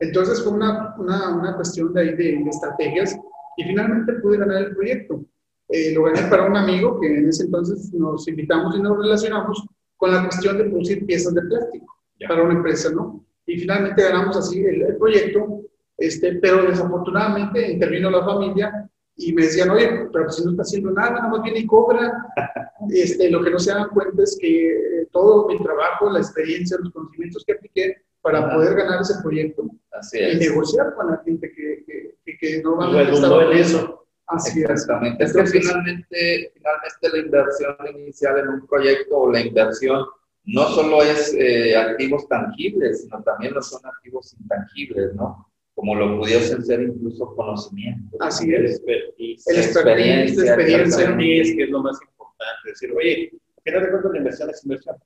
Entonces 0.00 0.42
fue 0.42 0.52
una, 0.52 0.94
una, 0.98 1.36
una 1.36 1.56
cuestión 1.56 1.92
de, 1.92 2.00
ahí 2.00 2.14
de, 2.14 2.42
estrategias 2.48 3.18
y 3.56 3.64
finalmente 3.64 4.12
pude 4.14 4.38
ganar 4.38 4.62
el 4.62 4.76
proyecto. 4.76 5.24
Eh, 5.68 5.92
lo 5.92 6.04
gané 6.04 6.22
para 6.30 6.46
un 6.46 6.56
amigo 6.56 7.00
que 7.00 7.18
en 7.18 7.28
ese 7.28 7.44
entonces 7.44 7.92
nos 7.92 8.26
invitamos 8.28 8.76
y 8.76 8.80
nos 8.80 8.96
relacionamos 8.96 9.66
con 9.96 10.12
la 10.12 10.22
cuestión 10.22 10.56
de 10.56 10.64
producir 10.64 11.04
piezas 11.04 11.34
de 11.34 11.42
plástico 11.42 11.94
para 12.26 12.42
una 12.42 12.54
empresa, 12.54 12.90
¿no? 12.90 13.24
Y 13.46 13.58
finalmente 13.58 14.02
ganamos 14.02 14.36
así 14.36 14.62
el, 14.62 14.96
proyecto, 14.96 15.62
este, 15.96 16.34
pero 16.36 16.62
desafortunadamente 16.62 17.72
intervino 17.72 18.10
la 18.10 18.24
familia 18.24 18.88
y 19.16 19.32
me 19.32 19.42
decían, 19.42 19.70
oye, 19.70 20.08
pero 20.12 20.30
si 20.30 20.44
no 20.44 20.50
está 20.52 20.62
haciendo 20.62 20.92
nada, 20.92 21.10
nada 21.10 21.28
más 21.28 21.42
viene 21.42 21.60
y 21.60 21.66
cobra. 21.66 22.12
Este, 22.90 23.28
lo 23.28 23.42
que 23.42 23.50
no 23.50 23.58
se 23.58 23.72
dan 23.72 23.88
cuenta 23.88 24.22
es 24.22 24.38
que 24.40 24.68
eh, 24.68 25.08
todo 25.10 25.48
mi 25.48 25.58
trabajo, 25.58 26.08
la 26.10 26.20
experiencia, 26.20 26.78
los 26.80 26.92
conocimientos 26.92 27.44
que 27.44 27.52
apliqué 27.52 27.96
para 28.30 28.54
poder 28.54 28.74
ganar 28.74 29.00
ese 29.00 29.14
proyecto 29.22 29.64
y 30.12 30.36
negociar 30.36 30.94
con 30.94 31.10
la 31.10 31.22
gente 31.24 31.50
que, 31.50 32.14
que, 32.24 32.38
que 32.38 32.62
normalmente 32.62 33.12
estaba 33.12 33.44
en 33.44 33.52
eso. 33.58 34.06
Así 34.26 34.60
Exactamente. 34.60 35.24
Es 35.24 35.32
que 35.32 35.46
finalmente, 35.46 36.52
finalmente 36.54 37.08
la 37.10 37.18
inversión 37.18 37.76
inicial 37.98 38.38
en 38.38 38.48
un 38.48 38.66
proyecto 38.66 39.16
o 39.16 39.32
la 39.32 39.40
inversión 39.40 40.04
no 40.44 40.68
solo 40.68 41.02
es 41.02 41.34
eh, 41.34 41.74
activos 41.74 42.28
tangibles, 42.28 43.02
sino 43.02 43.22
también 43.22 43.54
lo 43.54 43.62
son 43.62 43.80
activos 43.86 44.36
intangibles, 44.38 45.14
¿no? 45.14 45.50
Como 45.74 45.94
lo 45.94 46.18
pudiesen 46.18 46.62
ser 46.62 46.82
incluso 46.82 47.34
conocimientos. 47.34 48.20
Así 48.20 48.52
es. 48.52 48.72
Expertise, 48.72 49.46
el 49.48 49.56
experiencia, 49.56 50.54
experiencia, 50.54 51.56
que 51.56 51.62
es 51.62 51.70
lo 51.70 51.82
más 51.82 51.98
importante. 52.02 52.68
Decir, 52.68 52.92
oye, 52.94 53.30
al 53.32 53.62
final 53.62 53.82
de 53.82 53.90
cuentas 53.90 54.12
la 54.12 54.18
inversión 54.18 54.50
es 54.50 54.64
inversión. 54.64 54.96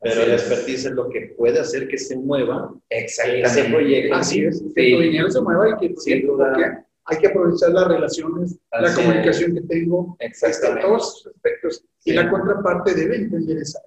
Pero 0.00 0.22
el 0.22 0.32
expertise 0.32 0.86
es 0.86 0.92
lo 0.92 1.08
que 1.08 1.34
puede 1.36 1.58
hacer 1.58 1.88
que 1.88 1.98
se 1.98 2.16
mueva 2.16 2.72
ese 2.90 3.64
proyecto. 3.64 4.14
Así 4.14 4.44
es, 4.44 4.62
que 4.74 4.92
tu 4.92 5.00
dinero 5.00 5.30
se 5.30 5.40
mueva 5.40 5.70
y 5.70 5.88
que 5.88 5.96
sin 5.96 6.26
duda 6.26 6.84
hay 7.06 7.18
que 7.18 7.28
aprovechar 7.28 7.70
las 7.70 7.88
relaciones, 7.88 8.58
la 8.72 8.92
comunicación 8.92 9.54
que 9.54 9.60
tengo, 9.62 10.16
este, 10.18 10.50
todos 10.80 11.24
los 11.24 11.26
aspectos. 11.34 11.84
Y 12.04 12.12
la 12.12 12.28
contraparte 12.28 12.94
debe 12.94 13.16
entender 13.16 13.58
ese, 13.58 13.78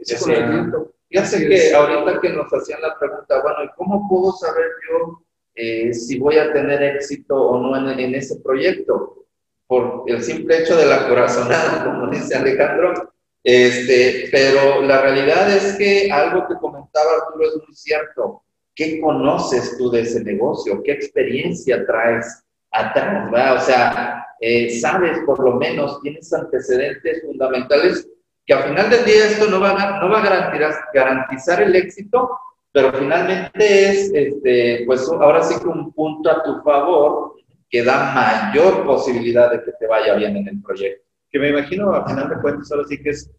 ese 0.00 0.18
conocimiento. 0.18 0.94
Fíjate 1.08 1.48
que 1.48 1.74
ahorita 1.74 2.20
que 2.20 2.30
nos 2.30 2.52
hacían 2.52 2.82
la 2.82 2.98
pregunta, 2.98 3.42
bueno, 3.42 3.64
¿y 3.64 3.68
cómo 3.76 4.06
puedo 4.08 4.32
saber 4.32 4.66
yo 4.90 5.22
eh, 5.54 5.94
si 5.94 6.18
voy 6.18 6.36
a 6.36 6.52
tener 6.52 6.82
éxito 6.82 7.34
o 7.34 7.60
no 7.60 7.76
en, 7.76 7.98
en, 7.98 8.14
ese 8.14 8.36
proyecto? 8.40 9.26
Por 9.66 10.04
el 10.06 10.22
simple 10.22 10.62
hecho 10.62 10.76
de 10.76 10.86
la 10.86 11.08
corazonada, 11.08 11.84
como 11.84 12.10
dice 12.10 12.36
Alejandro. 12.36 13.14
Este, 13.48 14.28
pero 14.32 14.82
la 14.82 15.02
realidad 15.02 15.48
es 15.48 15.76
que 15.76 16.10
algo 16.10 16.48
que 16.48 16.56
comentaba 16.56 17.12
Arturo 17.12 17.46
es 17.46 17.56
muy 17.64 17.76
cierto. 17.76 18.42
¿Qué 18.74 19.00
conoces 19.00 19.78
tú 19.78 19.88
de 19.90 20.00
ese 20.00 20.24
negocio? 20.24 20.82
¿Qué 20.82 20.92
experiencia 20.92 21.86
traes? 21.86 22.42
atrás. 22.70 23.62
O 23.62 23.64
sea, 23.64 24.26
eh, 24.40 24.70
sabes 24.70 25.18
por 25.24 25.42
lo 25.42 25.54
menos, 25.54 26.00
tienes 26.02 26.32
antecedentes 26.32 27.22
fundamentales 27.22 28.08
que 28.44 28.54
al 28.54 28.64
final 28.64 28.90
del 28.90 29.04
día 29.04 29.26
esto 29.26 29.50
no 29.50 29.60
va 29.60 29.70
a, 29.70 30.00
no 30.00 30.08
va 30.08 30.20
a 30.20 30.24
garantizar, 30.24 30.74
garantizar 30.94 31.62
el 31.62 31.74
éxito, 31.74 32.30
pero 32.70 32.92
finalmente 32.92 33.88
es, 33.88 34.10
este, 34.14 34.84
pues 34.86 35.08
ahora 35.08 35.42
sí 35.42 35.58
que 35.58 35.66
un 35.66 35.92
punto 35.92 36.30
a 36.30 36.42
tu 36.42 36.62
favor 36.62 37.34
que 37.68 37.82
da 37.82 38.12
mayor 38.14 38.84
posibilidad 38.84 39.50
de 39.50 39.64
que 39.64 39.72
te 39.72 39.86
vaya 39.86 40.14
bien 40.14 40.36
en 40.36 40.48
el 40.48 40.62
proyecto. 40.62 41.05
Que 41.36 41.40
me 41.40 41.50
imagino, 41.50 41.92
al 41.92 42.06
final 42.06 42.30
de 42.30 42.40
cuentas, 42.40 42.72
ahora 42.72 42.84
sí 42.88 43.02
que 43.02 43.10
es, 43.10 43.30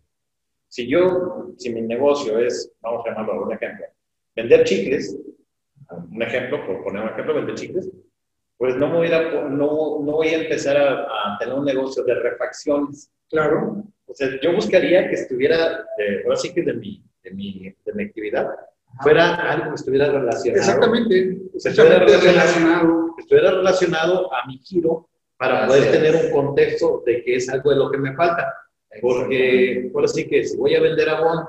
si 0.68 0.88
yo, 0.88 1.52
si 1.58 1.74
mi 1.74 1.82
negocio 1.82 2.38
es, 2.38 2.72
vamos 2.80 3.04
a 3.04 3.10
llamarlo 3.10 3.42
un 3.42 3.54
ejemplo, 3.54 3.88
vender 4.36 4.66
chicles, 4.66 5.18
un 6.12 6.22
ejemplo, 6.22 6.64
por 6.68 6.84
poner 6.84 7.02
un 7.02 7.10
ejemplo, 7.10 7.34
vender 7.34 7.56
chicles, 7.56 7.90
pues 8.56 8.76
no 8.76 8.94
voy 8.94 9.08
a, 9.12 9.32
no, 9.32 9.50
no 9.50 10.12
voy 10.12 10.28
a 10.28 10.44
empezar 10.44 10.78
a, 10.78 11.38
tener 11.40 11.56
un 11.56 11.66
negocio 11.66 12.04
de 12.04 12.14
refacciones. 12.20 13.12
Claro. 13.32 13.84
O 14.06 14.14
sea, 14.14 14.30
yo 14.44 14.54
buscaría 14.54 15.10
que 15.10 15.16
estuviera, 15.16 15.84
de, 15.98 16.22
ahora 16.24 16.36
sí 16.36 16.54
que 16.54 16.62
de 16.62 16.74
mi, 16.74 17.04
de 17.24 17.32
mi, 17.32 17.76
de 17.84 17.94
mi 17.94 18.04
actividad, 18.04 18.48
fuera 19.02 19.54
algo 19.54 19.70
que 19.70 19.76
estuviera 19.76 20.12
relacionado. 20.12 20.60
Exactamente. 20.60 21.40
Estuviera 21.56 21.98
relacionado, 21.98 23.16
estuviera 23.18 23.50
relacionado 23.50 24.32
a 24.32 24.46
mi 24.46 24.60
giro 24.60 25.10
para 25.38 25.68
poder 25.68 25.92
tener 25.92 26.16
un 26.26 26.32
contexto 26.32 27.04
de 27.06 27.24
que 27.24 27.36
es 27.36 27.50
algo 27.50 27.70
de 27.70 27.76
lo 27.78 27.92
que 27.92 27.98
me 27.98 28.16
falta. 28.16 28.54
Porque 29.02 29.92
ahora 29.94 30.08
sí 30.08 30.28
que 30.28 30.44
si 30.44 30.58
voy 30.58 30.76
a 30.76 30.82
vender 30.82 31.10
abón, 31.10 31.46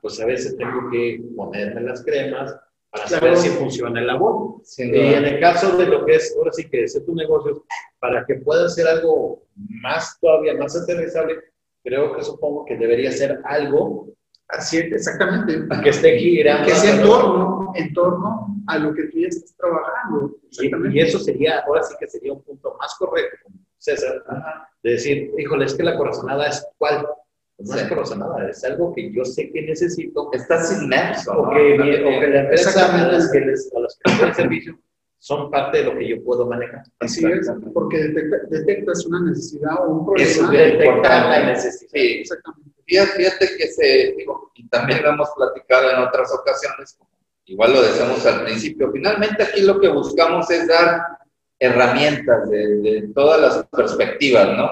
pues 0.00 0.20
a 0.20 0.26
veces 0.26 0.56
tengo 0.56 0.90
que 0.90 1.20
ponerme 1.36 1.82
las 1.82 2.04
cremas, 2.04 2.54
para 2.90 3.08
saber 3.08 3.36
si 3.36 3.48
funciona 3.50 4.00
el 4.00 4.06
labor. 4.06 4.62
y 4.78 4.82
en 4.82 5.24
el 5.24 5.40
caso 5.40 5.76
de 5.76 5.86
lo 5.86 6.04
que 6.04 6.14
es, 6.16 6.34
ahora 6.36 6.52
sí 6.52 6.68
que 6.68 6.84
es 6.84 7.04
tu 7.04 7.14
negocio, 7.14 7.64
para 7.98 8.24
que 8.24 8.36
pueda 8.36 8.68
ser 8.68 8.86
algo 8.86 9.42
más 9.54 10.18
todavía 10.20 10.54
más 10.54 10.76
aterrizable, 10.76 11.42
creo 11.82 12.16
que 12.16 12.22
supongo 12.22 12.64
que 12.64 12.76
debería 12.76 13.12
ser 13.12 13.40
algo 13.44 14.08
Así 14.48 14.78
exactamente. 14.78 15.66
Que 15.82 15.90
esté 15.90 16.18
girando. 16.18 16.66
Que 16.66 16.74
sea 16.74 16.94
en 16.96 17.02
torno, 17.02 17.72
en 17.74 17.92
torno 17.92 18.56
a 18.66 18.78
lo 18.78 18.94
que 18.94 19.04
tú 19.04 19.18
ya 19.18 19.28
estás 19.28 19.54
trabajando. 19.56 20.36
Y, 20.92 21.00
eso 21.00 21.18
sería, 21.18 21.60
ahora 21.60 21.82
sí 21.82 21.94
que 21.98 22.06
sería 22.06 22.32
un 22.32 22.42
punto 22.42 22.76
más 22.80 22.94
correcto, 22.98 23.48
César, 23.78 24.22
de 24.82 24.90
decir, 24.90 25.32
híjole, 25.38 25.66
es 25.66 25.74
que 25.74 25.82
la 25.82 25.96
corazonada 25.96 26.48
es 26.48 26.66
cuál 26.78 27.06
no 27.58 27.74
es 27.74 27.84
corazonada, 27.84 28.50
es 28.50 28.62
algo 28.64 28.94
que 28.94 29.10
yo 29.12 29.24
sé 29.24 29.50
que 29.50 29.62
necesito. 29.62 30.30
Estás 30.32 30.80
inmerso. 30.80 31.32
O, 31.32 31.50
que, 31.50 31.74
o 31.74 32.20
que 32.20 32.28
la 32.28 32.40
empresa 32.42 32.94
a 32.94 33.12
las 33.12 33.32
que 33.32 33.40
les, 33.40 33.72
a 33.74 33.80
las 33.80 33.98
que 34.04 34.24
el 34.26 34.34
servicio 34.34 34.78
son 35.18 35.50
parte 35.50 35.78
de 35.78 35.84
lo 35.84 35.98
que 35.98 36.08
yo 36.08 36.22
puedo 36.22 36.46
manejar. 36.46 36.82
Así 37.00 37.24
es, 37.24 37.50
porque 37.72 37.98
detectas 38.50 39.06
una 39.06 39.22
necesidad 39.22 39.86
o 39.86 39.90
un 39.90 40.06
problema. 40.06 40.30
Es 40.30 40.50
detectar 40.50 41.26
la 41.30 41.46
necesidad. 41.46 41.90
Sí, 41.92 42.06
exactamente. 42.20 42.75
Fíjate 42.86 43.56
que 43.58 43.68
se, 43.68 44.14
digo, 44.16 44.52
y 44.54 44.68
también 44.68 45.02
lo 45.02 45.10
hemos 45.10 45.30
platicado 45.36 45.90
en 45.90 45.98
otras 45.98 46.32
ocasiones, 46.32 46.98
igual 47.46 47.72
lo 47.72 47.82
decíamos 47.82 48.24
al 48.26 48.44
principio, 48.44 48.92
finalmente 48.92 49.42
aquí 49.42 49.62
lo 49.62 49.80
que 49.80 49.88
buscamos 49.88 50.48
es 50.50 50.68
dar 50.68 51.02
herramientas 51.58 52.48
de, 52.50 53.08
todas 53.14 53.40
las 53.40 53.66
perspectivas, 53.68 54.56
¿no? 54.56 54.70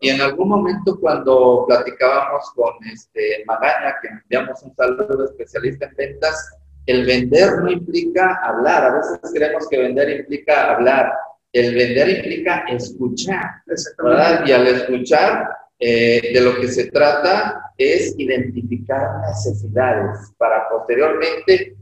Y 0.00 0.08
en 0.08 0.20
algún 0.20 0.48
momento 0.48 0.98
cuando 0.98 1.64
platicábamos 1.68 2.50
con 2.54 2.72
este 2.90 3.44
Magaña, 3.46 3.96
que 4.00 4.08
enviamos 4.08 4.62
un 4.62 4.74
saludo 4.74 5.24
especialista 5.24 5.86
en 5.86 5.96
ventas, 5.96 6.56
el 6.86 7.06
vender 7.06 7.58
no 7.58 7.70
implica 7.70 8.40
hablar, 8.42 8.84
a 8.84 8.94
veces 8.96 9.20
creemos 9.32 9.68
que 9.68 9.78
vender 9.78 10.20
implica 10.20 10.74
hablar, 10.74 11.12
el 11.52 11.74
vender 11.74 12.08
implica 12.08 12.64
escuchar, 12.68 13.62
¿verdad? 13.98 14.44
Y 14.46 14.52
al 14.52 14.66
escuchar, 14.66 15.48
eh, 15.84 16.30
de 16.32 16.40
lo 16.40 16.60
que 16.60 16.68
se 16.68 16.92
trata 16.92 17.72
es 17.76 18.14
identificar 18.16 19.20
necesidades 19.26 20.32
para 20.38 20.68
posteriormente 20.68 21.74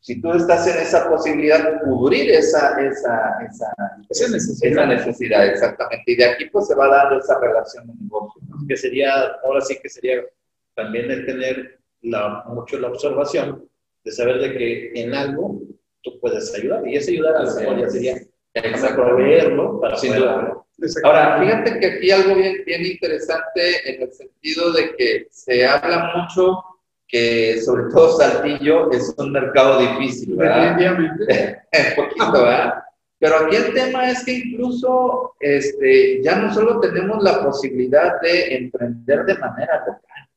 si 0.00 0.20
tú 0.20 0.30
estás 0.32 0.66
en 0.66 0.76
esa 0.76 1.08
posibilidad, 1.08 1.80
cubrir 1.82 2.30
esa, 2.32 2.78
esa, 2.86 3.38
esa, 3.48 3.74
esa, 4.10 4.28
necesidad. 4.28 4.86
necesidad. 4.86 5.46
exactamente. 5.46 6.04
Y 6.06 6.16
de 6.16 6.24
aquí 6.26 6.44
pues 6.50 6.68
se 6.68 6.74
va 6.74 6.86
dando 6.88 7.18
esa 7.18 7.40
relación 7.40 7.86
de 7.86 7.94
negocio. 8.02 8.42
Que 8.68 8.76
sería, 8.76 9.10
ahora 9.42 9.62
sí 9.62 9.78
que 9.82 9.88
sería 9.88 10.22
también 10.74 11.08
de 11.08 11.22
tener 11.22 11.80
la, 12.02 12.44
mucho 12.48 12.78
la 12.78 12.88
observación 12.88 13.66
de 14.04 14.12
saber 14.12 14.38
de 14.38 14.58
que 14.58 14.92
en 14.94 15.14
algo 15.14 15.62
tú 16.02 16.20
puedes 16.20 16.54
ayudar. 16.54 16.86
Y 16.86 16.96
ese 16.96 17.12
ayudar 17.12 17.36
a 17.36 17.42
la 17.44 17.54
memoria 17.54 17.88
sería 17.88 18.16
proveerlo 18.94 19.80
para 19.80 19.96
Sin 19.96 20.14
duda. 20.14 20.65
Ahora, 21.04 21.40
fíjate 21.40 21.80
que 21.80 21.86
aquí 21.86 22.10
algo 22.10 22.34
bien, 22.34 22.62
bien 22.66 22.84
interesante 22.84 23.94
en 23.94 24.02
el 24.02 24.12
sentido 24.12 24.72
de 24.72 24.94
que 24.96 25.26
se 25.30 25.66
habla 25.66 26.12
mucho 26.14 26.62
que 27.08 27.60
sobre 27.62 27.84
todo 27.92 28.18
Saltillo 28.18 28.90
es 28.90 29.14
un 29.16 29.32
mercado 29.32 29.80
difícil, 29.80 30.36
¿verdad? 30.36 30.76
Definitivamente. 30.76 31.62
un 31.96 32.04
poquito, 32.04 32.32
¿verdad? 32.32 32.74
Pero 33.18 33.36
aquí 33.36 33.56
el 33.56 33.72
tema 33.72 34.10
es 34.10 34.24
que 34.24 34.32
incluso 34.32 35.34
este, 35.40 36.22
ya 36.22 36.36
no 36.36 36.52
solo 36.52 36.80
tenemos 36.80 37.22
la 37.22 37.42
posibilidad 37.42 38.20
de 38.20 38.56
emprender 38.56 39.24
de 39.24 39.38
manera 39.38 39.78
local, 39.80 40.28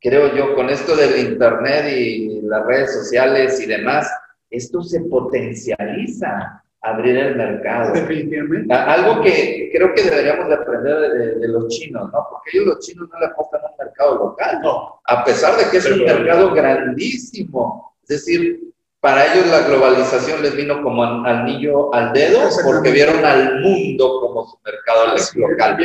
creo 0.00 0.34
yo, 0.34 0.54
con 0.54 0.68
esto 0.68 0.94
del 0.94 1.32
Internet 1.32 1.86
y 1.96 2.42
las 2.42 2.66
redes 2.66 2.92
sociales 2.92 3.58
y 3.60 3.66
demás, 3.66 4.10
esto 4.50 4.82
se 4.82 5.00
potencializa 5.00 6.62
abrir 6.82 7.16
el 7.16 7.36
mercado. 7.36 7.92
Definitivamente. 7.92 8.72
Algo 8.72 9.22
que 9.22 9.70
creo 9.72 9.94
que 9.94 10.02
deberíamos 10.02 10.48
de 10.48 10.54
aprender 10.54 11.38
de, 11.38 11.48
los 11.48 11.68
chinos, 11.68 12.10
¿no? 12.12 12.26
Porque 12.30 12.50
ellos 12.54 12.66
los 12.66 12.86
chinos 12.86 13.08
no 13.12 13.20
le 13.20 13.26
apostan 13.26 13.60
a 13.62 13.70
un 13.70 13.76
mercado 13.78 14.14
local, 14.16 14.60
no. 14.62 15.00
A 15.04 15.24
pesar 15.24 15.56
de 15.56 15.70
que 15.70 15.78
es 15.78 15.90
un 15.90 16.04
mercado 16.04 16.52
grandísimo. 16.52 17.94
Es 18.02 18.08
decir, 18.08 18.68
para 19.00 19.32
ellos 19.32 19.46
la 19.48 19.68
globalización 19.68 20.42
les 20.42 20.56
vino 20.56 20.82
como 20.82 21.04
al 21.04 21.44
niño 21.44 21.92
al 21.92 22.12
dedo 22.12 22.40
porque 22.64 22.90
vieron 22.90 23.24
al 23.24 23.60
mundo 23.60 24.20
como 24.20 24.44
su 24.46 24.58
mercado 24.64 25.14
local. 25.36 25.76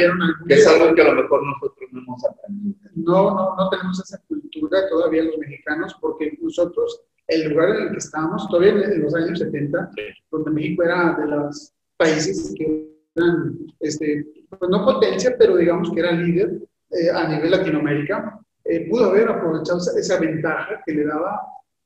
que 0.47 0.53
es 0.55 0.67
algo 0.67 0.95
que 0.95 1.01
a 1.01 1.05
lo 1.05 1.21
mejor 1.21 1.45
nosotros 1.45 1.89
no 1.91 1.99
hemos 1.99 2.25
aprendido. 2.25 2.75
No, 2.95 3.35
no, 3.35 3.55
no 3.55 3.69
tenemos 3.69 3.99
esa 3.99 4.19
cultura 4.27 4.89
todavía 4.89 5.23
los 5.23 5.37
mexicanos 5.37 5.95
porque 6.01 6.37
nosotros 6.41 7.03
el 7.27 7.49
lugar 7.49 7.69
en 7.69 7.83
el 7.83 7.91
que 7.91 7.97
estábamos, 7.97 8.47
todavía 8.47 8.71
en 8.71 9.01
los 9.01 9.15
años 9.15 9.39
70, 9.39 9.91
donde 10.31 10.51
México 10.51 10.83
era 10.83 11.15
de 11.19 11.27
los 11.27 11.73
países 11.97 12.53
que 12.57 12.89
eran, 13.15 13.57
este, 13.79 14.25
pues 14.49 14.69
no 14.69 14.85
potencia, 14.85 15.35
pero 15.37 15.57
digamos 15.57 15.91
que 15.91 15.99
era 15.99 16.11
líder 16.11 16.59
eh, 16.91 17.09
a 17.09 17.27
nivel 17.27 17.51
Latinoamérica, 17.51 18.39
eh, 18.65 18.87
pudo 18.89 19.05
haber 19.05 19.29
aprovechado 19.29 19.79
esa, 19.79 20.19
ventaja 20.19 20.81
que 20.85 20.93
le 20.93 21.05
daba 21.05 21.41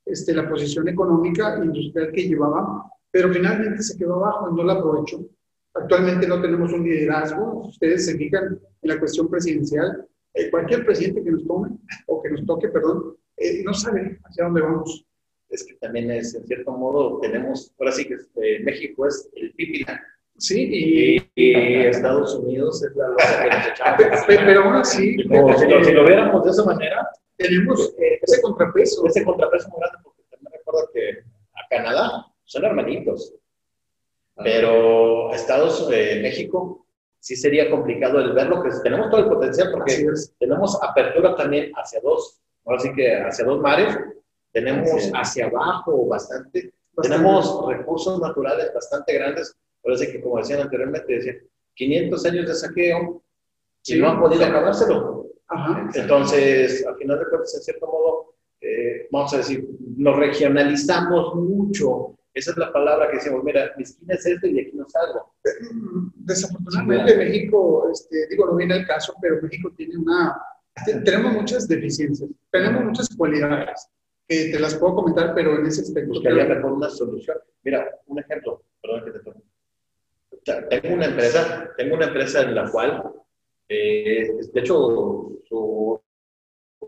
este, 0.06 0.34
la 0.34 0.48
posición 0.50 0.88
económica 0.88 1.56
e 1.56 1.66
industrial 1.66 2.12
que 2.12 2.28
llevaba, 2.28 2.92
pero 3.12 3.32
finalmente 3.32 3.84
se 3.84 3.98
quedó 3.98 4.16
abajo 4.16 4.50
y 4.52 4.56
no 4.56 4.64
la 4.64 4.74
aprovechó. 4.74 5.26
Actualmente 5.74 6.28
no 6.28 6.42
tenemos 6.42 6.74
un 6.74 6.84
liderazgo, 6.84 7.68
ustedes 7.68 8.06
se 8.06 8.18
fijan 8.18 8.60
en 8.82 8.90
la 8.90 9.00
cuestión 9.00 9.30
presidencial, 9.30 10.06
eh, 10.34 10.50
cualquier 10.50 10.86
presidente 10.86 11.24
que 11.24 11.32
nos 11.32 11.46
tome, 11.46 11.70
o 12.08 12.22
que 12.22 12.32
nos 12.32 12.46
toque, 12.46 12.70
perdón, 12.70 13.16
no 13.64 13.74
sabe 13.74 14.20
hacia 14.24 14.46
dónde 14.46 14.62
vamos 14.62 15.07
es 15.58 15.66
que 15.66 15.74
también 15.76 16.10
es, 16.12 16.36
en 16.36 16.46
cierto 16.46 16.72
modo, 16.72 17.20
tenemos, 17.20 17.74
ahora 17.80 17.92
sí 17.92 18.08
que 18.08 18.14
eh, 18.14 18.60
México 18.64 19.08
es 19.08 19.30
el 19.36 19.54
pipila. 19.54 20.02
Sí, 20.38 20.70
y, 21.36 21.86
Estados 21.88 22.36
Unidos 22.36 22.84
es 22.84 22.96
la 22.96 23.08
loca 23.08 23.44
que 23.44 23.50
nos 23.50 23.68
echamos. 23.68 24.24
Pero 24.28 24.64
aún 24.64 24.76
así, 24.76 25.16
si, 25.16 25.24
lo, 25.24 25.58
si, 25.84 25.94
lo, 25.94 26.06
viéramos 26.06 26.44
de 26.44 26.52
esa 26.52 26.64
manera, 26.64 27.10
tenemos 27.38 27.96
eh, 28.00 28.20
ese 28.22 28.40
contrapeso. 28.42 29.06
Ese 29.08 29.26
contrapeso 29.26 29.68
muy 29.70 29.80
grande, 29.80 29.98
porque 30.04 30.22
también 30.30 30.54
recuerdo 30.54 30.90
que 30.94 31.24
a 31.56 31.68
Canadá 31.70 32.28
son 32.46 32.66
hermanitos. 32.66 33.34
Pero 34.36 35.34
Estados 35.34 35.90
eh, 35.92 36.20
México, 36.22 36.86
sí 37.20 37.36
sería 37.36 37.72
complicado 37.72 38.20
el 38.20 38.34
verlo, 38.34 38.62
que 38.62 38.70
tenemos 38.84 39.10
todo 39.10 39.22
el 39.22 39.30
potencial 39.30 39.72
porque 39.72 40.06
tenemos 40.38 40.78
apertura 40.84 41.36
también 41.36 41.72
hacia 41.74 42.00
dos, 42.02 42.40
ahora 42.64 42.80
sí 42.80 42.94
que 42.94 43.16
hacia 43.16 43.44
dos 43.44 43.60
mares, 43.60 43.98
tenemos 44.58 45.12
hacia 45.14 45.46
abajo 45.46 46.08
bastante, 46.08 46.74
tenemos 47.00 47.68
recursos 47.68 48.20
naturales 48.20 48.74
bastante 48.74 49.14
grandes, 49.14 49.56
parece 49.84 50.12
que 50.12 50.20
como 50.20 50.40
decían 50.40 50.62
anteriormente, 50.62 51.14
decían 51.14 51.38
500 51.76 52.26
años 52.26 52.48
de 52.48 52.56
saqueo 52.56 53.22
y 53.86 53.96
no 54.00 54.10
han 54.10 54.20
podido 54.20 54.44
acabárselo. 54.44 55.28
Entonces, 55.94 56.84
al 56.88 56.96
final 56.98 57.20
de 57.20 57.26
cuentas, 57.30 57.54
en 57.54 57.62
cierto 57.62 57.86
modo, 57.86 58.34
eh, 58.60 59.08
vamos 59.12 59.32
a 59.36 59.38
decir, 59.38 59.70
nos 59.96 60.18
regionalizamos 60.18 61.36
mucho. 61.36 62.16
Esa 62.34 62.52
es 62.52 62.58
la 62.58 62.74
palabra 62.74 63.12
que 63.12 63.18
decimos, 63.18 63.44
mira, 63.44 63.72
mi 63.78 63.84
esquina 63.84 64.16
es 64.16 64.26
esta 64.26 64.48
y 64.48 64.54
de 64.54 64.62
aquí 64.62 64.72
no 64.74 64.90
salgo. 64.90 65.36
Desafortunadamente 66.16 67.16
México, 67.16 67.88
este, 67.92 68.28
digo, 68.30 68.48
no 68.48 68.56
viene 68.56 68.78
el 68.78 68.88
caso, 68.88 69.14
pero 69.22 69.40
México 69.40 69.72
tiene 69.78 69.98
una, 69.98 70.36
tenemos 71.06 71.34
muchas 71.34 71.68
deficiencias, 71.68 72.28
tenemos 72.52 72.86
muchas 72.86 73.16
cualidades 73.16 73.88
que 74.28 74.50
te 74.52 74.60
las 74.60 74.76
puedo 74.76 74.96
comentar, 74.96 75.34
pero 75.34 75.58
en 75.58 75.66
ese 75.66 75.82
aspecto. 75.82 76.10
Buscaría 76.10 76.46
mejor 76.46 76.74
una 76.74 76.90
solución. 76.90 77.38
Mira, 77.64 78.00
un 78.08 78.20
ejemplo, 78.20 78.64
perdón 78.82 79.06
que 79.06 79.12
te 79.12 79.20
toque. 79.20 79.40
Tengo 80.70 80.96
una 80.96 81.06
empresa, 81.06 81.74
tengo 81.78 81.96
una 81.96 82.08
empresa 82.08 82.42
en 82.42 82.56
la 82.56 82.70
cual, 82.70 83.04
eh, 83.68 84.30
de 84.54 84.60
hecho, 84.60 85.40
su, 85.46 86.02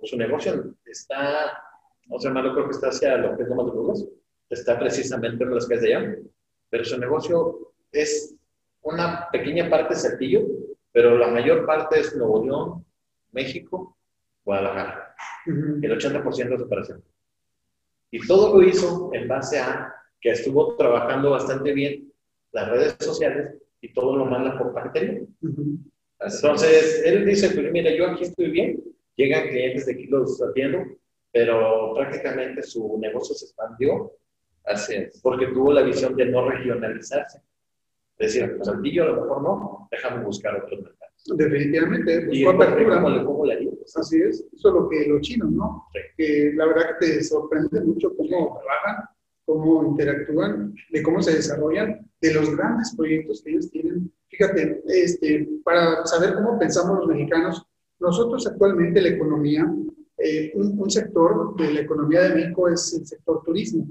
su 0.03 0.17
negocio 0.17 0.75
está, 0.85 1.61
o 2.09 2.19
sea, 2.19 2.31
malo 2.31 2.53
creo 2.53 2.65
que 2.65 2.71
está 2.71 2.89
hacia 2.89 3.17
lo 3.17 3.35
que 3.35 3.43
es 3.43 3.49
de 3.49 3.55
Burgos, 3.55 4.07
está 4.49 4.79
precisamente 4.79 5.43
en 5.43 5.53
las 5.53 5.67
calles 5.67 5.83
de 5.83 5.95
allá, 5.95 6.15
pero 6.69 6.85
su 6.85 6.97
negocio 6.97 7.73
es 7.91 8.35
una 8.81 9.29
pequeña 9.31 9.69
parte 9.69 9.93
de 9.93 9.99
Saltillo, 9.99 10.41
pero 10.91 11.17
la 11.17 11.27
mayor 11.27 11.65
parte 11.65 11.99
es 11.99 12.15
Nuevo 12.15 12.43
León, 12.43 12.85
México, 13.31 13.97
Guadalajara. 14.43 15.15
El 15.45 15.91
80% 15.97 16.49
de 16.49 16.57
su 16.57 16.63
operación. 16.63 17.03
Y 18.11 18.25
todo 18.27 18.55
lo 18.55 18.67
hizo 18.67 19.09
en 19.13 19.27
base 19.27 19.59
a 19.59 19.93
que 20.19 20.31
estuvo 20.31 20.75
trabajando 20.75 21.31
bastante 21.31 21.73
bien 21.73 22.11
las 22.51 22.69
redes 22.69 22.95
sociales 22.99 23.55
y 23.81 23.93
todo 23.93 24.17
lo 24.17 24.25
manda 24.25 24.57
por 24.57 24.73
paquetería. 24.73 25.21
Entonces, 26.19 27.01
él 27.05 27.25
dice, 27.25 27.51
pues 27.51 27.71
mira, 27.71 27.95
yo 27.95 28.07
aquí 28.07 28.23
estoy 28.23 28.51
bien, 28.51 28.83
llegan 29.15 29.47
clientes 29.47 29.85
de 29.85 29.93
aquí 29.93 30.05
los 30.07 30.41
atiendo, 30.41 30.79
pero 31.31 31.93
prácticamente 31.93 32.63
su 32.63 32.97
negocio 32.99 33.35
se 33.35 33.45
expandió 33.45 34.11
Así 34.65 34.95
es. 34.95 35.19
porque 35.21 35.47
tuvo 35.47 35.71
la 35.71 35.81
visión 35.83 36.15
de 36.15 36.25
no 36.25 36.49
regionalizarse. 36.49 37.41
Es 38.17 38.33
decir, 38.33 38.55
pues 38.57 38.67
Saltillo 38.67 39.03
a 39.03 39.07
lo 39.07 39.21
mejor 39.21 39.41
no, 39.41 39.87
déjame 39.89 40.23
buscar 40.25 40.53
mercados. 40.61 40.98
Definitivamente, 41.25 42.21
pues, 42.21 42.37
y 42.37 42.45
apertura. 42.45 43.01
¿Cómo 43.01 43.09
le, 43.09 43.25
cómo 43.25 43.45
le 43.45 43.69
Así 43.95 44.21
es, 44.21 44.45
eso 44.53 44.67
es 44.69 44.73
lo 44.73 44.89
que 44.89 45.07
los 45.07 45.21
chinos, 45.21 45.51
¿no? 45.51 45.85
Que 46.17 46.53
la 46.55 46.65
verdad 46.65 46.97
que 46.99 47.07
te 47.07 47.23
sorprende 47.23 47.81
mucho 47.81 48.15
cómo 48.15 48.59
trabajan, 48.61 49.05
cómo 49.45 49.85
interactúan, 49.87 50.75
de 50.91 51.03
cómo 51.03 51.21
se 51.21 51.35
desarrollan, 51.35 52.07
de 52.21 52.33
los 52.33 52.55
grandes 52.55 52.93
proyectos 52.95 53.41
que 53.41 53.51
ellos 53.51 53.69
tienen. 53.71 54.11
Fíjate, 54.27 54.83
este, 54.87 55.49
para 55.63 56.05
saber 56.05 56.35
cómo 56.35 56.59
pensamos 56.59 56.99
los 56.99 57.07
mexicanos, 57.07 57.65
nosotros 57.99 58.45
actualmente 58.47 59.01
la 59.01 59.09
economía, 59.09 59.71
eh, 60.17 60.51
un, 60.55 60.79
un, 60.79 60.89
sector 60.89 61.55
de 61.55 61.73
la 61.73 61.81
economía 61.81 62.21
de 62.21 62.35
México 62.35 62.69
es 62.69 62.93
el 62.93 63.05
sector 63.05 63.41
turismo. 63.43 63.87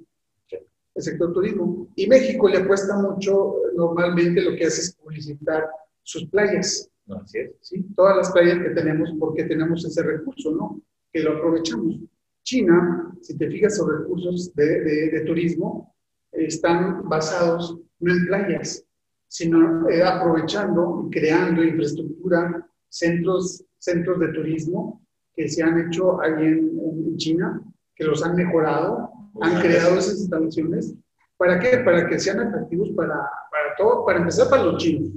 El 0.94 1.02
sector 1.02 1.32
turismo. 1.32 1.88
Y 1.96 2.06
México 2.06 2.48
le 2.48 2.58
apuesta 2.58 2.96
mucho, 2.96 3.56
normalmente 3.74 4.42
lo 4.42 4.56
que 4.56 4.66
hace 4.66 4.80
es 4.82 4.94
publicitar 4.94 5.66
sus 6.02 6.28
playas. 6.28 6.90
Así 7.10 7.38
es. 7.38 7.52
¿sí? 7.60 7.84
Todas 7.96 8.16
las 8.16 8.32
playas 8.32 8.58
que 8.58 8.70
tenemos, 8.70 9.14
porque 9.18 9.44
tenemos 9.44 9.84
ese 9.84 10.02
recurso, 10.02 10.52
¿no? 10.52 10.80
Que 11.12 11.22
lo 11.22 11.36
aprovechamos. 11.36 12.00
China, 12.44 13.14
si 13.20 13.36
te 13.36 13.48
fijas, 13.48 13.76
sus 13.76 13.88
recursos 13.88 14.54
de, 14.54 14.80
de, 15.10 15.20
turismo 15.26 15.94
están 16.32 17.08
basados 17.08 17.78
no 18.00 18.12
en 18.12 18.26
playas, 18.26 18.84
sino 19.26 19.88
eh, 19.90 20.02
aprovechando 20.02 21.06
y 21.06 21.10
creando 21.10 21.62
infraestructura, 21.62 22.66
centros, 22.88 23.64
centros 23.78 24.20
de 24.20 24.28
turismo 24.28 25.04
que 25.34 25.48
se 25.48 25.62
han 25.62 25.78
hecho 25.86 26.20
ahí 26.22 26.46
en, 26.46 26.78
en 26.78 27.16
China, 27.16 27.60
que 27.94 28.04
los 28.04 28.24
han 28.24 28.34
mejorado, 28.34 29.10
han 29.40 29.60
creado 29.60 29.98
esas 29.98 30.18
instalaciones 30.20 30.94
¿Para 31.38 31.60
qué? 31.60 31.78
Para 31.78 32.08
que 32.08 32.18
sean 32.18 32.40
atractivos 32.40 32.90
para, 32.90 33.14
para 33.14 33.76
todo, 33.78 34.04
para 34.04 34.18
empezar 34.18 34.50
para 34.50 34.64
los 34.64 34.82
chinos 34.82 35.08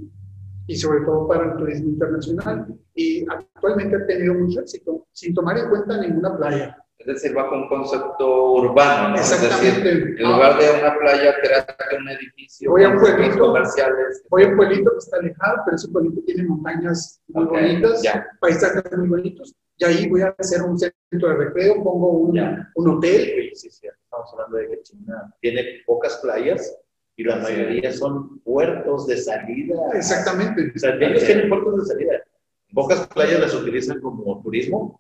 y 0.72 0.76
sobre 0.78 1.02
todo 1.02 1.28
para 1.28 1.52
el 1.52 1.58
turismo 1.58 1.90
internacional. 1.90 2.68
Y 2.96 3.26
actualmente 3.30 3.96
ha 3.98 4.06
tenido 4.08 4.34
mucho 4.36 4.62
éxito, 4.62 5.06
sin 5.12 5.34
tomar 5.34 5.58
en 5.58 5.70
cuenta 5.70 5.98
ninguna 6.00 6.38
playa. 6.38 6.78
Es 6.98 7.08
decir, 7.08 7.34
bajo 7.34 7.56
un 7.56 7.68
concepto 7.68 8.54
urbano, 8.54 9.10
¿no? 9.10 9.16
Exactamente. 9.16 9.68
Es 9.68 9.84
decir, 9.84 10.16
en 10.22 10.32
lugar 10.32 10.58
de 10.60 10.66
una 10.80 10.98
playa, 11.00 11.34
crear 11.42 11.66
un 12.00 12.08
edificio 12.10 12.70
Voy 12.72 12.84
a 12.84 12.90
un 12.90 13.00
pueblito. 13.00 13.40
comerciales. 13.40 14.24
Voy 14.30 14.44
a 14.44 14.48
un 14.50 14.56
pueblito 14.56 14.92
que 14.92 14.98
está 15.00 15.18
alejado, 15.18 15.58
pero 15.66 15.76
ese 15.76 15.88
pueblito 15.90 16.22
tiene 16.26 16.44
montañas 16.44 17.22
muy 17.30 17.44
Ok, 17.46 17.52
bonitas, 17.52 18.02
ya. 18.04 18.26
paisajes 18.40 18.98
muy 18.98 19.10
bonitos, 19.10 19.54
y 19.78 19.84
ahí 19.86 20.08
voy 20.10 20.22
a 20.22 20.36
hacer 20.38 20.62
un 20.62 20.78
centro 20.78 21.30
de 21.30 21.36
recreo, 21.36 21.84
pongo 21.84 22.08
un, 22.12 22.36
Ya. 22.36 22.70
un 22.76 22.88
hotel. 22.90 23.50
Sí, 23.56 23.56
sí, 23.56 23.70
sí. 23.72 23.88
Estamos 23.88 24.30
hablando 24.34 24.58
de 24.58 24.68
que 24.70 24.82
China 24.84 25.34
tiene 25.42 25.64
pocas 25.88 26.18
playas 26.22 26.78
y 27.22 27.24
la 27.24 27.36
mayoría 27.36 27.92
son 27.92 28.40
puertos 28.40 29.06
de 29.06 29.18
salida. 29.18 29.76
Exactamente. 29.94 30.72
O 30.76 30.80
sea, 30.80 30.96
ellos 30.96 31.24
tienen 31.24 31.50
puertos 31.50 31.78
de 31.78 31.94
salida. 31.94 32.24
Pocas 32.74 33.08
playas 33.10 33.40
las 33.40 33.54
utilizan 33.54 34.02
como 34.02 34.42
turismo, 34.42 35.00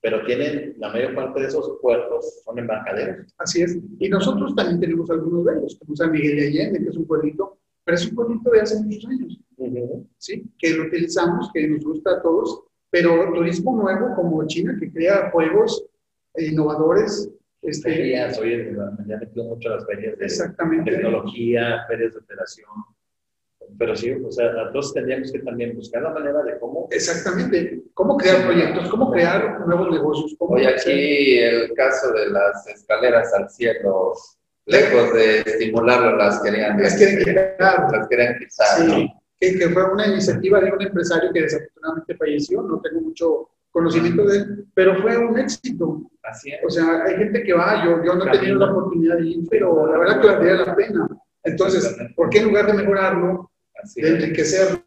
pero 0.00 0.24
tienen 0.24 0.74
la 0.78 0.90
mayor 0.90 1.14
parte 1.14 1.40
de 1.40 1.48
esos 1.48 1.78
puertos 1.82 2.42
son 2.44 2.58
embarcaderos. 2.58 3.34
Así 3.36 3.60
es. 3.60 3.76
Y 3.98 4.08
nosotros 4.08 4.54
también 4.54 4.80
tenemos 4.80 5.10
algunos 5.10 5.44
de 5.44 5.58
ellos, 5.58 5.76
como 5.78 5.94
San 5.94 6.12
Miguel 6.12 6.36
de 6.36 6.46
Allende, 6.46 6.82
que 6.82 6.88
es 6.88 6.96
un 6.96 7.06
pueblito, 7.06 7.58
pero 7.84 7.96
es 7.96 8.08
un 8.08 8.14
pueblito 8.14 8.50
de 8.50 8.60
hace 8.62 8.82
muchos 8.82 9.04
años, 9.10 9.38
¿sí? 10.16 10.50
Que 10.58 10.70
lo 10.70 10.84
utilizamos, 10.86 11.50
que 11.52 11.68
nos 11.68 11.84
gusta 11.84 12.12
a 12.12 12.22
todos, 12.22 12.62
pero 12.88 13.34
turismo 13.34 13.76
nuevo 13.76 14.14
como 14.14 14.46
China, 14.46 14.74
que 14.80 14.90
crea 14.90 15.30
juegos 15.30 15.84
eh, 16.36 16.46
innovadores, 16.46 17.30
este, 17.64 17.90
Ferias, 17.90 18.38
oye, 18.38 18.72
me 18.72 19.14
han 19.14 19.20
metido 19.20 19.44
mucho 19.44 19.68
a 19.70 19.76
las 19.76 19.86
ferias 19.86 20.18
de 20.18 20.26
exactamente. 20.26 20.90
tecnología, 20.90 21.84
ferias 21.88 22.12
de 22.12 22.18
operación. 22.20 22.68
Pero 23.78 23.96
sí, 23.96 24.12
o 24.12 24.30
sea, 24.30 24.52
nosotros 24.52 24.92
tendríamos 24.92 25.32
que 25.32 25.38
también 25.40 25.74
buscar 25.74 26.02
la 26.02 26.10
manera 26.10 26.42
de 26.42 26.58
cómo 26.58 26.86
Exactamente. 26.90 27.82
¿Cómo 27.94 28.16
crear 28.16 28.44
proyectos? 28.44 28.88
¿Cómo 28.90 29.10
crear 29.10 29.66
nuevos 29.66 29.90
negocios? 29.90 30.34
¿Cómo 30.38 30.54
Hoy 30.54 30.66
aquí 30.66 31.38
el 31.38 31.72
caso 31.74 32.12
de 32.12 32.28
las 32.30 32.66
escaleras 32.68 33.32
al 33.32 33.48
cielo, 33.48 34.12
lejos 34.66 35.14
de 35.14 35.38
estimularlo, 35.38 36.16
las 36.16 36.42
querían, 36.42 36.80
Las 36.80 36.96
quieren 36.96 37.18
quitar. 37.18 37.90
las 37.90 38.08
querían 38.08 38.38
quitar. 38.38 38.76
Sí, 38.78 38.86
¿no? 39.06 39.22
que, 39.40 39.58
que 39.58 39.68
fue 39.70 39.90
una 39.92 40.06
iniciativa 40.08 40.60
de 40.60 40.70
un 40.70 40.82
empresario 40.82 41.32
que 41.32 41.42
desafortunadamente 41.42 42.16
falleció, 42.16 42.62
no 42.62 42.80
tengo 42.80 43.00
mucho 43.00 43.48
conocimiento 43.74 44.24
de 44.24 44.36
él, 44.38 44.66
pero 44.72 45.02
fue 45.02 45.18
un 45.18 45.36
éxito. 45.38 46.02
Así 46.22 46.50
es. 46.52 46.60
O 46.64 46.70
sea, 46.70 47.04
hay 47.04 47.16
gente 47.16 47.42
que 47.42 47.52
va, 47.52 47.84
yo, 47.84 48.02
yo 48.04 48.14
no 48.14 48.24
he 48.26 48.38
tenido 48.38 48.56
la 48.58 48.70
oportunidad 48.70 49.16
de 49.18 49.26
ir, 49.26 49.44
pero 49.50 49.86
la 49.90 49.98
verdad 49.98 50.20
que 50.20 50.26
valdría 50.28 50.54
la 50.54 50.76
pena. 50.76 51.08
Entonces, 51.42 51.94
¿por 52.16 52.30
qué 52.30 52.38
en 52.38 52.46
lugar 52.48 52.66
de 52.68 52.74
mejorarlo, 52.74 53.50
de 53.96 54.08
enriquecerlo, 54.08 54.84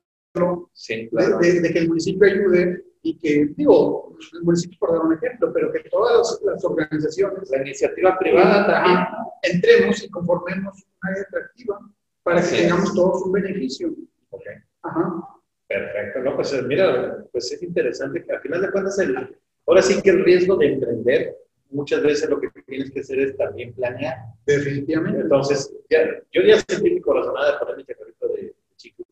Sí, 0.74 0.96
de, 1.04 1.10
claro. 1.10 1.38
de- 1.40 1.60
de 1.62 1.74
que 1.74 1.80
el 1.80 1.88
municipio 1.90 2.26
ayude 2.28 2.84
y 3.02 3.18
que, 3.18 3.50
digo, 3.56 4.16
el 4.34 4.44
municipio 4.44 4.78
por 4.80 4.94
dar 4.94 5.02
un 5.02 5.14
ejemplo, 5.14 5.52
pero 5.54 5.72
que 5.72 5.80
todas 5.90 6.18
las, 6.18 6.42
las 6.54 6.64
organizaciones 6.66 7.50
La 7.52 7.62
iniciativa 7.62 8.18
privada 8.18 8.66
también. 8.68 8.98
Ajá, 8.98 9.18
entremos 9.44 10.04
y 10.04 10.10
conformemos 10.10 10.74
una 11.02 11.12
área 11.12 11.24
atractiva 11.24 11.80
para 12.24 12.42
que 12.42 12.56
tengamos 12.58 12.94
todos 12.96 13.24
un 13.24 13.32
beneficio. 13.34 13.94
Ok, 14.30 14.44
Ajá. 14.84 15.24
Perfecto, 15.68 16.20
no, 16.20 16.36
pues 16.36 16.54
eh, 16.54 16.62
mira, 16.64 17.26
pues 17.32 17.52
es 17.52 17.62
interesante 17.62 18.24
que 18.24 18.32
al 18.32 18.42
final 18.42 18.62
de 18.62 18.72
cuentas, 18.72 18.98
el, 19.00 19.38
ahora 19.66 19.82
sí 19.82 20.02
que 20.02 20.12
el 20.12 20.24
riesgo 20.24 20.56
de 20.56 20.74
emprender, 20.74 21.36
muchas 21.70 22.02
veces 22.02 22.30
lo 22.30 22.40
que 22.40 22.50
tienes 22.66 22.92
que 22.92 23.02
hacer 23.02 23.20
es 23.20 23.36
también 23.36 23.74
planear. 23.74 24.18
Definitivamente. 24.46 25.22
Entonces, 25.22 25.74
ya, 25.90 26.06
yo 26.32 26.42
ya 26.42 26.58
sentí 26.60 26.90
mi 26.90 27.02
corazonada 27.02 27.60
poner 27.60 27.76
mi 27.76 27.84
chacarrito 27.84 28.28
de, 28.30 28.42
de 28.44 28.56
chicos, 28.78 29.06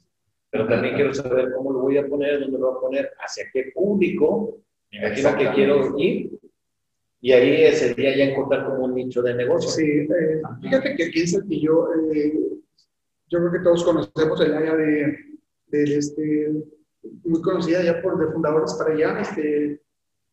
pero 0.49 0.66
también 0.68 0.95
quiero 0.95 1.14
saber 1.14 1.51
cómo 1.53 1.74
lo 1.74 1.80
voy 1.80 1.97
a 1.97 2.08
poner, 2.08 2.39
dónde 2.39 2.58
lo 2.58 2.72
voy 2.72 2.78
a 2.78 2.80
poner, 2.80 3.12
hacia 3.20 3.45
qué 3.51 3.72
público, 3.74 4.58
me 4.91 4.99
imagino 4.99 5.38
que 5.38 5.51
quiero 5.51 5.99
ir, 5.99 6.32
y 7.20 7.32
ahí 7.32 7.74
sería 7.74 8.16
ya 8.16 8.26
encontrar 8.26 8.66
como 8.66 8.86
un 8.86 8.93
nicho 8.93 9.22
de 9.22 9.34
negocio. 9.34 9.70
Sí, 9.70 9.84
eh, 9.84 10.41
fíjate 10.62 10.95
que 10.95 11.06
aquí 11.06 11.22
en 11.22 11.28
Saltillo, 11.28 11.88
eh, 12.14 12.34
yo 13.28 13.39
creo 13.39 13.51
que 13.51 13.60
todos 13.60 13.84
conocemos 13.84 14.39
el 14.41 14.53
área 14.53 14.76
de, 14.76 15.34
este, 15.84 16.51
muy 17.23 17.41
conocida 17.41 17.82
ya 17.84 18.01
por 18.01 18.17
de 18.19 18.32
fundadores 18.34 18.73
para 18.73 18.93
allá, 18.93 19.19
este, 19.21 19.82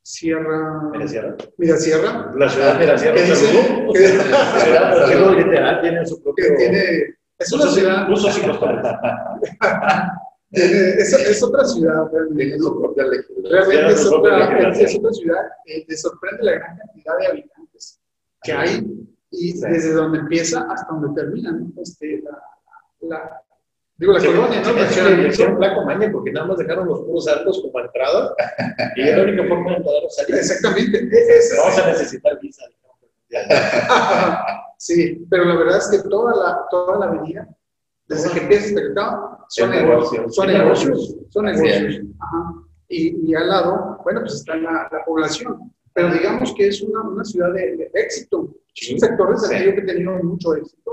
Sierra, 0.04 0.90
la 0.94 1.06
Sierra 1.08 1.36
¿Qué 1.56 3.20
de 3.22 3.26
dice? 3.30 3.46
Salud. 3.46 3.92
¿Qué 3.92 3.98
dice? 4.00 4.16
La 4.16 4.60
ciudad 4.60 5.06
Salud, 5.06 5.36
literal, 5.38 5.80
tiene 5.80 6.06
su 6.06 6.22
propio... 6.22 6.44
que 6.44 6.54
tiene, 6.56 6.82
es 7.38 7.52
una 7.52 7.66
ciudad, 7.68 8.10
usos 8.10 8.38
y 8.38 8.40
costumbres. 8.46 8.82
tiene- 10.50 10.90
es, 11.00 11.12
es 11.12 11.42
otra 11.42 11.64
ciudad 11.64 12.04
realmente, 12.12 12.44
Tiene 12.44 12.58
¿no? 12.58 12.64
su 12.64 12.80
propia 12.80 13.04
legislación. 13.04 13.44
Realmente 13.52 13.78
Tiene 13.78 13.92
es 13.92 14.06
otra, 14.06 14.38
legislación. 14.38 14.86
es 14.86 14.96
otra 14.98 15.12
ciudad, 15.12 15.40
eh, 15.66 15.86
te 15.86 15.96
sorprende 15.96 16.42
la 16.44 16.52
gran 16.52 16.76
cantidad 16.78 17.18
de 17.18 17.26
habitantes 17.26 18.00
que 18.42 18.52
hay 18.52 19.06
y 19.30 19.58
desde 19.60 19.92
donde 19.92 20.18
empieza 20.18 20.66
hasta 20.70 20.92
donde 20.92 21.20
termina, 21.20 21.52
¿no? 21.52 21.72
Este, 21.80 22.22
la, 22.22 22.38
la- 23.08 23.42
digo, 23.96 24.12
la 24.12 24.20
Sí, 24.20 24.26
colonia, 24.26 24.60
¿no? 24.60 24.66
sí, 24.90 25.00
La 25.00 25.28
hicieron 25.28 25.58
placo 25.58 25.84
maña 25.84 26.10
porque 26.12 26.32
nada 26.32 26.46
más 26.46 26.58
dejaron 26.58 26.88
los 26.88 27.00
puros 27.00 27.28
arcos 27.28 27.60
como 27.62 27.78
entrada 27.84 28.34
y 28.96 29.02
es 29.02 29.16
la 29.16 29.22
única 29.24 29.44
forma 29.48 29.70
de 29.70 29.76
entrar 29.76 29.94
o 30.04 30.10
salir. 30.10 30.34
Exactamente. 30.36 31.08
es- 31.12 31.54
Vamos 31.58 31.78
a 31.78 31.86
necesitar 31.88 32.38
visa. 32.40 32.64
sí, 34.78 35.24
pero 35.30 35.44
la 35.44 35.56
verdad 35.56 35.78
es 35.78 35.88
que 35.88 36.08
toda 36.08 36.34
la, 36.36 36.64
toda 36.70 36.98
la 36.98 37.06
avenida, 37.06 37.48
desde 38.08 38.30
que 38.30 38.40
empieza 38.40 38.66
hasta 38.66 38.90
acaba, 38.90 39.46
son 39.48 39.70
negocios, 39.70 40.12
negocio. 40.12 40.30
son 40.30 40.46
Sí, 40.48 40.52
negocios, 40.54 41.16
son 41.30 41.44
negocios. 41.46 42.00
Ajá. 42.20 42.52
Y, 42.88 43.30
y 43.30 43.34
al 43.34 43.48
lado, 43.48 43.98
bueno, 44.04 44.20
pues 44.20 44.34
está 44.34 44.54
la, 44.56 44.88
la 44.92 45.04
población, 45.06 45.72
pero 45.94 46.12
digamos 46.12 46.52
que 46.54 46.68
es 46.68 46.82
una, 46.82 47.02
una 47.02 47.24
ciudad 47.24 47.52
de, 47.52 47.76
de 47.76 47.90
éxito. 47.94 48.54
Es 48.74 48.90
un 48.92 48.98
sector 48.98 49.30
de 49.30 49.38
Sí. 49.38 49.46
Saltillo 49.46 49.74
que 49.76 49.80
ha 49.82 49.86
tenido 49.86 50.12
mucho 50.22 50.54
éxito 50.54 50.92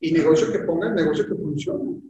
y 0.00 0.12
negocio 0.12 0.50
que 0.52 0.58
pongan, 0.60 0.94
negocio 0.94 1.26
que 1.26 1.34
funcione, 1.34 2.00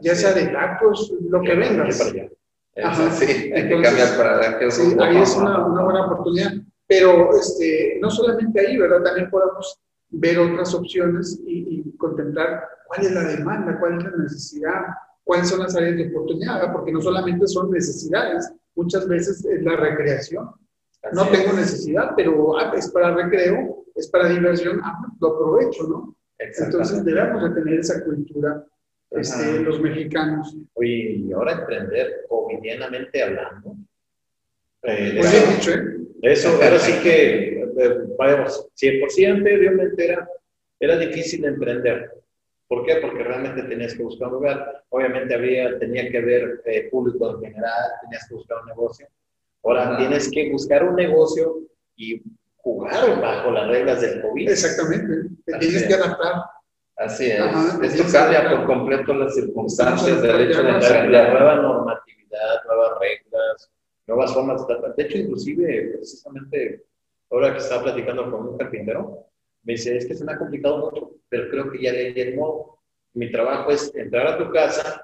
ya 0.00 0.14
sea 0.14 0.32
de 0.32 0.46
tacos, 0.48 1.12
lo 1.28 1.40
que. 1.42 1.52
Eso 1.52 2.86
Ajá. 2.86 3.10
sí, 3.10 3.24
hay 3.24 3.50
que 3.50 3.58
Entonces, 3.58 3.88
cambiar 3.88 4.16
para 4.16 4.58
que 4.58 4.70
Sí, 4.70 4.96
ahí 5.00 5.16
es 5.18 5.36
una, 5.36 5.66
una 5.66 5.84
buena 5.84 6.06
oportunidad. 6.06 6.52
Pero 6.86 7.30
este, 7.36 7.98
no 8.00 8.10
solamente 8.10 8.60
ahí, 8.60 8.76
¿verdad? 8.76 9.02
También 9.02 9.28
podemos 9.30 9.80
ver 10.10 10.38
otras 10.38 10.74
opciones 10.74 11.40
y, 11.46 11.80
y 11.80 11.96
contemplar 11.96 12.64
cuál 12.86 13.06
es 13.06 13.12
la 13.12 13.24
demanda, 13.24 13.78
cuál 13.78 13.98
es 13.98 14.04
la 14.04 14.16
necesidad, 14.22 14.80
cuáles 15.24 15.48
son 15.48 15.60
las 15.60 15.76
áreas 15.76 15.96
de 15.96 16.08
oportunidad, 16.08 16.60
¿verdad? 16.60 16.72
porque 16.72 16.92
no 16.92 17.00
solamente 17.00 17.46
son 17.46 17.70
necesidades, 17.70 18.52
muchas 18.74 19.06
veces 19.06 19.44
es 19.44 19.62
la 19.62 19.76
recreación. 19.76 20.50
No 21.12 21.22
Así 21.22 21.32
tengo 21.32 21.50
es. 21.50 21.56
necesidad, 21.56 22.12
pero 22.16 22.58
ah, 22.58 22.72
es 22.76 22.90
para 22.90 23.14
recreo, 23.14 23.84
es 23.94 24.08
para 24.08 24.28
diversión, 24.28 24.80
ah, 24.82 24.98
lo 25.20 25.28
aprovecho, 25.34 25.84
¿no? 25.88 26.16
Entonces 26.38 27.04
debemos 27.04 27.42
de 27.42 27.50
tener 27.50 27.80
esa 27.80 28.02
cultura, 28.04 28.64
este, 29.10 29.60
los 29.60 29.80
mexicanos. 29.80 30.56
Oye, 30.74 31.16
y 31.26 31.32
ahora 31.32 31.52
emprender 31.52 32.24
covidianamente 32.28 33.22
hablando. 33.22 33.74
eh, 34.82 35.14
Pues 35.18 35.34
eso- 35.34 35.52
dicho, 35.52 35.70
¿eh? 35.72 35.96
Eso, 36.22 36.48
ahora 36.62 36.78
sí 36.78 36.92
que, 37.02 37.60
eh, 37.62 37.98
vayamos, 38.18 38.68
100% 38.74 39.36
anteriormente 39.38 40.04
era, 40.04 40.28
era 40.78 40.98
difícil 40.98 41.44
emprender. 41.46 42.10
¿Por 42.68 42.84
qué? 42.86 42.96
Porque 42.96 43.24
realmente 43.24 43.62
tenías 43.64 43.94
que 43.94 44.02
buscar 44.02 44.28
un 44.28 44.34
lugar. 44.34 44.84
Obviamente 44.90 45.34
había, 45.34 45.78
tenía 45.78 46.08
que 46.10 46.18
haber 46.18 46.62
eh, 46.66 46.88
público 46.90 47.30
en 47.34 47.40
general, 47.40 47.90
tenías 48.02 48.28
que 48.28 48.34
buscar 48.34 48.58
un 48.62 48.66
negocio. 48.68 49.08
Ahora 49.64 49.96
tienes 49.98 50.30
que 50.30 50.50
buscar 50.52 50.84
un 50.84 50.94
negocio 50.96 51.58
y 51.96 52.22
jugar 52.58 53.20
bajo 53.20 53.50
las 53.50 53.66
reglas 53.68 54.00
del 54.02 54.20
COVID. 54.22 54.48
Exactamente, 54.50 55.28
te 55.44 55.58
tienes 55.58 55.82
es. 55.82 55.88
que 55.88 55.94
adaptar. 55.94 56.34
Así 57.00 57.30
es. 57.30 57.40
Ajá. 57.40 57.78
Esto 57.82 58.04
cambia 58.12 58.50
por 58.50 58.66
completo 58.66 59.14
las 59.14 59.34
circunstancias 59.34 60.20
del 60.20 60.40
hecho 60.42 60.62
de 60.62 60.72
La, 60.72 61.06
la 61.06 61.30
nueva 61.30 61.56
normatividad, 61.56 62.62
nuevas 62.66 62.98
reglas, 63.00 63.70
nuevas 64.06 64.34
formas 64.34 64.60
de 64.60 64.74
tratar. 64.74 64.94
De 64.96 65.02
hecho, 65.04 65.16
inclusive, 65.16 65.92
precisamente, 65.96 66.84
ahora 67.30 67.52
que 67.52 67.58
estaba 67.58 67.84
platicando 67.84 68.30
con 68.30 68.48
un 68.48 68.58
carpintero, 68.58 69.26
me 69.62 69.72
dice, 69.72 69.96
es 69.96 70.04
que 70.04 70.14
se 70.14 70.26
me 70.26 70.32
ha 70.32 70.38
complicado 70.38 70.90
mucho, 70.90 71.12
pero 71.30 71.48
creo 71.48 71.70
que 71.70 71.82
ya 71.82 71.92
le 71.92 72.12
di 72.12 72.20
el 72.20 72.36
modo. 72.36 72.80
Mi 73.14 73.32
trabajo 73.32 73.70
es 73.70 73.94
entrar 73.94 74.26
a 74.26 74.36
tu 74.36 74.52
casa, 74.52 75.02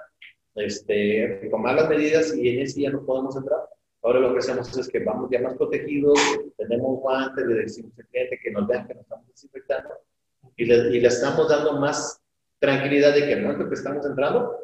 este, 0.55 1.49
tomar 1.51 1.77
las 1.77 1.89
medidas 1.89 2.37
y 2.37 2.51
en 2.51 2.61
ese 2.61 2.83
ya 2.83 2.91
no 2.91 3.07
podemos 3.07 3.35
entrar. 3.37 3.61
Ahora 4.03 4.21
lo 4.21 4.35
que 4.35 4.41
hacemos 4.41 4.77
es 4.77 4.89
que 4.91 4.99
vamos 4.99 5.31
ya 5.31 5.41
más 5.41 5.55
protegidos, 5.55 6.21
tenemos 6.59 7.01
guantes, 7.01 7.47
le 7.47 7.55
decimos 7.55 7.99
al 7.99 8.07
cliente 8.09 8.39
que 8.43 8.51
nos 8.51 8.67
vean 8.67 8.87
que 8.87 8.95
nos 8.95 9.03
estamos 9.05 9.27
desinfectando 9.29 9.95
y 10.57 10.65
le, 10.65 10.97
y 10.97 11.01
le 11.01 11.09
estamos 11.09 11.49
dando 11.49 11.75
más 11.75 12.21
tranquilidad 12.59 13.15
de 13.15 13.27
que 13.27 13.35
al 13.35 13.43
momento 13.43 13.69
que 13.69 13.75
estamos 13.75 14.05
entrando, 14.07 14.57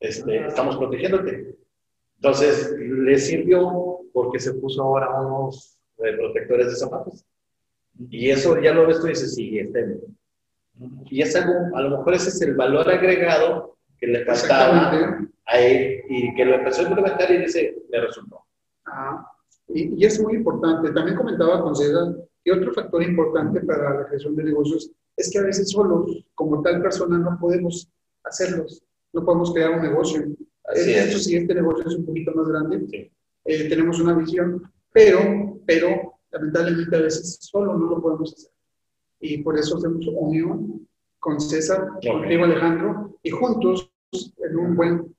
este, 0.00 0.46
estamos 0.46 0.76
protegiéndote. 0.76 1.56
Entonces, 2.16 2.74
le 2.78 3.18
sirvió 3.18 4.00
porque 4.12 4.38
se 4.38 4.54
puso 4.54 4.82
ahora 4.82 5.20
unos 5.20 5.78
protectores 5.96 6.68
de 6.68 6.76
zapatos. 6.76 7.24
Y 8.10 8.30
eso 8.30 8.60
ya 8.60 8.74
lo 8.74 8.86
ves 8.86 9.00
tú 9.00 9.06
y 9.06 9.10
dices, 9.10 9.34
sí, 9.34 9.58
este, 9.58 10.00
y 11.06 11.22
es 11.22 11.34
algo, 11.34 11.74
a 11.74 11.80
lo 11.80 11.98
mejor 11.98 12.14
ese 12.14 12.28
es 12.28 12.42
el 12.42 12.54
valor 12.54 12.88
agregado 12.90 13.76
que 13.98 14.06
le 14.06 14.24
faltaba 14.26 15.18
a 15.46 15.58
él 15.58 16.02
y 16.08 16.34
que 16.34 16.44
lo 16.44 16.56
empezó 16.56 16.82
a 16.82 16.88
implementar 16.88 17.30
y 17.30 17.38
dice, 17.38 17.74
me 17.90 18.00
resultó. 18.00 18.44
Ah, 18.84 19.26
y, 19.68 20.02
y, 20.02 20.04
es 20.04 20.20
muy 20.20 20.34
importante. 20.34 20.92
También 20.92 21.16
comentaba 21.16 21.62
con 21.62 21.74
César 21.74 22.14
que 22.44 22.52
otro 22.52 22.72
factor 22.72 23.02
importante 23.02 23.60
para 23.60 24.00
la 24.00 24.06
creación 24.06 24.36
de 24.36 24.44
negocios 24.44 24.90
es 25.16 25.30
que 25.30 25.38
a 25.38 25.42
veces 25.42 25.70
solos, 25.70 26.24
como 26.34 26.62
tal 26.62 26.82
persona, 26.82 27.18
no 27.18 27.38
podemos 27.40 27.88
hacerlos, 28.22 28.82
no 29.12 29.24
podemos 29.24 29.52
crear 29.52 29.70
un 29.70 29.82
negocio. 29.82 30.26
Así 30.64 30.90
eh, 30.90 31.04
Esto 31.04 31.18
sí, 31.18 31.36
este 31.36 31.54
negocio 31.54 31.86
es 31.86 31.94
un 31.94 32.04
poquito 32.04 32.32
más 32.32 32.48
grande, 32.48 33.10
eh, 33.44 33.68
tenemos 33.68 34.00
una 34.00 34.14
visión, 34.14 34.70
pero, 34.92 35.60
pero 35.64 36.18
lamentablemente 36.30 36.96
a 36.96 37.00
veces 37.00 37.38
solo 37.40 37.76
no 37.76 37.86
lo 37.86 38.02
podemos 38.02 38.32
hacer. 38.32 38.50
Y 39.20 39.38
por 39.38 39.58
eso 39.58 39.76
hacemos 39.76 40.06
unión 40.08 40.86
con 41.18 41.40
César, 41.40 41.88
contigo 42.06 42.44
Alejandro, 42.44 43.18
y 43.22 43.30
juntos, 43.30 43.90
en 44.12 44.56
un 44.56 44.76
buen 44.76 45.16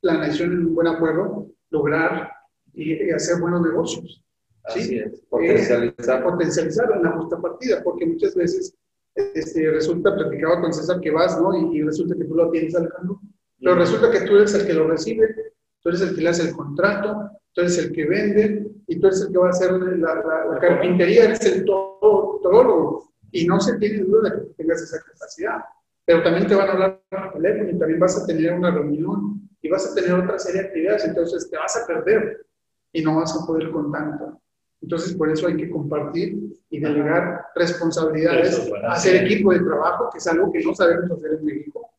planeación, 0.00 0.52
en 0.52 0.66
un 0.66 0.74
buen 0.74 0.86
acuerdo, 0.86 1.48
lograr 1.70 2.30
y, 2.72 3.10
hacer 3.10 3.40
buenos 3.40 3.62
negocios. 3.62 4.22
Así 4.64 4.98
es, 4.98 5.20
potencializar. 5.28 6.20
Eh, 6.20 6.24
potencializar 6.24 6.92
en 6.94 7.02
la 7.02 7.12
justa 7.12 7.40
partida, 7.40 7.82
porque 7.82 8.06
muchas 8.06 8.34
veces 8.34 8.74
este, 9.14 9.70
resulta 9.70 10.14
platicado 10.14 10.60
con 10.60 10.72
César 10.72 11.00
que 11.00 11.10
vas, 11.10 11.40
¿no? 11.40 11.72
Y, 11.72 11.82
resulta 11.82 12.14
que 12.16 12.24
tú 12.24 12.34
lo 12.34 12.50
tienes, 12.50 12.74
Alejandro, 12.74 13.20
pero 13.58 13.74
resulta 13.74 14.10
que 14.10 14.22
tú 14.22 14.36
eres 14.36 14.54
el 14.54 14.66
que 14.66 14.74
lo 14.74 14.88
recibe, 14.88 15.34
tú 15.80 15.88
eres 15.88 16.00
el 16.00 16.14
que 16.14 16.22
le 16.22 16.28
hace 16.28 16.48
el 16.48 16.56
contrato, 16.56 17.30
tú 17.52 17.60
eres 17.60 17.78
el 17.78 17.92
que 17.92 18.06
vende, 18.06 18.70
y 18.86 18.98
tú 18.98 19.06
eres 19.06 19.22
el 19.22 19.32
que 19.32 19.38
va 19.38 19.46
a 19.46 19.50
hacer 19.50 19.72
la, 19.72 20.58
carpintería, 20.60 21.24
eres 21.24 21.44
el 21.46 21.64
todo, 21.64 22.40
todo, 22.42 23.04
y 23.30 23.46
no 23.46 23.60
se 23.60 23.78
tiene 23.78 24.04
duda 24.04 24.30
de 24.30 24.42
que 24.42 24.54
tengas 24.54 24.82
esa 24.82 25.00
capacidad. 25.02 25.58
Pero 26.04 26.22
también 26.22 26.46
te 26.46 26.54
van 26.54 26.68
a 26.68 26.72
hablar 26.72 27.00
por 27.08 27.32
teléfono 27.34 27.70
y 27.70 27.78
también 27.78 28.00
vas 28.00 28.20
a 28.20 28.26
tener 28.26 28.52
una 28.52 28.70
reunión 28.70 29.48
y 29.62 29.68
vas 29.68 29.90
a 29.90 29.94
tener 29.94 30.14
otra 30.14 30.38
serie 30.38 30.62
de 30.62 30.68
actividades, 30.68 31.04
entonces 31.04 31.48
te 31.50 31.56
vas 31.56 31.76
a 31.76 31.86
perder 31.86 32.46
y 32.92 33.02
no 33.02 33.16
vas 33.16 33.36
a 33.36 33.46
poder 33.46 33.70
con 33.70 33.92
tanto. 33.92 34.40
Entonces, 34.82 35.14
por 35.14 35.30
eso 35.30 35.46
hay 35.46 35.56
que 35.56 35.70
compartir 35.70 36.38
y 36.70 36.80
delegar 36.80 37.46
responsabilidades, 37.54 38.70
hacer 38.88 39.24
equipo 39.24 39.52
de 39.52 39.60
trabajo, 39.60 40.08
que 40.10 40.18
es 40.18 40.26
algo 40.26 40.50
que 40.50 40.62
no 40.64 40.74
sabemos 40.74 41.10
hacer 41.10 41.32
en 41.38 41.44
México. 41.44 41.90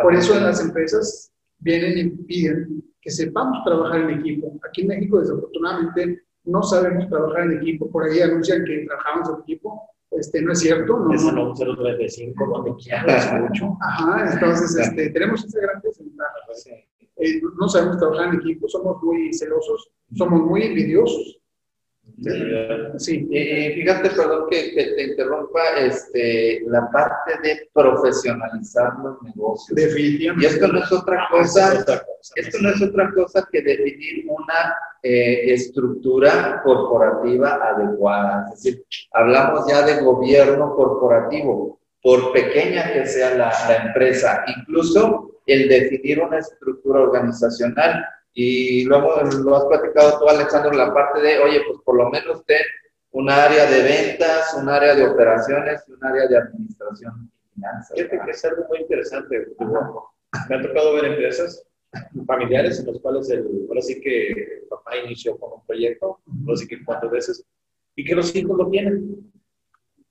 Por 0.00 0.14
eso 0.14 0.38
las 0.40 0.60
empresas 0.60 1.32
vienen 1.58 1.98
y 1.98 2.10
piden 2.24 2.82
que 3.00 3.10
sepamos 3.10 3.64
trabajar 3.64 4.00
en 4.00 4.20
equipo. 4.20 4.58
Aquí 4.66 4.82
en 4.82 4.88
México, 4.88 5.20
desafortunadamente, 5.20 6.22
no 6.44 6.62
sabemos 6.62 7.08
trabajar 7.08 7.42
en 7.42 7.58
equipo. 7.58 7.90
Por 7.90 8.04
ahí 8.04 8.20
anuncian 8.20 8.64
que 8.64 8.86
trabajamos 8.86 9.28
en 9.28 9.42
equipo. 9.42 9.88
Este, 10.10 10.42
no 10.42 10.52
es 10.52 10.60
cierto. 10.60 10.98
No, 10.98 11.14
es 11.14 11.24
no, 11.24 11.54
035, 11.54 12.46
donde 12.46 12.82
quieras, 12.82 13.32
mucho. 13.40 13.76
Ajá, 13.80 14.32
entonces 14.32 14.76
este, 14.76 15.10
tenemos 15.10 15.44
esa 15.44 15.60
gran 15.60 15.80
desventaja. 15.80 16.30
Eh, 17.16 17.40
no 17.58 17.68
sabemos 17.68 17.98
trabajar 17.98 18.34
en 18.34 18.40
equipo, 18.40 18.68
somos 18.68 19.02
muy 19.02 19.32
celosos, 19.32 19.90
somos 20.14 20.42
muy 20.42 20.62
envidiosos. 20.62 21.41
Sí, 22.98 23.28
eh, 23.32 23.72
fíjate, 23.74 24.10
perdón 24.10 24.46
que, 24.50 24.72
que, 24.74 24.84
te 24.84 25.02
interrumpa, 25.02 25.60
este, 25.80 26.62
la 26.66 26.90
parte 26.90 27.32
de 27.42 27.68
profesionalizar 27.72 28.92
los 29.02 29.22
negocios. 29.22 29.74
Definitivamente. 29.74 30.46
Y 30.46 30.50
esto 30.50 30.68
no 30.68 30.78
es 30.78 30.92
otra 30.92 31.28
cosa, 31.30 31.84
esto 32.36 32.58
no 32.60 32.70
es 32.70 32.82
otra 32.82 33.10
cosa 33.14 33.48
que 33.50 33.62
definir 33.62 34.26
una 34.28 34.76
eh, 35.02 35.52
estructura 35.52 36.60
corporativa 36.62 37.58
adecuada. 37.62 38.46
Es 38.52 38.62
decir, 38.62 38.84
hablamos 39.12 39.66
ya 39.68 39.84
de 39.84 40.02
gobierno 40.02 40.74
corporativo, 40.74 41.80
por 42.02 42.32
pequeña 42.32 42.92
que 42.92 43.06
sea 43.06 43.30
la, 43.36 43.52
la 43.68 43.86
empresa, 43.86 44.44
incluso 44.58 45.30
el 45.46 45.68
definir 45.68 46.20
una 46.20 46.38
estructura 46.38 47.00
organizacional 47.00 48.04
y 48.34 48.84
luego 48.84 49.20
lo 49.44 49.56
has 49.56 49.64
platicado 49.66 50.18
tú, 50.18 50.28
Alexandro, 50.28 50.72
la 50.72 50.92
parte 50.92 51.20
de, 51.20 51.38
oye, 51.38 51.60
pues 51.66 51.80
por 51.84 51.96
lo 51.96 52.08
menos 52.10 52.44
ten 52.46 52.62
un 53.10 53.28
área 53.28 53.70
de 53.70 53.82
ventas, 53.82 54.54
un 54.58 54.68
área 54.68 54.94
de 54.94 55.06
operaciones 55.06 55.84
y 55.86 55.92
un 55.92 56.04
área 56.04 56.26
de 56.26 56.38
administración 56.38 57.30
y 57.30 57.54
finanzas. 57.54 57.92
Fíjate 57.94 58.20
que 58.24 58.30
es 58.30 58.44
algo 58.44 58.64
muy 58.68 58.78
interesante. 58.78 59.48
Me 60.48 60.56
ha 60.56 60.62
tocado 60.62 60.94
ver 60.94 61.04
empresas 61.04 61.62
familiares 62.26 62.80
en 62.80 62.86
los 62.86 63.00
cuales 63.00 63.28
el, 63.28 63.66
ahora 63.68 63.82
sí 63.82 64.00
que 64.00 64.28
el 64.28 64.66
papá 64.70 64.96
inició 64.96 65.36
con 65.38 65.52
un 65.60 65.66
proyecto, 65.66 66.20
ahora 66.46 66.56
sí 66.56 66.66
que 66.66 66.82
cuatro 66.82 67.10
veces, 67.10 67.44
y 67.94 68.04
que 68.04 68.14
los 68.14 68.34
hijos 68.34 68.56
lo 68.56 68.70
tienen. 68.70 69.30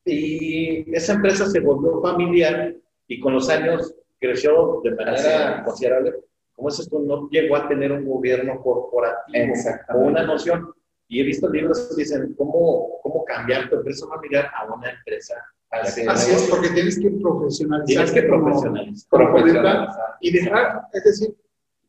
Y 0.06 0.96
esa 0.96 1.14
empresa 1.14 1.48
se 1.48 1.60
volvió 1.60 2.02
familiar 2.02 2.76
y 3.08 3.20
con 3.20 3.34
los 3.34 3.50
años 3.50 3.96
creció 4.20 4.80
de 4.84 4.92
manera 4.92 5.64
considerable 5.64 6.14
¿Cómo 6.62 6.70
es 6.70 6.80
esto? 6.80 7.00
No 7.00 7.28
llegó 7.30 7.56
a 7.56 7.68
tener 7.68 7.92
un 7.92 8.06
gobierno 8.06 8.62
corporativo 8.62 9.52
o 9.96 9.98
una 9.98 10.22
noción. 10.22 10.72
Y 11.08 11.20
he 11.20 11.24
visto 11.24 11.50
libros 11.50 11.90
que 11.90 12.04
dicen 12.04 12.36
cómo, 12.38 13.00
cómo 13.02 13.26
cambiar 13.26 13.68
tu 13.68 13.78
empresa 13.78 14.06
familiar 14.08 14.46
a 14.56 14.72
una 14.72 14.92
empresa. 14.92 15.34
Así, 15.72 16.02
es, 16.02 16.48
porque 16.52 16.70
tienes 16.70 17.00
que 17.00 17.10
profesionalizar. 17.10 17.88
Tienes 17.88 18.12
que 18.12 18.22
profesionalizar. 19.10 20.18
y 20.20 20.32
dejar, 20.32 20.84
es 20.94 21.04
decir, 21.04 21.36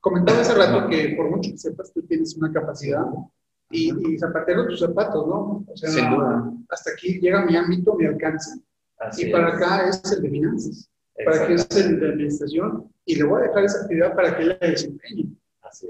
comentaba 0.00 0.40
hace 0.40 0.54
rato 0.54 0.88
que 0.88 1.16
por 1.18 1.28
mucho 1.28 1.50
que 1.50 1.58
sepas, 1.58 1.92
tú 1.92 2.00
tienes 2.06 2.34
una 2.38 2.50
capacidad 2.50 3.04
y, 3.70 3.92
y 4.08 4.18
zapatero 4.18 4.66
tus 4.68 4.80
zapatos, 4.80 5.26
¿no? 5.26 5.66
O 5.68 5.76
sea, 5.76 5.90
hasta 6.70 6.92
aquí 6.92 7.20
llega 7.20 7.44
mi 7.44 7.56
ámbito, 7.56 7.94
mi 7.94 8.06
alcance. 8.06 8.58
y 9.18 9.30
para 9.30 9.48
acá 9.48 9.88
es 9.90 10.12
el 10.12 10.22
de 10.22 10.30
finanzas, 10.30 10.90
para 11.26 11.46
que 11.46 11.54
es 11.54 11.76
el 11.76 12.00
de 12.00 12.08
administración 12.08 12.91
y 13.04 13.16
le 13.16 13.24
voy 13.24 13.40
a 13.40 13.44
dejar 13.46 13.64
esa 13.64 13.82
actividad 13.82 14.14
para 14.14 14.36
que 14.36 14.42
él 14.42 14.58
la 14.60 14.68
desempeñe. 14.68 15.26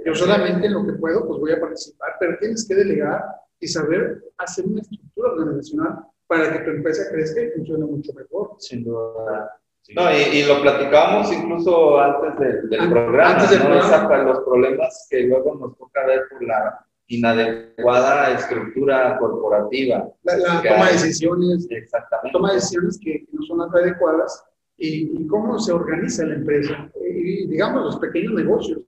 Yo 0.05 0.15
solamente 0.15 0.67
en 0.67 0.75
lo 0.75 0.87
que 0.87 0.93
puedo, 0.93 1.27
pues 1.27 1.41
voy 1.41 1.53
a 1.53 1.61
participar, 1.61 2.11
pero 2.21 2.39
tienes 2.39 2.67
que 2.67 2.75
delegar 2.75 3.25
y 3.59 3.67
saber 3.67 4.23
hacer 4.39 4.65
una 4.67 4.81
estructura 4.81 5.33
organizacional 5.33 5.99
para 6.27 6.53
que 6.53 6.59
tu 6.61 6.71
empresa 6.71 7.11
crezca 7.11 7.43
y 7.43 7.51
funcione 7.51 7.85
mucho 7.85 8.13
mejor. 8.15 8.57
Sin 8.59 8.85
duda. 8.85 9.59
No, 9.97 10.03
y, 10.17 10.45
lo 10.45 10.63
platicábamos 10.63 11.33
incluso 11.33 11.99
antes 11.99 12.71
del, 12.71 12.89
programa, 12.89 13.31
antes 13.31 13.51
del 13.51 13.63
programa. 13.63 14.23
los 14.23 14.41
problemas 14.45 15.07
que 15.11 15.23
luego 15.23 15.57
nos 15.57 15.77
toca 15.77 16.07
ver 16.07 16.23
por 16.31 16.43
la 16.45 16.87
inadecuada 17.09 18.33
estructura 18.33 19.19
corporativa. 19.19 20.09
La, 20.23 20.63
toma 20.63 20.87
de 20.87 20.93
decisiones, 20.93 21.67
Exactamente. 21.69 22.33
toma 22.33 22.49
de 22.51 22.55
decisiones 22.57 22.99
que, 23.03 23.27
no 23.33 23.43
son 23.45 23.59
las 23.59 23.75
adecuadas 23.75 24.45
y, 24.83 25.27
cómo 25.29 25.59
se 25.59 25.73
organiza 25.73 26.27
la 26.27 26.35
empresa. 26.35 26.91
Y 27.01 27.47
digamos, 27.47 27.85
los 27.85 27.97
pequeños 27.99 28.35
negocios. 28.35 28.81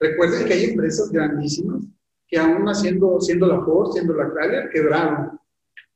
Recuerden 0.00 0.46
que 0.46 0.54
hay 0.54 0.64
empresas 0.64 1.10
grandísimas 1.10 1.84
que 2.26 2.38
aún 2.38 2.68
haciendo, 2.68 3.20
siendo 3.20 3.46
la 3.46 3.64
Ford, 3.64 3.92
siendo 3.92 4.14
la 4.14 4.30
Chrysler, 4.30 4.70
quebraron. 4.70 5.40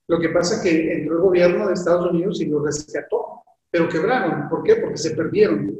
Lo 0.09 0.19
que 0.19 0.31
pasa 0.31 0.57
es 0.57 0.63
que 0.63 0.93
entró 0.95 1.17
el 1.17 1.23
gobierno 1.23 1.67
de 1.67 1.75
Estados 1.75 2.11
Unidos 2.11 2.41
y 2.41 2.47
lo 2.47 2.65
rescató, 2.65 3.43
pero 3.71 3.89
quebraron. 3.89 4.49
¿Por 4.49 4.63
qué? 4.63 4.77
Porque 4.77 4.97
se 4.97 5.11
perdieron. 5.11 5.79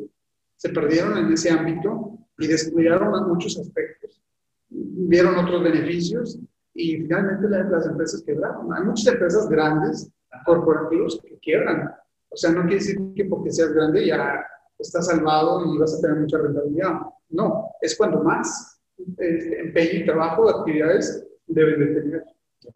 Se 0.57 0.69
perdieron 0.69 1.17
en 1.17 1.33
ese 1.33 1.51
ámbito 1.51 2.19
y 2.39 2.47
descuidaron 2.47 3.29
muchos 3.29 3.59
aspectos. 3.59 4.23
Vieron 4.69 5.37
otros 5.37 5.63
beneficios 5.63 6.39
y 6.75 6.97
finalmente 6.99 7.49
las, 7.49 7.87
empresas 7.87 8.23
quebraron. 8.23 8.73
Hay 8.73 8.85
muchas 8.85 9.13
empresas 9.15 9.49
grandes, 9.49 10.11
corporativos, 10.45 11.21
que 11.21 11.39
quiebran 11.39 11.93
o 12.33 12.37
sea, 12.37 12.51
no 12.51 12.63
quiere 12.63 12.77
decir 12.77 12.99
que 13.15 13.25
porque 13.27 13.51
seas 13.51 13.73
grande 13.73 14.07
ya 14.07 14.45
estás 14.79 15.07
salvado 15.07 15.65
y 15.67 15.79
vas 15.79 15.97
a 15.97 16.01
tener 16.01 16.17
mucha 16.19 16.39
rentabilidad. 16.39 16.93
No, 17.29 17.71
es 17.81 17.97
cuando 17.97 18.23
más 18.23 18.81
eh, 19.19 19.61
empeño 19.61 20.01
y 20.01 20.07
trabajo, 20.07 20.49
actividades 20.49 21.27
deben 21.47 21.81
de 21.81 22.01
tener. 22.01 22.25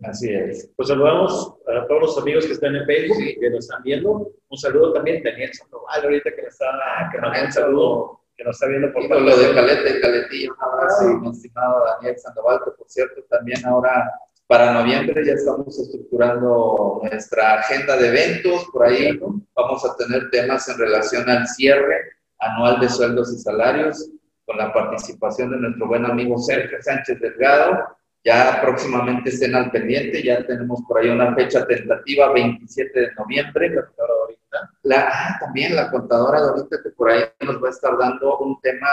Así 0.02 0.32
es. 0.32 0.70
Pues 0.76 0.88
saludamos 0.88 1.54
a 1.66 1.86
todos 1.86 2.02
los 2.02 2.18
amigos 2.18 2.46
que 2.46 2.52
están 2.52 2.74
en 2.74 2.84
Facebook 2.86 3.20
y 3.20 3.38
que 3.38 3.50
nos 3.50 3.60
están 3.60 3.82
viendo. 3.82 4.32
Un 4.48 4.58
saludo 4.58 4.92
también 4.92 5.22
de 5.22 5.30
Daniel 5.30 5.54
Sandoval, 5.54 6.02
ahorita 6.02 6.30
que 6.34 6.42
nos 6.42 6.52
está, 6.52 7.10
que 7.12 7.20
nos 7.20 7.42
un 7.42 7.52
saludo, 7.52 8.20
que 8.36 8.44
nos 8.44 8.56
está 8.56 8.66
viendo 8.66 8.92
por 8.92 9.08
todo. 9.08 9.20
Lo 9.20 9.36
de 9.36 9.54
Calete, 9.54 10.00
Caletillo, 10.00 10.54
un 10.54 10.72
abrazo, 10.72 11.20
mi 11.20 11.30
estimado 11.30 11.84
Daniel 11.84 12.18
Sandoval, 12.18 12.60
que 12.64 12.70
por 12.72 12.88
cierto 12.88 13.22
también 13.30 13.64
ahora 13.64 14.10
para 14.46 14.72
noviembre 14.72 15.24
ya 15.26 15.32
estamos 15.32 15.78
estructurando 15.78 17.00
nuestra 17.02 17.60
agenda 17.60 17.96
de 17.96 18.08
eventos, 18.08 18.64
por 18.72 18.86
ahí 18.86 19.18
vamos 19.54 19.84
a 19.84 19.96
tener 19.96 20.30
temas 20.30 20.68
en 20.68 20.78
relación 20.78 21.28
al 21.28 21.46
cierre 21.48 22.12
anual 22.38 22.78
de 22.80 22.88
sueldos 22.88 23.32
y 23.34 23.38
salarios, 23.38 24.08
con 24.44 24.56
la 24.58 24.72
participación 24.72 25.50
de 25.50 25.56
nuestro 25.58 25.88
buen 25.88 26.04
amigo 26.04 26.38
Sergio 26.38 26.78
Sánchez 26.80 27.20
Delgado. 27.20 27.96
Ya 28.24 28.60
próximamente 28.60 29.30
estén 29.30 29.54
al 29.54 29.70
pendiente, 29.70 30.22
ya 30.22 30.44
tenemos 30.46 30.82
por 30.88 30.98
ahí 30.98 31.08
una 31.08 31.34
fecha 31.34 31.64
tentativa, 31.66 32.32
27 32.32 33.00
de 33.00 33.14
noviembre. 33.14 33.70
La 33.70 33.84
contadora 33.84 34.14
Dorita. 34.20 34.70
La, 34.82 35.08
ah, 35.08 35.36
también 35.40 35.76
la 35.76 35.90
contadora 35.90 36.40
Dorita, 36.40 36.76
que 36.82 36.90
por 36.90 37.10
ahí 37.10 37.22
nos 37.40 37.62
va 37.62 37.68
a 37.68 37.70
estar 37.70 37.96
dando 37.96 38.38
un 38.38 38.60
tema 38.60 38.88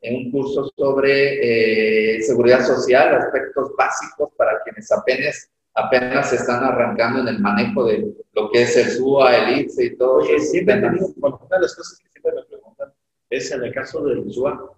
en 0.00 0.26
un 0.26 0.30
curso 0.30 0.70
sobre 0.76 2.16
eh, 2.16 2.22
seguridad 2.22 2.64
social, 2.64 3.14
aspectos 3.14 3.72
básicos 3.76 4.30
para 4.36 4.62
quienes 4.62 4.90
apenas, 4.92 5.50
apenas 5.74 6.30
se 6.30 6.36
están 6.36 6.62
arrancando 6.64 7.20
en 7.20 7.28
el 7.28 7.40
manejo 7.40 7.84
de 7.84 8.14
lo 8.32 8.50
que 8.50 8.62
es 8.62 8.76
el 8.76 8.90
SUA, 8.90 9.36
el 9.36 9.60
ICE 9.60 9.84
y 9.84 9.96
todo. 9.96 10.16
Oye, 10.16 10.38
siempre 10.40 10.80
bueno, 11.16 11.40
una 11.46 11.56
de 11.56 11.62
las 11.62 11.74
cosas 11.74 11.98
que 11.98 12.08
siempre 12.10 12.32
me 12.34 12.44
preguntan 12.44 12.92
es 13.30 13.50
en 13.50 13.64
el 13.64 13.74
caso 13.74 14.04
del 14.04 14.30
SUA, 14.30 14.72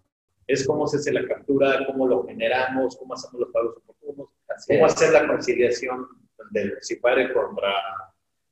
es 0.46 0.66
cómo 0.66 0.86
se 0.86 0.96
hace 0.96 1.12
la 1.12 1.26
captura, 1.26 1.84
cómo 1.86 2.08
lo 2.08 2.26
generamos, 2.26 2.96
cómo 2.96 3.14
hacemos 3.14 3.40
los 3.40 3.50
pagos 3.50 3.76
oportunos, 3.76 4.28
cómo 4.66 4.86
hacer 4.86 5.12
la 5.12 5.26
conciliación 5.28 6.06
del 6.50 6.78
CIPARE 6.82 7.32
contra 7.34 7.70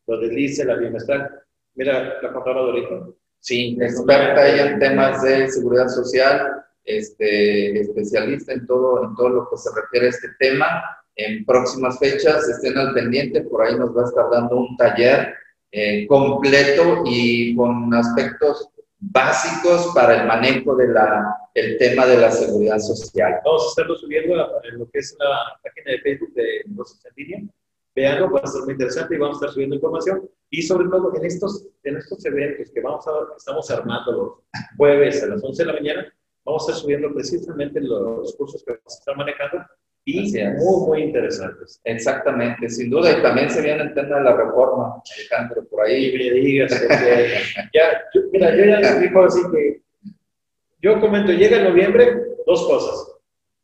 lo 0.07 0.19
del 0.19 0.39
ICE, 0.39 0.65
la 0.65 0.77
bimestral. 0.77 1.43
Mira, 1.75 2.21
la 2.21 2.33
contadora 2.33 2.61
Dorito. 2.61 3.17
Sí, 3.47 3.79
experta 3.81 4.49
ella 4.49 4.73
en 4.73 4.81
temas 4.81 5.23
de 5.23 5.49
seguridad 5.49 5.87
social, 5.87 6.65
este, 6.85 7.81
especialista 7.81 8.53
en 8.53 8.67
todo, 8.67 9.05
en 9.05 9.15
todo 9.15 9.29
lo 9.29 9.49
que 9.49 9.57
se 9.57 9.71
refiere 9.73 10.07
a 10.07 10.11
este 10.11 10.29
tema. 10.41 10.67
En 11.15 11.45
próximas 11.45 11.97
fechas 12.01 12.49
estén 12.49 12.77
al 12.77 12.93
pendiente, 12.93 13.43
por 13.43 13.63
ahí 13.63 13.77
nos 13.77 13.97
va 13.97 14.03
a 14.03 14.07
estar 14.07 14.31
dando 14.33 14.57
un 14.57 14.77
taller 14.77 15.33
eh, 15.71 16.09
completo 16.09 17.05
y 17.07 17.55
con 17.55 17.95
aspectos 17.95 18.69
básicos 18.99 19.93
para 19.95 20.23
el 20.23 20.27
manejo 20.27 20.75
del 20.75 20.97
el 21.55 21.79
tema 21.79 22.05
de 22.05 22.17
la 22.17 22.33
seguridad 22.33 22.81
social. 22.81 23.43
Vamos 23.45 23.63
a 23.65 23.69
estarlo 23.69 23.95
subiendo 23.95 24.35
en 24.65 24.79
lo 24.81 24.91
que 24.91 24.99
es 24.99 25.17
la 25.21 25.57
página 25.63 25.93
de 25.93 26.01
Facebook 26.01 26.35
de 26.35 26.63
Negocios 26.67 27.01
en 27.07 27.13
Línea. 27.17 27.43
Veanlo, 27.97 28.31
va 28.31 28.41
a 28.45 28.47
ser 28.47 28.63
muy 28.63 28.73
interesante 28.73 29.15
y 29.15 29.19
vamos 29.19 29.37
a 29.37 29.39
estar 29.39 29.55
subiendo 29.55 29.75
información. 29.75 30.29
Y 30.51 30.61
sobre 30.63 30.87
todo 30.89 31.17
en 31.17 31.25
estos, 31.25 31.67
en 31.83 31.97
estos 31.97 32.23
eventos 32.27 32.71
que 32.71 32.81
vamos 32.83 33.07
a, 33.09 33.11
estamos 33.37 33.71
armando 33.71 34.13
los 34.13 34.33
jueves 34.77 35.23
a 35.23 35.29
las 35.29 35.43
11 35.43 35.63
de 35.63 35.67
la 35.67 35.73
mañana, 35.73 36.15
vamos 36.45 36.63
a 36.63 36.73
estar 36.73 36.83
subiendo 36.83 37.13
precisamente 37.15 37.81
los 37.81 38.37
cursos 38.37 38.63
que 38.63 38.73
vamos 38.73 38.95
a 38.95 38.99
estar 38.99 39.17
manejando 39.17 39.65
y 40.05 40.31
muy, 40.31 40.87
muy 40.87 41.03
interesantes. 41.03 41.81
Exactamente, 41.83 42.69
sin 42.69 42.91
duda. 42.91 43.19
Y 43.19 43.23
también 43.23 43.51
se 43.51 43.61
viene 43.63 43.83
el 43.83 43.95
tema 43.95 44.19
de 44.19 44.25
la 44.25 44.37
reforma, 44.37 45.03
Alejandro, 45.17 45.67
por 45.69 45.85
ahí. 45.85 46.13
me 46.17 46.41
digas, 46.41 46.71
ya, 47.75 48.03
mira, 48.31 48.55
yo 48.57 48.65
ya 48.67 48.81
les 48.81 49.01
digo 49.01 49.23
así 49.23 49.41
que, 49.51 49.83
yo 50.81 51.01
comento, 51.01 51.33
llega 51.33 51.65
noviembre, 51.65 52.15
dos 52.47 52.65
cosas. 52.67 53.17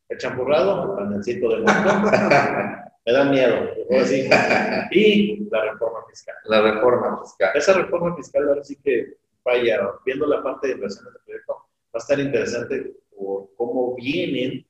El 0.09 0.19
champurrado, 0.19 0.91
el 0.91 0.97
panelcito 0.97 1.49
de 1.49 1.57
mundo, 1.59 2.11
me 3.05 3.13
da 3.13 3.25
miedo, 3.25 3.69
así, 4.01 4.29
y 4.93 5.49
la 5.51 5.73
reforma 5.73 6.05
fiscal. 6.09 6.37
La 6.45 6.63
reforma 6.63 7.21
fiscal. 7.23 7.51
Esa 7.55 7.73
reforma 7.75 8.17
fiscal, 8.17 8.49
ahora 8.49 8.65
sí 8.65 8.77
que, 8.83 9.17
vaya, 9.45 9.81
viendo 10.05 10.27
la 10.27 10.43
parte 10.43 10.69
de 10.69 10.75
inversiones 10.75 11.13
del 11.13 11.23
proyecto, 11.25 11.53
va 11.53 11.95
a 11.95 11.99
estar 11.99 12.21
interesante 12.21 12.95
por 13.17 13.49
cómo 13.57 13.95
vienen 13.97 14.65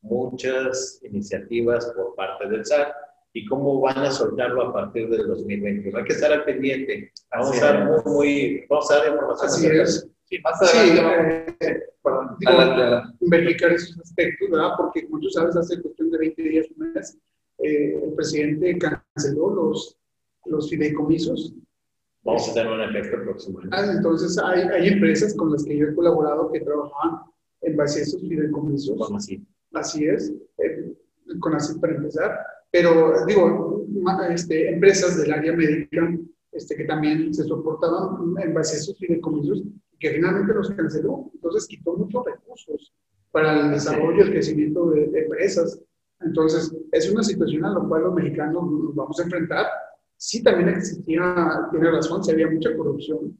muchas 0.00 1.00
iniciativas 1.02 1.86
por 1.96 2.14
parte 2.14 2.48
del 2.48 2.64
SAT 2.64 2.92
y 3.32 3.44
cómo 3.46 3.80
van 3.80 3.98
a 3.98 4.10
soltarlo 4.10 4.62
a 4.62 4.72
partir 4.72 5.08
del 5.10 5.26
2021. 5.26 5.98
Hay 5.98 6.04
que 6.04 6.12
estar 6.12 6.32
al 6.32 6.44
pendiente. 6.44 7.12
Vamos 7.30 7.62
a 7.62 7.66
dar 7.66 7.84
muy, 7.84 8.02
muy, 8.04 8.66
vamos 8.68 8.90
a 8.90 8.96
dar 8.96 9.12
información. 9.12 9.48
Así 9.48 9.66
es. 9.66 10.08
Sí, 10.24 10.38
más 10.40 10.60
adelante. 10.60 11.54
Sí, 11.60 11.66
eh, 11.66 13.02
verificar 13.20 13.72
esos 13.72 13.98
aspectos, 13.98 14.50
¿verdad? 14.50 14.70
Porque 14.76 15.06
como 15.06 15.20
tú 15.20 15.30
sabes, 15.30 15.56
hace 15.56 15.80
cuestión 15.82 16.10
de 16.10 16.18
20 16.18 16.42
días, 16.42 16.66
un 16.76 16.92
mes, 16.92 17.18
eh, 17.58 18.00
el 18.02 18.12
presidente 18.14 18.78
canceló 18.78 19.54
los, 19.54 19.96
los 20.46 20.68
fideicomisos. 20.68 21.54
Vamos 22.22 22.48
a 22.48 22.54
tener 22.54 22.72
un 22.72 22.80
efecto 22.80 23.22
próximo. 23.22 23.60
Ah, 23.70 23.84
entonces, 23.94 24.38
hay, 24.42 24.62
hay 24.62 24.88
empresas 24.88 25.34
con 25.34 25.52
las 25.52 25.64
que 25.64 25.76
yo 25.76 25.86
he 25.86 25.94
colaborado 25.94 26.50
que 26.50 26.60
trabajaban 26.60 27.20
en 27.62 27.76
base 27.76 28.00
a 28.00 28.02
esos 28.02 28.20
fideicomisos. 28.20 28.98
Vamos 28.98 29.24
así 29.24 29.46
así 29.76 30.06
es, 30.06 30.32
eh, 30.58 30.92
con 31.40 31.54
así 31.54 31.78
para 31.78 31.94
empezar, 31.94 32.38
pero 32.70 33.24
digo, 33.26 33.86
este, 34.30 34.70
empresas 34.70 35.18
del 35.18 35.32
área 35.32 35.52
médica 35.52 36.16
este, 36.52 36.76
que 36.76 36.84
también 36.84 37.32
se 37.32 37.44
soportaban 37.44 38.34
en 38.42 38.54
base 38.54 38.76
a 38.76 38.78
esos 38.78 38.98
fideicomisos 38.98 39.58
y 39.58 39.98
que 39.98 40.10
finalmente 40.10 40.54
los 40.54 40.70
canceló, 40.70 41.30
entonces 41.34 41.66
quitó 41.66 41.96
muchos 41.96 42.24
recursos 42.24 42.92
para 43.30 43.60
el 43.60 43.70
desarrollo 43.72 44.18
y 44.18 44.22
el 44.22 44.30
crecimiento 44.30 44.90
de, 44.90 45.04
empresas. 45.14 45.80
Entonces, 46.20 46.74
es 46.92 47.10
una 47.10 47.22
situación 47.22 47.64
a 47.64 47.74
la 47.74 47.80
cual 47.80 48.02
los 48.02 48.14
mexicanos 48.14 48.70
nos 48.70 48.94
vamos 48.94 49.18
a 49.20 49.24
enfrentar. 49.24 49.66
Sí, 50.16 50.42
también 50.42 50.70
existía, 50.70 51.68
tiene 51.70 51.90
razón, 51.90 52.24
si 52.24 52.32
había 52.32 52.50
mucha 52.50 52.74
corrupción 52.76 53.38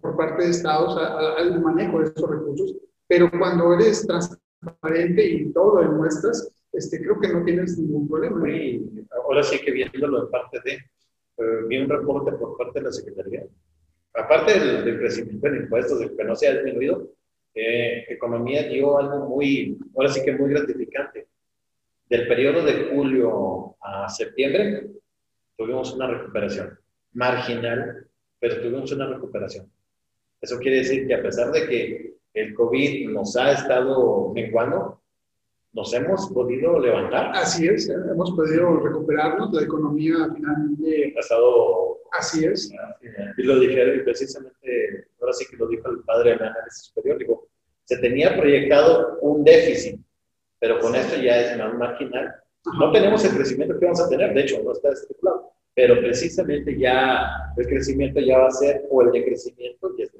por 0.00 0.16
parte 0.16 0.44
de 0.44 0.50
estados 0.50 0.96
al 0.96 1.60
manejo 1.60 2.00
de 2.00 2.06
esos 2.06 2.30
recursos, 2.30 2.76
pero 3.06 3.30
cuando 3.30 3.72
eres 3.74 4.06
transparente, 4.06 5.26
y 5.26 5.52
todo 5.52 5.76
lo 5.76 5.90
demuestras, 5.90 6.52
este, 6.72 7.00
creo 7.02 7.18
que 7.18 7.28
no 7.28 7.44
tienes 7.44 7.78
ningún 7.78 8.08
problema. 8.08 8.48
Y 8.48 9.04
ahora 9.24 9.42
sí 9.42 9.58
que 9.58 9.72
viéndolo 9.72 10.24
de 10.24 10.30
parte 10.30 10.60
de, 10.64 10.72
eh, 10.72 11.64
vi 11.68 11.78
un 11.78 11.88
reporte 11.88 12.32
por 12.32 12.56
parte 12.56 12.80
de 12.80 12.84
la 12.86 12.92
Secretaría. 12.92 13.46
Aparte 14.14 14.58
del, 14.58 14.98
crecimiento 14.98 15.50
de 15.50 15.58
impuestos, 15.58 16.10
que 16.16 16.24
no 16.24 16.34
se 16.36 16.48
ha 16.48 16.54
disminuido, 16.54 17.10
eh, 17.54 18.04
Economía 18.08 18.68
dio 18.68 18.98
algo 18.98 19.28
muy, 19.28 19.78
ahora 19.96 20.10
sí 20.10 20.22
que 20.24 20.32
muy 20.32 20.50
gratificante. 20.50 21.28
Del 22.10 22.26
periodo 22.26 22.64
de 22.64 22.90
julio 22.92 23.76
a 23.80 24.08
septiembre, 24.08 24.90
tuvimos 25.56 25.94
una 25.94 26.08
recuperación 26.08 26.76
marginal, 27.12 28.04
pero 28.40 28.60
tuvimos 28.60 28.90
una 28.90 29.06
recuperación. 29.06 29.70
Eso 30.40 30.58
quiere 30.58 30.78
decir 30.78 31.06
que 31.06 31.14
a 31.14 31.22
pesar 31.22 31.52
de 31.52 31.68
que 31.68 32.14
el 32.34 32.52
COVID 32.54 33.10
nos 33.10 33.36
ha 33.36 33.52
estado 33.52 34.32
menguando, 34.34 35.00
nos 35.72 35.94
hemos 35.94 36.28
podido 36.30 36.80
levantar. 36.80 37.30
Así 37.32 37.68
es, 37.68 37.88
hemos 37.88 38.32
podido 38.32 38.80
recuperarnos, 38.80 39.52
la 39.52 39.62
economía 39.62 40.14
finalmente 40.34 41.14
ha 41.16 41.20
estado... 41.20 41.98
Así 42.10 42.44
es. 42.44 42.72
Y 43.36 43.42
lo 43.44 43.60
dije 43.60 44.00
precisamente, 44.00 45.06
ahora 45.20 45.32
sí 45.32 45.46
que 45.48 45.56
lo 45.56 45.68
dijo 45.68 45.88
el 45.88 46.00
padre 46.00 46.32
del 46.32 46.42
análisis 46.42 46.86
superior, 46.86 47.18
digo, 47.18 47.46
se 47.84 47.98
tenía 47.98 48.36
proyectado 48.36 49.18
un 49.20 49.44
déficit, 49.44 50.00
pero 50.60 50.78
con 50.78 50.94
esto 50.94 51.20
ya 51.20 51.40
es 51.40 51.58
más 51.58 51.74
marginal. 51.74 52.34
No 52.78 52.92
tenemos 52.92 53.24
el 53.24 53.34
crecimiento 53.34 53.78
que 53.78 53.86
vamos 53.86 54.00
a 54.00 54.08
tener, 54.08 54.34
de 54.34 54.42
hecho, 54.42 54.62
no 54.62 54.72
está 54.72 54.90
estipulado, 54.90 55.50
pero 55.74 55.98
precisamente 55.98 56.78
ya 56.78 57.52
el 57.56 57.66
crecimiento 57.66 58.20
ya 58.20 58.38
va 58.38 58.48
a 58.48 58.52
ser, 58.52 58.86
o 58.90 59.02
el 59.02 59.10
decrecimiento 59.10 59.96
ya 59.96 60.04
es 60.04 60.12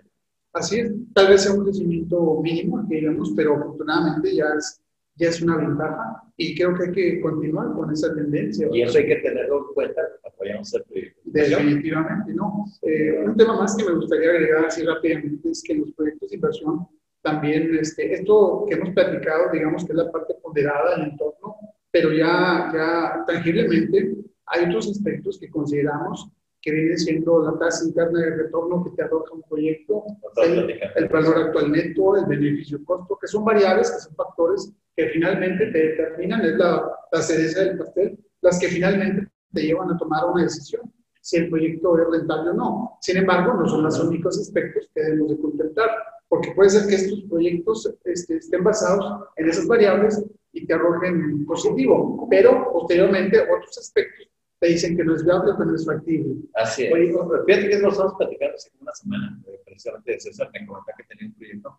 Así 0.53 0.81
es, 0.81 0.91
tal 1.15 1.29
vez 1.29 1.43
sea 1.43 1.53
un 1.53 1.63
crecimiento 1.63 2.41
mínimo, 2.43 2.83
digamos, 2.89 3.33
pero 3.37 3.55
afortunadamente 3.55 4.35
ya 4.35 4.47
es, 4.59 4.81
ya 5.15 5.29
es 5.29 5.41
una 5.43 5.57
ventaja 5.57 6.25
y 6.37 6.57
creo 6.57 6.75
que 6.75 6.85
hay 6.85 6.93
que 6.93 7.21
continuar 7.21 7.73
con 7.75 7.93
esa 7.93 8.13
tendencia. 8.15 8.67
Y 8.73 8.83
eso 8.83 8.99
hay 8.99 9.07
que 9.07 9.17
tenerlo 9.17 9.69
en 9.69 9.75
cuenta 9.75 10.03
apoyamos 10.27 10.75
el 10.75 10.83
proyecto. 10.85 11.21
Definitivamente, 11.25 12.33
¿no? 12.33 12.65
Eh, 12.83 13.23
un 13.27 13.37
tema 13.37 13.59
más 13.59 13.77
que 13.77 13.85
me 13.85 13.93
gustaría 13.93 14.31
agregar 14.31 14.65
así 14.65 14.83
rápidamente 14.83 15.51
es 15.51 15.63
que 15.63 15.75
los 15.75 15.93
proyectos 15.93 16.31
de 16.31 16.37
inversión 16.37 16.89
también, 17.23 17.77
este, 17.79 18.13
esto 18.15 18.65
que 18.69 18.75
hemos 18.75 18.91
platicado, 18.91 19.51
digamos 19.53 19.85
que 19.85 19.93
es 19.93 19.99
la 19.99 20.11
parte 20.11 20.35
ponderada 20.43 20.97
del 20.97 21.11
entorno, 21.11 21.57
pero 21.91 22.13
ya, 22.13 22.71
ya 22.73 23.25
tangiblemente 23.27 24.17
hay 24.47 24.65
otros 24.67 24.91
aspectos 24.91 25.39
que 25.39 25.51
consideramos 25.51 26.29
que 26.63 26.73
viene 26.73 26.97
siendo 26.97 27.43
la 27.43 27.59
tasa 27.59 27.87
interna 27.87 28.21
de 28.21 28.37
retorno 28.37 28.85
que 28.85 28.91
te 28.91 29.03
arroja 29.03 29.33
un 29.33 29.43
proyecto, 29.43 30.05
el, 30.45 31.09
valor 31.09 31.39
actual 31.39 31.73
neto, 31.73 32.17
el 32.17 32.27
beneficio 32.27 32.85
costo, 32.85 33.17
que 33.19 33.27
son 33.27 33.45
variables, 33.45 33.91
que 33.91 34.01
son 34.01 34.15
factores 34.15 34.71
que 34.95 35.09
finalmente 35.09 35.67
te 35.67 35.79
determinan, 35.79 36.45
es 36.45 36.57
la, 36.57 36.91
la 37.11 37.23
cereza 37.23 37.61
del 37.61 37.79
pastel, 37.79 38.19
las 38.43 38.59
que 38.59 38.69
finalmente 38.69 39.29
te 39.53 39.63
llevan 39.63 39.91
a 39.91 39.97
tomar 39.97 40.27
una 40.27 40.43
decisión 40.43 40.93
si 41.21 41.37
el 41.37 41.51
proyecto 41.51 41.99
es 41.99 42.09
rentable 42.11 42.51
o 42.51 42.55
no. 42.55 42.99
Sin 43.01 43.19
embargo, 43.19 43.55
no 43.55 43.67
son 43.69 43.83
los 43.83 43.99
únicos 44.01 44.39
aspectos 44.39 44.89
que 44.95 45.03
debemos 45.03 45.29
de 45.29 45.39
contemplar, 45.39 45.91
porque 46.31 46.53
puede 46.53 46.71
ser 46.71 46.89
que 46.89 46.95
estos 46.95 47.25
proyectos 47.25 47.93
este, 48.05 48.37
estén 48.37 48.63
basados 48.63 49.25
en 49.37 49.49
esas 49.49 49.67
variables 49.67 50.25
y 50.53 50.65
te 50.65 50.75
arrojen 50.75 51.45
positivo, 51.45 52.29
pero 52.31 52.73
posteriormente 52.73 53.41
otros 53.41 53.77
aspectos 53.77 54.29
te 54.61 54.69
dicen 54.69 54.97
que 54.97 55.03
no 55.03 55.17
es 55.17 55.25
viable, 55.25 55.53
pero 55.59 55.71
no 55.71 55.75
es 55.75 55.85
factible. 55.85 56.37
Así 56.55 56.85
es. 56.85 56.93
Oye, 56.93 57.13
fíjate 57.47 57.69
que 57.69 57.79
nos 57.79 57.95
estamos 57.95 58.15
platicando 58.17 58.55
hace 58.55 58.71
una 58.81 58.93
semana, 58.93 59.43
eh, 59.49 59.61
precisamente 59.65 60.13
de 60.13 60.21
César 60.21 60.51
me 60.53 60.67
comentaba 60.67 60.97
que 60.97 61.05
tenía 61.05 61.27
un 61.27 61.35
proyecto. 61.35 61.79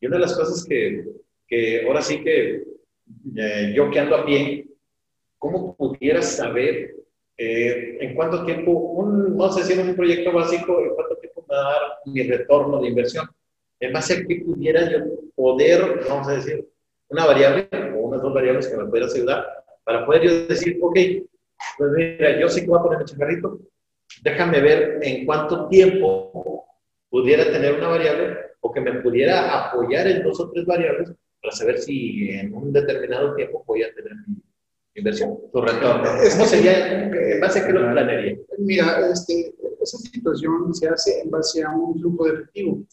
Y 0.00 0.06
una 0.06 0.16
de 0.16 0.22
las 0.22 0.36
cosas 0.36 0.64
que, 0.64 1.04
que 1.46 1.86
ahora 1.86 2.02
sí 2.02 2.24
que 2.24 2.64
eh, 3.36 3.72
yo 3.76 3.88
que 3.88 4.00
ando 4.00 4.16
a 4.16 4.26
pie, 4.26 4.66
¿cómo 5.38 5.76
pudieras 5.76 6.36
saber 6.36 6.96
eh, 7.36 7.98
en 8.00 8.16
cuánto 8.16 8.44
tiempo, 8.44 8.72
un, 8.72 9.36
vamos 9.36 9.56
a 9.58 9.60
decir, 9.60 9.78
un 9.78 9.94
proyecto 9.94 10.32
básico, 10.32 10.82
en 10.82 10.94
cuánto 10.96 11.16
tiempo 11.18 11.46
me 11.48 11.54
va 11.54 11.60
a 11.60 11.72
dar 11.72 11.82
mi 12.06 12.22
retorno 12.24 12.80
de 12.80 12.88
inversión? 12.88 13.28
En 13.82 13.92
base 13.92 14.14
a 14.14 14.24
qué 14.24 14.42
pudiera 14.46 14.88
yo 14.88 14.98
poder, 15.34 16.04
vamos 16.08 16.28
a 16.28 16.34
decir, 16.34 16.64
una 17.08 17.26
variable 17.26 17.68
o 17.96 18.06
unas 18.06 18.22
dos 18.22 18.32
variables 18.32 18.68
que 18.68 18.76
me 18.76 18.84
pudieras 18.84 19.12
ayudar 19.12 19.44
para 19.82 20.06
poder 20.06 20.22
yo 20.22 20.46
decir, 20.46 20.78
ok, 20.80 20.96
pues 21.78 21.90
mira, 21.90 22.38
yo 22.38 22.48
sí 22.48 22.60
que 22.60 22.68
voy 22.68 22.78
a 22.78 22.82
poner 22.82 23.00
el 23.00 23.06
changarrito. 23.06 23.58
Déjame 24.22 24.60
ver 24.60 25.00
en 25.02 25.26
cuánto 25.26 25.66
tiempo 25.66 26.64
pudiera 27.10 27.44
tener 27.50 27.74
una 27.74 27.88
variable 27.88 28.36
o 28.60 28.70
que 28.70 28.80
me 28.80 29.00
pudiera 29.00 29.66
apoyar 29.66 30.06
en 30.06 30.22
dos 30.22 30.38
o 30.38 30.48
tres 30.52 30.64
variables 30.64 31.10
para 31.42 31.52
saber 31.52 31.78
si 31.78 32.30
en 32.30 32.54
un 32.54 32.72
determinado 32.72 33.34
tiempo 33.34 33.64
voy 33.66 33.82
a 33.82 33.92
tener 33.92 34.12
mi, 34.28 34.36
inversión. 34.94 35.38
Tu 35.52 35.60
retorno. 35.60 36.04
¿Cómo 36.04 36.44
sería? 36.44 37.02
¿En 37.02 37.40
base 37.40 37.58
a 37.58 37.66
qué 37.66 37.72
lo 37.72 37.80
planearía? 37.90 38.38
Mira, 38.58 39.10
este, 39.10 39.52
esa 39.80 39.98
situación 39.98 40.72
se 40.72 40.88
hace 40.88 41.20
en 41.22 41.30
base 41.30 41.64
a 41.64 41.70
un 41.70 41.98
flujo 41.98 42.26
de 42.26 42.34
efectivo. 42.34 42.84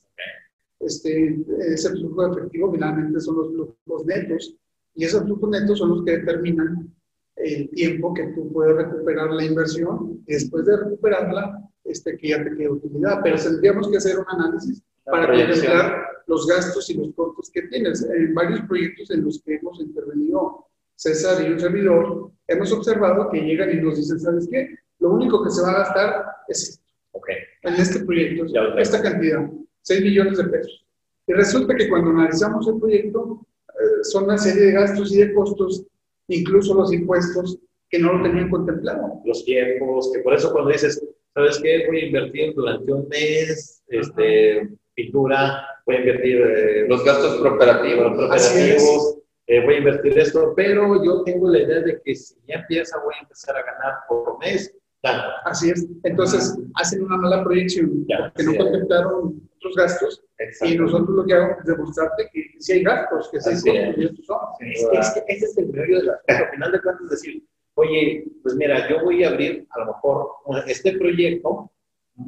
Este, 0.79 1.37
ese 1.59 1.89
flujo 1.91 2.25
de 2.25 2.31
efectivo 2.31 2.71
finalmente 2.71 3.19
son 3.19 3.37
los 3.37 3.49
flujos 3.49 4.05
netos 4.05 4.55
y 4.95 5.03
esos 5.03 5.23
flujos 5.23 5.49
netos 5.49 5.77
son 5.77 5.89
los 5.89 6.05
que 6.05 6.17
determinan 6.17 6.93
el 7.35 7.69
tiempo 7.69 8.13
que 8.13 8.27
tú 8.27 8.51
puedes 8.51 8.75
recuperar 8.75 9.31
la 9.31 9.43
inversión 9.43 10.21
y 10.25 10.33
después 10.33 10.65
de 10.65 10.77
recuperarla, 10.77 11.69
este, 11.83 12.17
que 12.17 12.29
ya 12.29 12.43
te 12.43 12.55
quede 12.55 12.69
utilidad. 12.69 13.19
Pero 13.23 13.37
tendríamos 13.37 13.89
que 13.89 13.97
hacer 13.97 14.19
un 14.19 14.25
análisis 14.27 14.81
para 15.05 15.27
contemplar 15.27 16.05
los 16.27 16.47
gastos 16.47 16.89
y 16.89 16.93
los 16.95 17.13
costos 17.13 17.49
que 17.53 17.63
tienes. 17.63 18.03
En 18.03 18.33
varios 18.33 18.61
proyectos 18.61 19.09
en 19.11 19.23
los 19.23 19.41
que 19.41 19.55
hemos 19.55 19.79
intervenido 19.79 20.65
César 20.95 21.41
y 21.45 21.53
un 21.53 21.59
servidor, 21.59 22.31
hemos 22.47 22.71
observado 22.73 23.29
que 23.29 23.39
llegan 23.39 23.71
y 23.71 23.81
nos 23.81 23.95
dicen, 23.95 24.19
¿sabes 24.19 24.47
qué? 24.51 24.75
Lo 24.99 25.11
único 25.11 25.41
que 25.43 25.49
se 25.49 25.61
va 25.61 25.69
a 25.69 25.77
gastar 25.79 26.25
es. 26.47 26.81
Okay. 27.11 27.37
En 27.63 27.73
este 27.75 28.05
proyecto, 28.05 28.45
esta 28.77 29.01
cantidad, 29.01 29.49
6 29.83 30.01
millones 30.01 30.37
de 30.37 30.43
pesos. 30.45 30.85
Y 31.27 31.33
resulta 31.33 31.75
que 31.75 31.89
cuando 31.89 32.11
analizamos 32.11 32.67
el 32.67 32.79
proyecto, 32.79 33.45
eh, 33.67 34.03
son 34.03 34.25
una 34.25 34.37
serie 34.37 34.67
de 34.67 34.71
gastos 34.71 35.11
y 35.11 35.17
de 35.17 35.33
costos, 35.33 35.85
incluso 36.27 36.73
los 36.73 36.91
impuestos, 36.91 37.57
que 37.89 37.99
no 37.99 38.13
lo 38.13 38.23
tenían 38.23 38.49
contemplado. 38.49 39.21
Los 39.25 39.43
tiempos, 39.45 40.11
que 40.13 40.19
por 40.19 40.33
eso 40.33 40.51
cuando 40.51 40.71
dices, 40.71 41.03
¿sabes 41.33 41.59
qué? 41.61 41.85
Voy 41.87 41.99
a 41.99 42.05
invertir 42.05 42.53
durante 42.53 42.91
un 42.91 43.07
mes, 43.07 43.81
este, 43.87 44.69
pintura, 44.93 45.65
voy 45.85 45.95
a 45.95 45.99
invertir 45.99 46.41
eh, 46.41 46.85
los 46.87 47.03
gastos 47.03 47.41
preparativos, 47.41 48.15
preparativos 48.17 49.19
eh, 49.51 49.65
voy 49.65 49.73
a 49.73 49.77
invertir 49.79 50.15
esto, 50.19 50.53
pero 50.55 51.03
yo 51.03 51.23
tengo 51.23 51.49
la 51.49 51.57
idea 51.57 51.79
de 51.79 51.99
que 52.03 52.13
si 52.13 52.35
ya 52.47 52.57
empieza, 52.57 52.99
voy 53.03 53.15
a 53.17 53.23
empezar 53.23 53.57
a 53.57 53.63
ganar 53.63 53.93
por 54.07 54.37
mes. 54.37 54.75
Tanto. 55.01 55.27
Así 55.43 55.71
es. 55.71 55.87
Entonces, 56.03 56.55
hacen 56.75 57.03
una 57.03 57.17
mala 57.17 57.43
proyección 57.43 58.05
que 58.35 58.43
no 58.43 58.55
contemplaron 58.55 59.48
otros 59.59 59.75
gastos 59.75 60.23
y 60.61 60.77
nosotros 60.77 61.09
lo 61.09 61.25
que 61.25 61.33
hago 61.33 61.55
es 61.59 61.65
demostrarte 61.65 62.29
que 62.31 62.51
sí 62.59 62.73
hay 62.73 62.83
gastos, 62.83 63.29
que 63.31 63.41
sí 63.41 63.69
hay 63.69 63.93
costos 63.93 64.25
son. 64.25 64.37
Es, 64.61 65.11
que 65.13 65.23
ese 65.27 65.45
es 65.45 65.57
el 65.57 65.67
medio 65.67 65.99
de 65.99 66.05
la 66.05 66.19
Al 66.27 66.49
final 66.51 66.71
de 66.71 66.81
cuentas, 66.81 67.03
es 67.05 67.09
decir, 67.11 67.43
oye, 67.75 68.25
pues 68.41 68.55
mira, 68.55 68.89
yo 68.89 69.03
voy 69.03 69.23
a 69.23 69.29
abrir 69.29 69.67
a 69.71 69.79
lo 69.79 69.85
mejor 69.87 70.29
este 70.67 70.93
proyecto, 70.93 71.71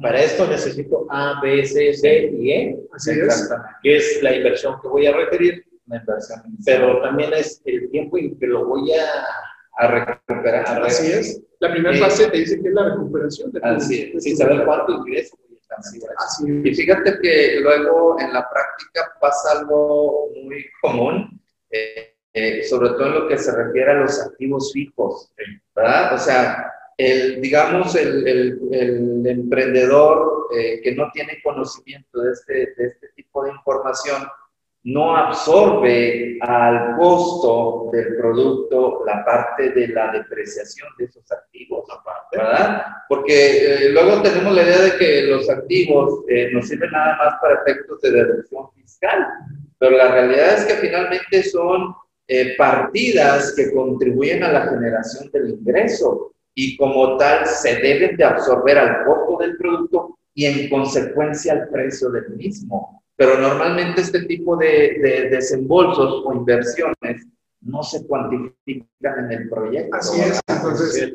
para 0.01 0.21
esto 0.21 0.47
necesito 0.47 1.05
A, 1.09 1.41
B, 1.41 1.65
C, 1.65 1.91
D 2.01 2.31
y 2.39 2.51
E, 2.51 2.79
Así 2.93 3.11
es. 3.11 3.49
que 3.81 3.97
es 3.97 4.23
la 4.23 4.35
inversión 4.35 4.79
que 4.81 4.87
voy 4.87 5.05
a 5.05 5.15
requerir, 5.15 5.65
pero 6.65 7.01
también 7.01 7.33
es 7.33 7.61
el 7.65 7.89
tiempo 7.89 8.17
en 8.17 8.37
que 8.37 8.47
lo 8.47 8.65
voy 8.65 8.91
a, 8.93 9.25
a 9.77 9.87
recuperar. 9.87 10.83
Así 10.83 11.11
es. 11.11 11.41
La 11.59 11.71
primera 11.71 11.95
fase 11.97 12.27
te 12.29 12.37
dice 12.37 12.61
que 12.61 12.69
es 12.69 12.73
la 12.73 12.89
recuperación. 12.89 13.51
De 13.51 13.59
así 13.63 14.11
es, 14.15 14.23
sin 14.23 14.35
saber 14.35 14.65
cuánto 14.65 14.93
ingreso. 14.93 15.37
Y 16.65 16.75
fíjate 16.75 17.19
que 17.21 17.59
luego 17.61 18.19
en 18.19 18.33
la 18.33 18.47
práctica 18.49 19.13
pasa 19.19 19.59
algo 19.59 20.29
muy 20.43 20.65
común, 20.81 21.41
eh, 21.69 22.15
eh, 22.33 22.63
sobre 22.63 22.89
todo 22.89 23.07
en 23.07 23.13
lo 23.13 23.27
que 23.27 23.37
se 23.37 23.55
refiere 23.55 23.91
a 23.91 23.95
los 23.95 24.21
activos 24.21 24.71
fijos, 24.73 25.31
¿verdad? 25.75 26.13
O 26.13 26.17
sea, 26.17 26.73
digamos, 26.97 27.95
el, 27.95 28.27
el, 28.27 28.59
el 28.71 29.27
emprendedor 29.27 30.41
eh, 30.53 30.81
que 30.81 30.93
no 30.93 31.09
tiene 31.13 31.41
conocimiento 31.41 32.21
de 32.21 32.31
este, 32.33 32.53
de 32.75 32.87
este 32.87 33.07
tipo 33.15 33.43
de 33.43 33.51
información, 33.51 34.27
no 34.83 35.15
absorbe 35.15 36.37
al 36.41 36.97
costo 36.97 37.89
del 37.93 38.17
producto 38.17 39.03
la 39.05 39.23
parte 39.23 39.69
de 39.69 39.87
la 39.89 40.11
depreciación 40.11 40.89
de 40.97 41.05
esos 41.05 41.31
activos, 41.31 41.85
¿verdad? 42.31 42.83
Porque 43.07 43.85
eh, 43.85 43.89
luego 43.89 44.21
tenemos 44.21 44.55
la 44.55 44.63
idea 44.63 44.81
de 44.81 44.97
que 44.97 45.23
los 45.23 45.49
activos 45.49 46.23
eh, 46.29 46.49
nos 46.53 46.67
sirven 46.67 46.91
nada 46.91 47.17
más 47.17 47.35
para 47.41 47.61
efectos 47.61 48.01
de 48.01 48.11
deducción 48.11 48.71
fiscal, 48.75 49.27
pero 49.77 49.97
la 49.97 50.11
realidad 50.11 50.59
es 50.59 50.65
que 50.65 50.75
finalmente 50.75 51.43
son 51.43 51.93
eh, 52.27 52.55
partidas 52.57 53.53
que 53.55 53.73
contribuyen 53.73 54.43
a 54.43 54.51
la 54.51 54.61
generación 54.67 55.29
del 55.31 55.49
ingreso 55.49 56.33
y 56.53 56.77
como 56.77 57.17
tal 57.17 57.45
se 57.45 57.75
deben 57.77 58.15
de 58.15 58.23
absorber 58.23 58.77
al 58.77 59.05
costo 59.05 59.37
del 59.39 59.57
producto 59.57 60.17
y 60.33 60.45
en 60.45 60.69
consecuencia 60.69 61.53
al 61.53 61.69
precio 61.69 62.09
del 62.09 62.29
mismo 62.29 63.01
pero 63.21 63.37
normalmente 63.37 64.01
este 64.01 64.23
tipo 64.23 64.57
de, 64.57 65.27
desembolsos 65.29 66.23
o 66.25 66.33
inversiones 66.33 67.27
no 67.61 67.83
se 67.83 68.05
cuantifican 68.07 69.25
en 69.25 69.31
el 69.31 69.49
proyecto. 69.49 69.95
Así 69.95 70.19
es, 70.19 70.39
entonces, 70.47 71.11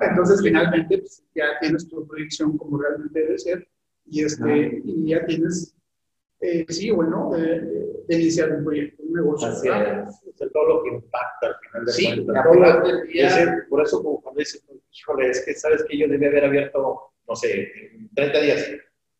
entonces 0.00 0.40
finalmente 0.42 0.98
pues, 0.98 1.22
ya 1.34 1.44
tienes 1.60 1.88
tu 1.88 2.06
proyección 2.06 2.56
como 2.56 2.78
realmente 2.78 3.20
debe 3.20 3.38
ser 3.38 3.68
y, 4.06 4.24
este, 4.24 4.82
y 4.84 5.08
ya 5.10 5.26
tienes, 5.26 5.74
eh, 6.40 6.64
sí, 6.68 6.90
bueno, 6.90 7.32
de, 7.32 8.16
iniciar 8.16 8.52
un 8.52 8.64
proyecto, 8.64 9.02
un 9.02 9.12
negocio. 9.14 9.48
Así 9.48 9.68
es, 9.68 10.52
todo 10.52 10.68
lo 10.68 10.82
que 10.84 10.90
impacta 10.90 11.46
al 11.48 11.56
final 11.56 11.86
de 11.86 11.92
sí, 11.92 12.24
cuentas. 12.24 13.66
por 13.68 13.82
eso 13.82 14.02
como 14.02 14.20
cuando 14.20 14.38
dices, 14.38 14.64
híjole, 14.92 15.30
es 15.30 15.44
que 15.44 15.54
sabes 15.54 15.84
que 15.88 15.98
yo 15.98 16.06
debía 16.06 16.28
haber 16.28 16.44
abierto, 16.44 17.12
no 17.26 17.34
sé, 17.34 17.68
30 18.14 18.40
días 18.40 18.70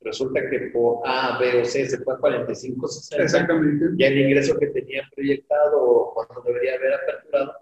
resulta 0.07 0.41
que 0.49 0.71
por 0.73 1.01
A, 1.05 1.39
B 1.39 1.61
o 1.61 1.65
C 1.65 1.89
se 1.89 1.99
fue 1.99 2.15
a 2.15 2.19
45, 2.19 2.89
60. 2.89 3.25
Exactamente. 3.25 3.85
Ya 3.97 4.07
el 4.07 4.19
ingreso 4.19 4.57
que 4.59 4.69
tenía 4.69 5.03
proyectado 5.15 5.83
o 5.83 6.15
cuando 6.15 6.43
debería 6.43 6.75
haber 6.75 6.95
aperturado, 6.95 7.53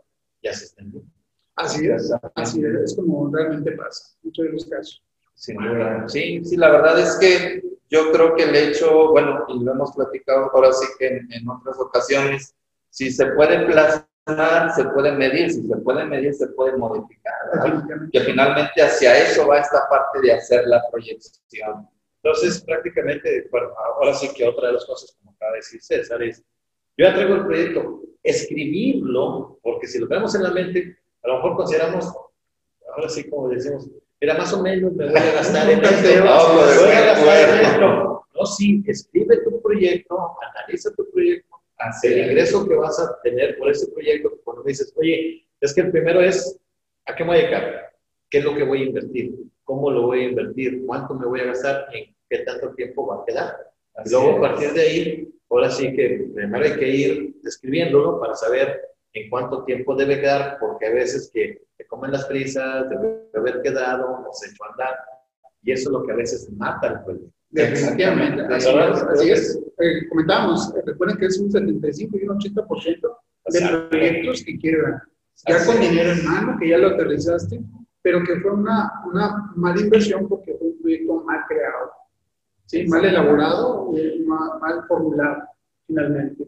ya 0.43 0.53
se 0.53 0.67
extendió. 0.67 1.03
Así 1.57 1.87
es, 1.87 2.13
así 2.35 2.65
es, 2.65 2.75
es 2.75 2.97
como 2.97 3.31
realmente 3.33 3.73
pasa, 3.73 4.15
en 4.15 4.29
muchos 4.29 4.45
de 4.45 4.53
los 4.53 4.65
casos. 4.67 5.03
Sí, 5.35 6.45
sí, 6.45 6.57
la 6.57 6.71
verdad 6.71 6.99
es 6.99 7.17
que 7.17 7.63
yo 7.91 8.13
creo 8.13 8.35
que 8.35 8.45
el 8.45 8.55
hecho, 8.55 9.11
bueno, 9.11 9.45
y 9.49 9.63
lo 9.63 9.73
hemos 9.73 9.93
platicado 9.93 10.51
ahora 10.53 10.73
sí 10.73 10.87
que 10.99 11.07
en, 11.09 11.33
en 11.33 11.49
otras 11.49 11.79
ocasiones, 11.79 12.55
si 12.91 13.11
se 13.11 13.27
puede 13.33 13.67
plasmar, 13.67 14.75
se 14.75 14.85
puede 14.85 15.13
medir, 15.13 15.51
si 15.51 15.67
se 15.67 15.77
puede 15.77 16.05
medir, 16.05 16.35
se 16.35 16.49
puede 16.49 16.77
modificar. 16.77 17.33
Que 18.13 18.21
finalmente 18.21 18.83
hacia 18.83 19.17
eso 19.19 19.47
va 19.47 19.59
esta 19.59 19.89
parte 19.89 20.21
de 20.23 20.33
hacer 20.33 20.67
la 20.67 20.83
proyección. 20.91 21.89
Entonces, 22.25 22.63
prácticamente, 22.63 23.47
bueno, 23.51 23.69
ahora 23.77 24.15
sí 24.15 24.31
que 24.35 24.49
otra 24.49 24.69
de 24.69 24.75
las 24.75 24.87
cosas, 24.87 25.15
como 25.19 25.33
acaba 25.33 25.53
de 25.53 25.59
decir 25.59 25.83
César, 25.83 26.23
es, 26.23 26.43
yo 26.97 27.05
ya 27.05 27.13
traigo 27.13 27.35
el 27.35 27.45
proyecto, 27.45 28.01
escribirlo, 28.23 29.59
porque 29.63 29.87
si 29.87 29.99
lo 29.99 30.09
tenemos 30.09 30.35
en 30.35 30.45
la 30.45 30.51
mente, 30.51 30.97
a 31.23 31.29
lo 31.29 31.37
mejor 31.37 31.57
consideramos, 31.57 32.11
ahora 32.91 33.11
sí 33.11 33.29
como 33.29 33.51
decimos, 33.51 33.91
era 34.19 34.39
más 34.39 34.51
o 34.55 34.63
menos 34.63 34.95
me 34.95 35.11
voy 35.11 35.19
a 35.19 35.33
gastar 35.35 35.71
en 35.71 35.85
esto, 35.85 36.25
no, 36.25 36.55
me 36.55 36.79
voy 36.79 36.93
a 36.93 37.07
gastar 37.13 37.59
en 37.59 37.67
esto. 37.67 38.27
No, 38.35 38.47
sí, 38.47 38.83
escribe 38.87 39.43
tu 39.45 39.61
proyecto, 39.61 40.17
analiza 40.49 40.95
tu 40.95 41.07
proyecto, 41.11 41.57
el 42.05 42.31
ingreso 42.31 42.67
que 42.67 42.75
vas 42.75 42.99
a 43.01 43.21
tener 43.23 43.59
por 43.59 43.69
ese 43.69 43.87
proyecto, 43.89 44.33
cuando 44.45 44.63
dices, 44.63 44.95
oye, 44.97 45.47
es 45.61 45.75
que 45.75 45.83
el 45.83 45.91
primero 45.91 46.23
es, 46.23 46.59
¿a 47.05 47.15
qué 47.15 47.23
me 47.23 47.29
voy 47.29 47.37
a 47.37 47.41
dedicar? 47.41 47.93
¿Qué 48.31 48.39
es 48.39 48.45
lo 48.45 48.55
que 48.55 48.65
voy 48.65 48.81
a 48.81 48.87
invertir? 48.87 49.35
¿Cómo 49.65 49.91
lo 49.91 50.03
voy 50.07 50.21
a 50.21 50.29
invertir? 50.29 50.85
¿Cuánto 50.87 51.15
me 51.15 51.27
voy 51.27 51.41
a 51.41 51.45
gastar? 51.45 51.87
¿En 51.93 52.14
qué 52.35 52.45
tanto 52.45 52.75
tiempo 52.75 53.07
va 53.07 53.23
a 53.23 53.25
quedar. 53.25 53.57
y 54.05 54.11
luego, 54.11 54.37
a 54.39 54.41
partir 54.41 54.73
de 54.73 54.81
ahí, 54.81 55.35
ahora 55.51 55.71
sí 55.71 55.95
que 55.95 56.29
primero 56.35 56.65
hay 56.65 56.77
que 56.77 56.89
ir 56.89 57.37
describiéndolo 57.43 58.21
para 58.21 58.35
saber 58.35 58.81
en 59.13 59.31
cuánto 59.31 59.65
tiempo 59.65 59.95
debe 59.95 60.21
quedar, 60.21 60.59
porque 60.59 60.87
a 60.87 60.93
veces 60.93 61.31
que 61.33 61.63
te 61.77 61.87
comen 61.87 62.13
las 62.13 62.25
prisas, 62.27 62.89
debe 62.91 63.29
haber 63.35 63.63
quedado, 63.63 64.21
no 64.21 64.33
se 64.33 64.51
echó 64.51 64.65
a 64.65 64.71
andar, 64.73 64.95
y 65.63 65.73
eso 65.73 65.89
es 65.89 65.93
lo 65.93 66.03
que 66.05 66.13
a 66.13 66.17
veces 66.17 66.51
mata 66.53 66.89
el 66.89 67.05
proyecto. 67.05 67.35
Efectivamente, 67.57 68.43
así, 68.53 69.31
es. 69.31 69.61
Eh, 69.79 70.09
comentábamos, 70.09 70.75
recuerden 70.85 71.17
que 71.17 71.27
es 71.27 71.39
un 71.39 71.53
75 71.53 72.19
y 72.19 72.25
un 72.25 72.39
80% 72.39 73.17
de 73.47 73.89
proyectos 73.89 74.43
que 74.45 74.59
quieran, 74.59 75.01
ya 75.47 75.65
con 75.65 75.81
dinero 75.81 76.11
en 76.11 76.25
mano, 76.25 76.57
que 76.59 76.69
ya 76.69 76.79
lo 76.79 76.89
aterrizaste, 76.89 77.61
pero 78.03 78.25
que 78.25 78.41
fue 78.41 78.53
una, 78.53 78.91
una 79.07 79.53
mala 79.55 79.81
inversión 79.81 80.29
porque 80.29 80.55
fue 80.55 80.69
un 80.69 80.83
proyecto 80.83 81.23
mal 81.23 81.41
creado. 81.49 81.93
¿Sí? 82.67 82.87
mal 82.87 83.05
elaborado, 83.05 83.93
mal, 84.27 84.61
mal, 84.61 84.85
formulado, 84.87 85.45
finalmente. 85.87 86.45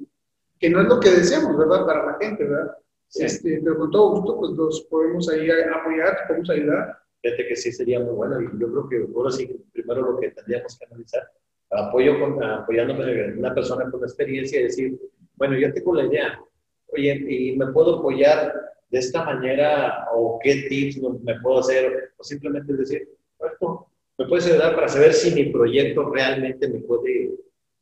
Que 0.58 0.70
no 0.70 0.80
es 0.80 0.88
lo 0.88 1.00
que 1.00 1.10
deseamos, 1.10 1.56
¿verdad? 1.56 1.86
Para 1.86 2.06
la 2.06 2.18
gente, 2.18 2.44
¿verdad? 2.44 2.76
Este, 3.14 3.60
pero 3.62 3.78
con 3.78 3.90
todo 3.90 4.16
gusto, 4.16 4.38
pues 4.38 4.52
los 4.52 4.80
podemos 4.90 5.28
ahí 5.28 5.48
apoyar, 5.50 6.16
podemos 6.26 6.50
ayudar. 6.50 6.98
Fíjate 7.22 7.48
que 7.48 7.56
sí 7.56 7.72
sería 7.72 8.00
muy 8.00 8.14
bueno 8.14 8.40
y 8.40 8.44
yo 8.58 8.70
creo 8.70 8.88
que 8.88 9.08
ahora 9.14 9.30
sí, 9.30 9.64
primero 9.72 10.12
lo 10.12 10.20
que 10.20 10.30
tendríamos 10.30 10.78
que 10.78 10.84
analizar, 10.86 11.28
apoyo 11.70 12.20
con, 12.20 12.42
apoyándome 12.42 13.04
de 13.04 13.38
una 13.38 13.54
persona 13.54 13.90
con 13.90 14.02
experiencia 14.02 14.60
y 14.60 14.64
decir, 14.64 15.00
bueno, 15.36 15.56
yo 15.56 15.72
tengo 15.72 15.94
la 15.94 16.06
idea, 16.06 16.40
oye, 16.88 17.24
y 17.28 17.56
me 17.56 17.66
puedo 17.68 17.98
apoyar 17.98 18.54
de 18.90 18.98
esta 18.98 19.24
manera 19.24 20.06
o 20.14 20.38
qué 20.42 20.66
tips 20.68 21.00
me 21.22 21.40
puedo 21.40 21.58
hacer 21.58 22.12
o 22.16 22.24
simplemente 22.24 22.72
decir, 22.72 23.08
esto 23.52 23.85
me 24.18 24.26
puedes 24.26 24.46
ayudar 24.46 24.74
para 24.74 24.88
saber 24.88 25.12
si 25.12 25.34
mi 25.34 25.50
proyecto 25.52 26.08
realmente 26.10 26.68
me 26.68 26.80
puede, 26.80 27.32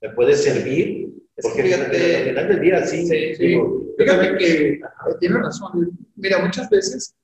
me 0.01 0.11
puede 0.11 0.35
servir. 0.35 1.11
Porque 1.41 1.65
fíjate, 1.65 2.17
al 2.17 2.25
final 2.25 2.49
del 2.49 2.61
día, 2.61 2.87
sí. 2.87 3.07
sí, 3.07 3.35
sí. 3.35 3.61
Fíjate 3.99 4.37
que 4.39 4.69
eh, 4.75 4.81
tiene 5.21 5.39
razón. 5.39 5.91
Mira, 6.17 6.39
muchas 6.45 6.71
veces 6.71 7.15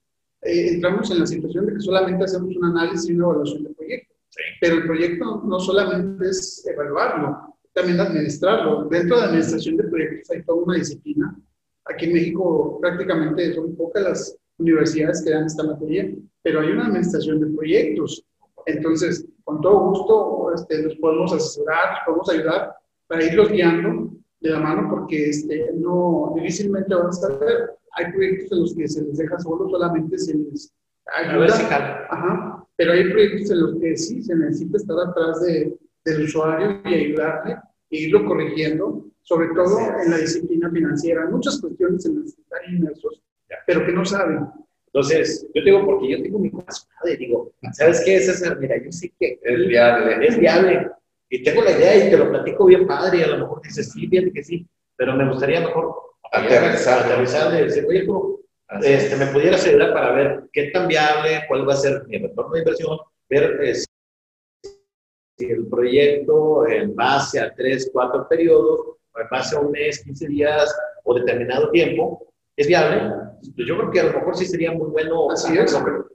eh, 0.43 0.71
entramos 0.75 1.11
en 1.11 1.21
la 1.21 1.27
situación 1.27 1.67
de 1.67 1.75
que 1.75 1.81
solamente 1.81 2.25
hacemos 2.25 2.55
un 2.57 2.65
análisis 2.65 3.09
y 3.09 3.15
una 3.15 3.27
evaluación 3.27 3.65
del 3.65 3.75
proyecto. 3.75 4.15
Pero 4.61 4.77
el 4.77 4.85
proyecto 4.85 5.43
no 5.45 5.61
solamente 5.61 6.29
es 6.29 6.65
evaluarlo, 6.67 7.57
también 7.73 8.01
administrarlo. 8.01 8.89
Dentro 8.89 9.17
de 9.17 9.23
la 9.23 9.29
administración 9.29 9.77
de 9.77 9.85
proyectos 9.85 10.31
hay 10.31 10.43
toda 10.43 10.63
una 10.63 10.77
disciplina. 10.77 11.37
Aquí 11.85 12.07
en 12.07 12.13
México 12.13 12.79
prácticamente 12.81 13.55
son 13.55 13.75
pocas 13.77 14.03
las 14.03 14.37
universidades 14.59 15.23
que 15.25 15.31
dan 15.31 15.47
esta 15.47 15.65
materia, 15.65 16.11
pero 16.43 16.61
hay 16.61 16.69
una 16.69 16.87
administración 16.87 17.41
de 17.41 17.47
proyectos. 17.57 18.25
Entonces, 18.71 19.27
con 19.45 19.61
todo 19.61 19.91
gusto, 19.91 20.53
este, 20.55 20.83
los 20.83 20.97
podemos 20.97 21.33
asesorar, 21.33 21.95
los 21.95 22.01
podemos 22.07 22.31
ayudar 22.31 22.77
para 23.07 23.25
irlos 23.25 23.51
guiando 23.51 24.11
de 24.41 24.51
la 24.51 24.61
mano, 24.61 24.89
porque 24.89 25.31
este, 25.31 25.73
no, 25.75 26.33
difícilmente 26.37 26.95
van 26.95 27.09
a 27.09 27.13
saber. 27.13 27.71
Hay 27.93 28.13
proyectos 28.13 28.53
en 28.53 28.61
los 28.61 28.75
que 28.75 28.89
se 28.89 29.03
les 29.03 29.19
deja 29.19 29.39
solo, 29.41 29.69
solamente 29.69 30.17
se 30.19 30.35
les 30.37 30.73
ayuda. 31.13 32.07
Ajá. 32.09 32.65
Pero 32.77 32.93
hay 32.93 33.11
proyectos 33.11 33.51
en 33.51 33.61
los 33.61 33.75
que 33.81 33.97
sí 33.97 34.23
se 34.23 34.35
necesita 34.35 34.77
estar 34.79 34.97
atrás 34.99 35.43
de, 35.43 35.77
del 36.05 36.23
usuario 36.23 36.81
y 36.85 36.95
ayudarle 36.95 37.57
e 37.91 37.99
irlo 37.99 38.25
corrigiendo, 38.25 39.05
sobre 39.23 39.49
todo 39.49 39.79
en 40.03 40.11
la 40.11 40.19
disciplina 40.19 40.71
financiera. 40.71 41.25
Hay 41.25 41.33
muchas 41.33 41.61
cuestiones 41.61 42.07
en 42.07 42.23
las 42.23 42.35
que 42.35 42.41
están 42.41 42.75
inmersos, 42.75 43.21
pero 43.67 43.85
que 43.85 43.93
no 43.93 44.05
saben. 44.05 44.47
Entonces, 44.93 45.47
yo 45.55 45.63
digo, 45.63 45.87
porque 45.87 46.11
yo 46.11 46.23
tengo 46.23 46.39
mi 46.39 46.51
corazón 46.51 46.89
y 47.05 47.17
digo, 47.17 47.53
¿sabes 47.73 48.03
qué 48.05 48.17
es 48.17 48.27
César? 48.27 48.59
Mira, 48.59 48.77
yo 48.83 48.91
sé 48.91 49.13
que 49.19 49.39
es 49.41 49.69
viable. 49.69 50.27
Es 50.27 50.39
viable. 50.39 50.91
Y 51.29 51.45
tengo 51.45 51.63
la 51.63 51.71
idea 51.71 51.97
y 51.97 52.11
te 52.11 52.17
lo 52.17 52.29
platico 52.29 52.65
bien 52.65 52.89
padre 52.89 53.19
y 53.19 53.23
a 53.23 53.29
lo 53.29 53.39
mejor 53.39 53.63
dices, 53.63 53.93
sí, 53.93 54.09
fíjate 54.09 54.33
que 54.33 54.43
sí, 54.43 54.67
pero 54.97 55.15
me 55.15 55.29
gustaría 55.29 55.61
mejor 55.61 55.95
aterrizar, 56.33 57.05
aterrizar 57.05 57.53
de 57.53 57.65
decir, 57.65 57.87
oye, 57.89 58.05
tú, 58.05 58.45
este, 58.83 59.15
me 59.17 59.27
pudieras 59.27 59.65
ayudar 59.65 59.93
para 59.93 60.13
ver 60.13 60.43
qué 60.53 60.71
tan 60.73 60.89
viable, 60.89 61.45
cuál 61.47 61.69
va 61.69 61.75
a 61.75 61.77
ser 61.77 62.05
mi 62.09 62.19
retorno 62.19 62.53
de 62.53 62.59
inversión, 62.59 62.99
ver 63.29 63.61
eh, 63.63 63.75
si 63.75 65.45
el 65.45 65.69
proyecto 65.69 66.67
en 66.67 66.97
base 66.97 67.39
a 67.39 67.55
tres, 67.55 67.89
cuatro 67.93 68.27
periodos, 68.29 68.81
o 69.13 69.21
en 69.21 69.29
base 69.31 69.57
a 69.57 69.61
un 69.61 69.71
mes, 69.71 70.03
15 70.03 70.27
días 70.27 70.77
o 71.05 71.15
determinado 71.15 71.71
tiempo, 71.71 72.30
es 72.61 72.69
viable, 72.69 73.13
pues 73.57 73.67
yo 73.67 73.77
creo 73.79 73.91
que 73.91 74.01
a 74.01 74.05
lo 74.05 74.13
mejor 74.13 74.37
sí 74.37 74.45
sería 74.45 74.71
muy 74.73 74.91
bueno. 74.91 75.31
Así 75.31 75.57
es. 75.57 75.75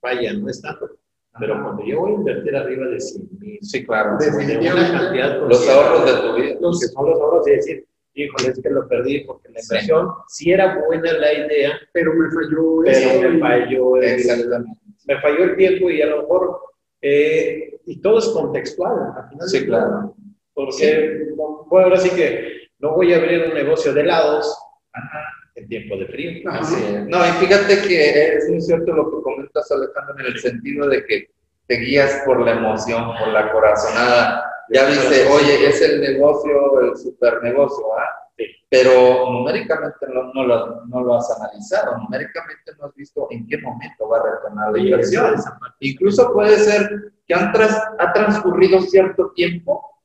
vaya, 0.02 0.32
no 0.32 0.48
es 0.48 0.60
tanto. 0.60 0.90
Pero 1.38 1.62
cuando 1.62 1.84
yo 1.84 2.00
voy 2.00 2.12
a 2.12 2.14
invertir 2.14 2.56
arriba 2.56 2.86
de 2.88 3.00
100 3.00 3.28
mil, 3.38 3.58
sí, 3.62 3.86
claro, 3.86 4.18
de 4.18 4.28
una 4.58 4.92
cantidad 4.92 5.40
los 5.40 5.68
ahorros 5.68 6.04
de 6.04 6.20
tu 6.20 6.34
vida, 6.34 6.56
los 6.60 6.80
que 6.80 6.86
son 6.88 7.08
los 7.08 7.20
ahorros, 7.20 7.46
y 7.46 7.50
decir, 7.52 7.86
híjole, 8.14 8.48
es 8.50 8.60
que 8.60 8.70
lo 8.70 8.88
perdí 8.88 9.24
porque 9.24 9.48
la 9.48 9.60
inversión 9.60 10.08
sí, 10.28 10.50
era 10.50 10.84
buena 10.86 11.12
la 11.12 11.32
idea, 11.32 11.78
pero 11.92 12.12
me 12.14 12.30
falló 12.30 12.82
pero 12.84 13.30
me 13.30 13.38
falló 13.38 13.96
el, 13.96 14.64
me 15.06 15.20
falló 15.20 15.44
el 15.44 15.56
tiempo 15.56 15.88
y 15.88 16.02
a 16.02 16.06
lo 16.06 16.22
mejor, 16.22 16.60
eh, 17.00 17.80
y 17.86 18.00
todo 18.00 18.18
es 18.18 18.28
contextual, 18.28 19.12
al 19.16 19.28
final. 19.30 19.48
Sí, 19.48 19.64
claro. 19.64 20.14
Porque, 20.52 21.28
bueno, 21.36 21.86
ahora 21.86 21.96
sí 21.96 22.10
que 22.10 22.70
no 22.80 22.96
voy 22.96 23.14
a 23.14 23.18
abrir 23.18 23.46
un 23.46 23.54
negocio 23.54 23.94
de 23.94 24.00
helados, 24.00 24.52
Ajá 24.92 25.29
en 25.54 25.68
tiempo 25.68 25.96
de 25.96 26.06
frío. 26.06 26.50
No, 27.08 27.26
y 27.26 27.30
fíjate 27.32 27.82
que 27.86 28.36
es 28.36 28.48
muy 28.48 28.60
cierto 28.60 28.92
lo 28.92 29.10
que 29.10 29.22
comentas, 29.22 29.70
Alejandro, 29.70 30.14
en 30.20 30.26
el 30.26 30.38
sentido 30.38 30.88
de 30.88 31.04
que 31.04 31.30
te 31.66 31.76
guías 31.76 32.22
por 32.24 32.40
la 32.40 32.52
emoción, 32.52 33.12
por 33.18 33.28
la 33.28 33.50
corazonada. 33.52 34.44
Ya 34.72 34.86
dice, 34.86 35.28
oye, 35.28 35.68
es 35.68 35.82
el 35.82 36.00
negocio, 36.00 36.80
el 36.80 36.96
super 36.96 37.42
negocio, 37.42 37.84
¿ah? 37.98 38.20
Pero 38.68 39.30
numéricamente 39.30 40.06
no, 40.08 40.32
no, 40.32 40.44
lo, 40.44 40.84
no, 40.86 41.00
lo, 41.02 41.16
has 41.16 41.28
analizado, 41.38 41.98
numéricamente 41.98 42.72
no 42.78 42.86
has 42.86 42.94
visto 42.94 43.26
en 43.30 43.46
qué 43.46 43.58
momento 43.58 44.08
va 44.08 44.18
a 44.18 44.22
retornar 44.22 44.72
la 44.72 44.78
inversión. 44.78 45.34
Incluso 45.80 46.32
puede 46.32 46.56
ser 46.56 47.12
que 47.26 47.34
han 47.34 47.52
ha 47.98 48.12
transcurrido 48.12 48.80
cierto 48.80 49.32
tiempo 49.34 49.99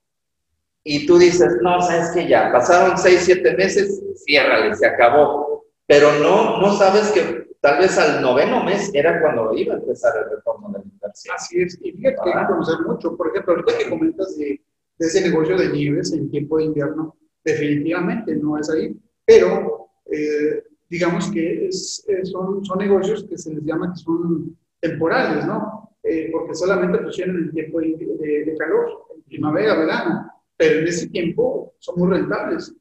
y 0.88 1.08
tú 1.08 1.18
dices, 1.18 1.58
no, 1.64 1.82
sabes 1.82 2.12
que 2.12 2.28
ya, 2.28 2.52
pasaron 2.52 2.96
seis, 2.96 3.22
siete 3.22 3.58
meses, 3.58 4.04
ciérrale, 4.24 4.76
se 4.76 4.86
acabó. 4.86 5.66
Pero 5.88 6.20
no, 6.20 6.62
no 6.62 6.74
sabes 6.74 7.12
que 7.12 7.48
tal 7.60 7.80
vez 7.80 7.98
al 7.98 8.22
noveno 8.22 8.64
mes 8.64 8.92
era 8.94 9.20
cuando 9.20 9.52
iba 9.56 9.74
a 9.74 9.78
empezar 9.78 10.14
el 10.16 10.38
retorno 10.38 10.70
de 10.70 10.80
la 10.80 10.86
inversión. 10.86 11.36
Así 11.36 11.60
es, 11.60 11.80
y 11.82 11.92
fíjate 11.92 12.18
que 12.24 12.30
hay 12.30 12.46
que 12.46 12.52
conocer 12.52 12.76
mucho. 12.86 13.18
Por 13.18 13.30
ejemplo, 13.30 13.56
ahorita 13.56 13.78
que 13.80 13.90
comentas 13.90 14.38
de, 14.38 14.46
de, 14.46 15.08
ese 15.08 15.28
negocio 15.28 15.58
de 15.58 15.70
nieves 15.70 16.14
en 16.14 16.30
tiempo 16.30 16.58
de 16.60 16.66
invierno, 16.66 17.18
definitivamente 17.44 18.36
no 18.36 18.60
es 18.60 18.70
ahí, 18.70 18.96
pero 19.26 19.90
eh, 20.12 20.66
digamos 20.88 21.32
que 21.32 21.66
es, 21.68 22.06
son, 22.32 22.64
son 22.64 22.78
negocios 22.78 23.26
que 23.28 23.40
se 23.40 23.56
les 23.56 23.64
llama 23.64 23.92
que 23.92 24.02
son 24.02 24.56
temporales, 24.80 25.48
¿no? 25.48 25.98
Eh, 26.04 26.30
porque 26.32 26.54
solamente 26.54 27.00
funcionan 27.00 27.38
en 27.38 27.52
tiempo 27.52 27.80
de, 27.80 27.98
de, 27.98 28.46
de 28.46 28.56
calor, 28.56 29.08
en 29.16 29.24
primavera, 29.24 29.74
verano 29.74 30.32
pero 30.58 30.80
en 30.80 30.88
ese 30.88 31.10
tiempo 31.10 31.74
son 31.80 32.00
muy 32.00 32.18
rentables. 32.18 32.74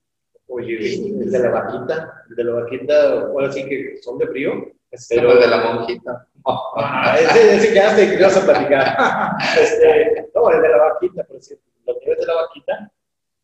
Oye, 0.47 0.77
el 0.95 1.31
de 1.31 1.39
la 1.39 1.51
vaquita, 1.51 2.23
el 2.29 2.37
de 2.37 2.45
la 2.45 2.53
vaquita, 2.53 3.21
ahora 3.23 3.51
sí 3.51 3.65
que 3.67 3.97
son 4.03 4.19
de 4.19 4.27
frío, 4.27 4.73
pero 5.09 5.33
el 5.33 5.41
de 5.41 5.47
la 5.47 5.75
monjita. 5.75 6.29
Ah, 6.47 7.17
ese, 7.19 7.57
ese 7.57 7.73
quedaste 7.73 8.19
que 8.19 8.23
vas 8.23 8.37
a 8.37 8.45
platicar. 8.45 9.35
este, 9.59 10.29
no, 10.35 10.51
el 10.51 10.61
de 10.61 10.69
la 10.69 10.77
vaquita, 10.77 11.25
por 11.25 11.41
cierto, 11.41 11.65
los 11.87 11.97
niveles 12.01 12.21
de 12.21 12.27
la 12.27 12.35
vaquita, 12.35 12.93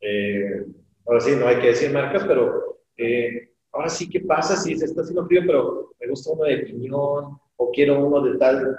eh, 0.02 0.66
ahora 1.06 1.20
sí, 1.20 1.34
no 1.34 1.46
hay 1.46 1.56
que 1.60 1.68
decir 1.68 1.90
marcas, 1.92 2.24
pero 2.26 2.82
eh, 2.98 3.52
ahora 3.72 3.88
sí, 3.88 4.10
¿qué 4.10 4.20
pasa 4.20 4.54
si 4.54 4.76
se 4.76 4.84
está 4.84 5.00
haciendo 5.00 5.24
frío, 5.24 5.40
pero 5.46 5.94
me 5.98 6.08
gusta 6.08 6.30
uno 6.30 6.44
de 6.44 6.58
piñón 6.58 7.40
o 7.56 7.70
quiero 7.72 8.04
uno 8.04 8.20
de 8.20 8.36
tal? 8.36 8.78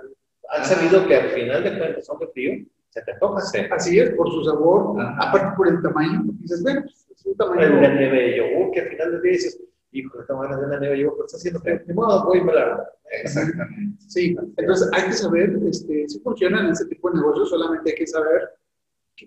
¿Han 0.50 0.66
sabido 0.66 1.08
que 1.08 1.16
al 1.16 1.30
final 1.30 1.64
de 1.64 1.80
cuentas 1.80 2.06
son 2.06 2.20
de 2.20 2.28
frío? 2.28 2.66
Se 2.92 3.02
te 3.02 3.14
toca. 3.20 3.42
Así 3.72 4.00
es, 4.00 4.12
por 4.12 4.30
su 4.30 4.44
sabor, 4.44 4.96
aparte 5.20 5.56
por 5.58 5.68
el 5.68 5.82
tamaño, 5.82 6.24
dices, 6.40 6.62
bueno, 6.62 6.82
pues, 6.84 7.08
es 7.10 7.26
un 7.26 7.36
tamaño. 7.36 7.62
El 7.62 7.82
de 7.82 7.96
nieve 7.96 8.18
de 8.18 8.38
yogur, 8.38 8.72
que 8.72 8.82
al 8.82 8.90
final 8.90 9.12
del 9.14 9.22
día 9.22 9.32
dices, 9.32 9.62
hijo, 9.92 10.20
el 10.20 10.28
tamaño 10.28 10.58
de 10.60 10.68
la 10.68 10.80
nieve 10.80 10.96
de 10.96 11.02
yogur, 11.02 11.16
pero 11.16 11.26
está 11.26 11.38
haciendo 11.38 11.60
frío, 11.62 11.82
ni 11.88 11.94
modo, 11.94 12.26
voy 12.26 12.40
a 12.40 12.54
la 12.54 12.90
Exactamente. 13.12 14.04
Sí, 14.08 14.36
entonces 14.58 14.90
hay 14.94 15.04
que 15.10 15.14
saber 15.14 15.60
este, 15.68 16.08
si 16.08 16.20
funcionan 16.20 16.70
ese 16.70 16.86
tipo 16.86 17.10
de 17.10 17.18
negocios, 17.18 17.50
solamente 17.50 17.92
hay 17.92 17.98
que 17.98 18.08
saber 18.08 18.50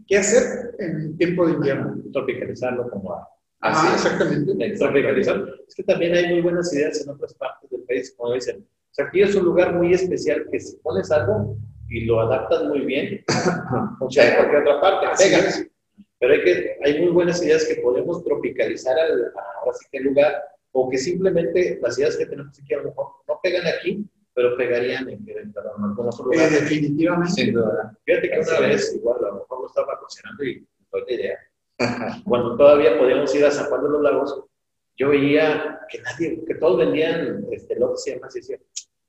qué, 0.06 0.16
hacer 0.16 0.74
en 0.78 1.16
tiempo 1.16 1.46
de 1.46 1.52
invierno. 1.52 2.02
Tropicalizarlo 2.12 2.88
como 2.90 3.12
a. 3.12 3.28
Así, 3.60 3.86
ah, 3.86 3.94
exactamente. 3.94 4.76
Tropicalizar. 4.78 5.44
Es 5.68 5.74
que 5.74 5.82
también 5.82 6.14
hay 6.14 6.32
muy 6.32 6.40
buenas 6.40 6.72
ideas 6.72 7.00
en 7.02 7.10
otras 7.10 7.34
partes 7.34 7.70
del 7.70 7.82
país, 7.82 8.14
como 8.16 8.32
dicen. 8.32 8.60
O 8.60 8.94
sea, 8.94 9.06
aquí 9.06 9.22
es 9.22 9.34
un 9.34 9.44
lugar 9.44 9.74
muy 9.74 9.92
especial 9.92 10.46
que 10.50 10.60
si 10.60 10.76
pones 10.76 11.10
algo, 11.10 11.56
y 11.88 12.04
lo 12.04 12.20
adaptas 12.20 12.64
muy 12.64 12.80
bien, 12.80 13.24
o 14.00 14.10
sea, 14.10 14.28
en 14.28 14.36
cualquier 14.36 14.62
otra 14.62 14.80
parte, 14.80 15.24
pegas. 15.24 15.66
Pero 16.18 16.32
hay, 16.32 16.44
que, 16.44 16.76
hay 16.82 17.00
muy 17.02 17.10
buenas 17.10 17.42
ideas 17.42 17.66
que 17.66 17.82
podemos 17.82 18.24
tropicalizar 18.24 18.98
al, 18.98 19.32
ahora 19.60 19.72
sí 19.74 19.86
que 19.90 20.00
lugar, 20.00 20.42
o 20.72 20.88
que 20.88 20.98
simplemente 20.98 21.78
las 21.82 21.98
ideas 21.98 22.16
que 22.16 22.26
tenemos 22.26 22.58
aquí 22.58 22.74
a 22.74 22.78
lo 22.78 22.84
mejor 22.84 23.06
no 23.28 23.40
pegan 23.42 23.66
aquí, 23.66 24.04
pero 24.34 24.56
pegarían 24.56 25.08
en, 25.08 25.28
en, 25.28 25.38
en 25.38 25.54
algunos 25.56 26.18
lugares. 26.18 26.52
Eh, 26.52 26.60
definitivamente. 26.62 27.32
Sin 27.32 27.52
duda. 27.52 27.96
Fíjate 28.04 28.30
que 28.30 28.40
una 28.40 28.60
vez, 28.60 28.94
igual, 28.94 29.18
a 29.24 29.28
lo 29.28 29.34
mejor 29.34 29.60
lo 29.60 29.66
estaba 29.68 29.98
cocinando 30.00 30.44
y 30.44 30.66
no 30.92 30.98
la 30.98 31.12
idea. 31.12 31.38
Cuando 32.24 32.56
todavía 32.56 32.98
podíamos 32.98 33.34
ir 33.34 33.44
a 33.44 33.50
San 33.50 33.66
Juan 33.66 33.82
de 33.84 33.88
los 33.90 34.02
Lagos, 34.02 34.44
yo 34.96 35.08
veía 35.10 35.80
que 35.88 36.00
nadie, 36.00 36.44
que 36.46 36.54
todos 36.54 36.78
vendían 36.78 37.44
este, 37.50 37.78
lotes 37.78 38.06
y 38.06 38.12
demás, 38.12 38.34
y 38.36 38.40
decía, 38.40 38.58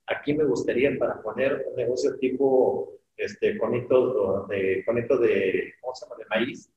aquí 0.08 0.34
me 0.34 0.44
gustaría 0.44 0.92
para 0.98 1.22
poner 1.22 1.66
un 1.70 1.76
negocio 1.76 2.18
tipo 2.18 3.00
este, 3.18 3.58
conitos 3.58 4.48
de, 4.50 4.84
conitos 4.86 5.22
de, 5.22 5.74
¿cómo 5.82 5.96
se 5.96 6.06
llama? 6.06 6.16
De 6.18 6.26
maíz. 6.30 6.70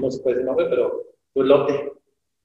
No 0.00 0.10
se 0.10 0.22
puede 0.22 0.36
decir 0.36 0.46
nombre, 0.46 0.66
pero 0.68 1.02
un 1.34 1.48
lote. 1.48 1.92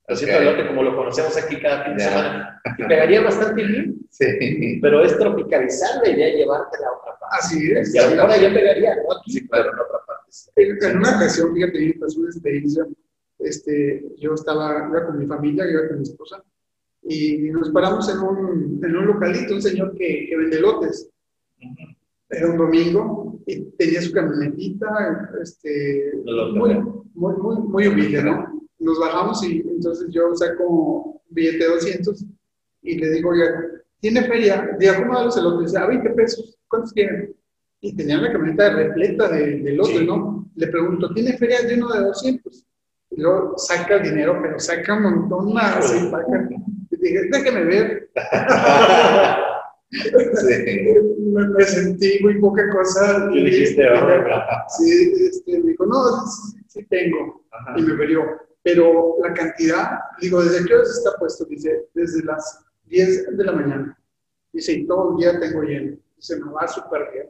Haciendo 0.08 0.38
okay. 0.38 0.52
lote 0.52 0.68
como 0.68 0.84
lo 0.84 0.96
conocemos 0.96 1.38
aquí 1.38 1.60
cada 1.60 1.86
fin 1.86 1.96
de 1.96 2.04
semana. 2.04 2.62
Y 2.78 2.84
pegaría 2.84 3.22
bastante 3.22 3.64
bien. 3.64 3.98
Sí. 4.12 4.80
Pero 4.82 5.06
es 5.06 5.18
tropicalizar 5.18 6.02
la 6.04 6.10
idea 6.10 6.28
y 6.28 6.38
llevarte 6.40 6.78
a 6.80 6.82
la 6.82 6.92
otra 6.98 7.18
parte. 7.18 7.38
Así 7.40 7.72
es. 7.72 7.96
Y 7.96 7.98
ahora 7.98 8.36
ya 8.36 8.54
pegaría, 8.54 8.94
no 8.96 9.18
aquí, 9.18 9.32
sí, 9.32 9.48
claro, 9.48 9.72
en 9.72 9.80
otra 9.80 10.00
parte. 10.06 10.30
En, 10.58 10.84
en 10.84 10.98
una 10.98 11.16
ocasión, 11.16 11.54
fíjate, 11.54 11.96
pasó 11.98 12.20
una 12.20 12.30
experiencia. 12.30 12.86
Este, 13.40 14.04
yo 14.18 14.34
estaba, 14.34 14.90
iba 14.90 15.06
con 15.06 15.18
mi 15.18 15.26
familia, 15.26 15.64
iba 15.66 15.88
con 15.88 16.00
mi 16.00 16.04
esposa, 16.04 16.44
y 17.04 17.38
nos 17.52 17.70
paramos 17.72 18.08
en 18.10 18.20
un, 18.20 18.80
en 18.84 18.96
un 18.96 19.06
localito, 19.08 19.56
un 19.56 19.62
señor 19.62 19.94
que, 19.98 20.28
que 20.30 20.38
vende 20.38 20.60
lotes. 20.60 21.10
Uh 21.62 21.66
-huh. 21.66 21.98
Era 22.30 22.48
un 22.50 22.58
domingo 22.58 23.40
y 23.46 23.62
tenía 23.78 24.02
su 24.02 24.12
camionetita, 24.14 25.32
este, 25.42 26.14
muy, 26.54 26.76
muy, 27.14 27.36
muy, 27.36 27.58
muy 27.58 27.88
humilde, 27.88 28.24
¿no? 28.24 28.62
Nos 28.80 29.00
bajamos 29.00 29.44
y 29.44 29.60
entonces 29.60 30.08
yo 30.12 30.34
saco 30.36 30.64
un 30.68 31.20
billete 31.30 31.66
de 31.66 31.70
200 31.72 32.26
y 32.84 32.98
le 32.98 33.10
digo, 33.12 33.30
oiga, 33.32 33.48
¿tiene 34.00 34.24
feria? 34.24 34.76
Diga, 34.80 34.98
¿cómo 34.98 35.14
da 35.14 35.26
los 35.26 35.38
elotes? 35.38 35.76
A 35.76 35.88
20 35.88 36.10
pesos, 36.12 36.58
¿cuántos 36.68 36.94
quieren? 36.94 37.36
Y 37.82 37.96
tenía 37.96 38.20
una 38.20 38.32
camioneta 38.32 38.74
repleta 38.74 39.28
de, 39.28 39.60
de 39.60 39.74
lotes, 39.74 39.98
sí. 39.98 40.06
¿no? 40.06 40.50
Le 40.56 40.68
pregunto, 40.68 41.14
¿tiene 41.14 41.38
feria 41.38 41.62
de 41.64 41.76
uno 41.76 41.90
de 41.94 42.02
200? 42.02 42.66
Y 43.12 43.22
luego 43.22 43.58
saca 43.58 43.96
el 43.96 44.04
dinero, 44.04 44.40
pero 44.42 44.58
saca 44.60 44.96
un 44.96 45.04
montón 45.04 45.54
más 45.54 45.94
y 45.96 46.10
paga. 46.10 46.50
Dije, 47.02 47.30
déjeme 47.32 47.66
ver. 47.66 48.10
sí. 49.92 50.54
me, 51.20 51.48
me, 51.50 51.64
sentí 51.64 52.20
muy 52.22 52.40
poca 52.40 52.70
cosa. 52.70 53.28
Y 53.34 53.44
dijiste, 53.44 53.90
oh, 53.90 54.08
sí, 54.78 55.14
este, 55.28 55.60
me 55.60 55.72
dijo, 55.72 55.86
no, 55.88 56.26
sí, 56.28 56.60
sí 56.68 56.86
tengo. 56.86 57.44
Ajá. 57.52 57.74
Y 57.78 57.82
me 57.82 57.96
peleó. 57.96 58.24
Pero 58.64 59.18
la 59.24 59.34
cantidad, 59.34 60.00
digo, 60.22 60.44
¿desde 60.44 60.64
qué 60.66 60.76
hora 60.76 60.84
está 60.84 61.18
puesto? 61.18 61.46
Dice, 61.46 61.88
desde 61.96 62.24
las 62.24 62.64
10 62.86 63.36
de 63.36 63.44
la 63.44 63.52
mañana. 63.54 63.98
Dice, 64.54 64.74
y 64.74 64.86
todo 64.86 65.12
el 65.12 65.18
día 65.18 65.40
tengo 65.40 65.64
lleno. 65.64 65.98
Dice, 66.16 66.40
me 66.40 66.52
va 66.52 66.68
súper 66.68 67.10
bien. 67.12 67.30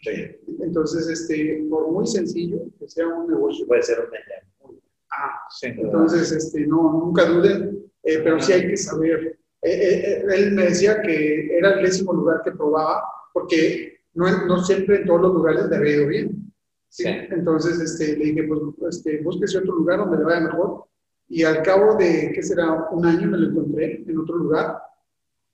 Sí. 0.00 0.36
Entonces, 0.62 1.08
este, 1.08 1.66
por 1.68 1.90
muy 1.90 2.06
sencillo 2.06 2.58
que 2.78 2.88
sea 2.88 3.08
un 3.08 3.28
negocio. 3.28 3.66
Puede 3.66 3.82
ser 3.82 3.98
un 3.98 4.10
negocio. 4.10 4.80
Ah, 5.10 5.40
sí, 5.50 5.66
entonces, 5.66 6.30
este, 6.30 6.64
no, 6.66 6.92
nunca 6.92 7.24
duden, 7.24 7.87
eh, 8.08 8.20
pero 8.24 8.40
sí 8.40 8.52
hay 8.54 8.66
que 8.68 8.76
saber. 8.78 9.38
Eh, 9.60 9.70
eh, 9.70 10.24
él 10.34 10.52
me 10.52 10.64
decía 10.64 11.02
que 11.02 11.58
era 11.58 11.74
el 11.74 11.82
décimo 11.82 12.14
lugar 12.14 12.40
que 12.42 12.52
probaba, 12.52 13.02
porque 13.34 13.98
no, 14.14 14.46
no 14.46 14.64
siempre 14.64 14.96
en 14.96 15.06
todos 15.06 15.20
los 15.20 15.34
lugares 15.34 15.68
le 15.68 15.76
había 15.76 15.96
ido 15.96 16.06
bien. 16.06 16.52
¿sí? 16.88 17.02
Sí. 17.02 17.08
Entonces 17.08 17.78
este, 17.78 18.16
le 18.16 18.24
dije, 18.24 18.44
pues 18.44 18.96
este, 18.96 19.20
búsquese 19.20 19.58
otro 19.58 19.74
lugar 19.74 19.98
donde 19.98 20.16
le 20.16 20.24
vaya 20.24 20.40
mejor. 20.40 20.84
Y 21.28 21.42
al 21.42 21.62
cabo 21.62 21.96
de, 21.96 22.32
¿qué 22.34 22.42
será? 22.42 22.88
Un 22.90 23.04
año 23.04 23.28
me 23.28 23.36
lo 23.36 23.50
encontré 23.50 24.02
en 24.06 24.18
otro 24.18 24.36
lugar. 24.38 24.78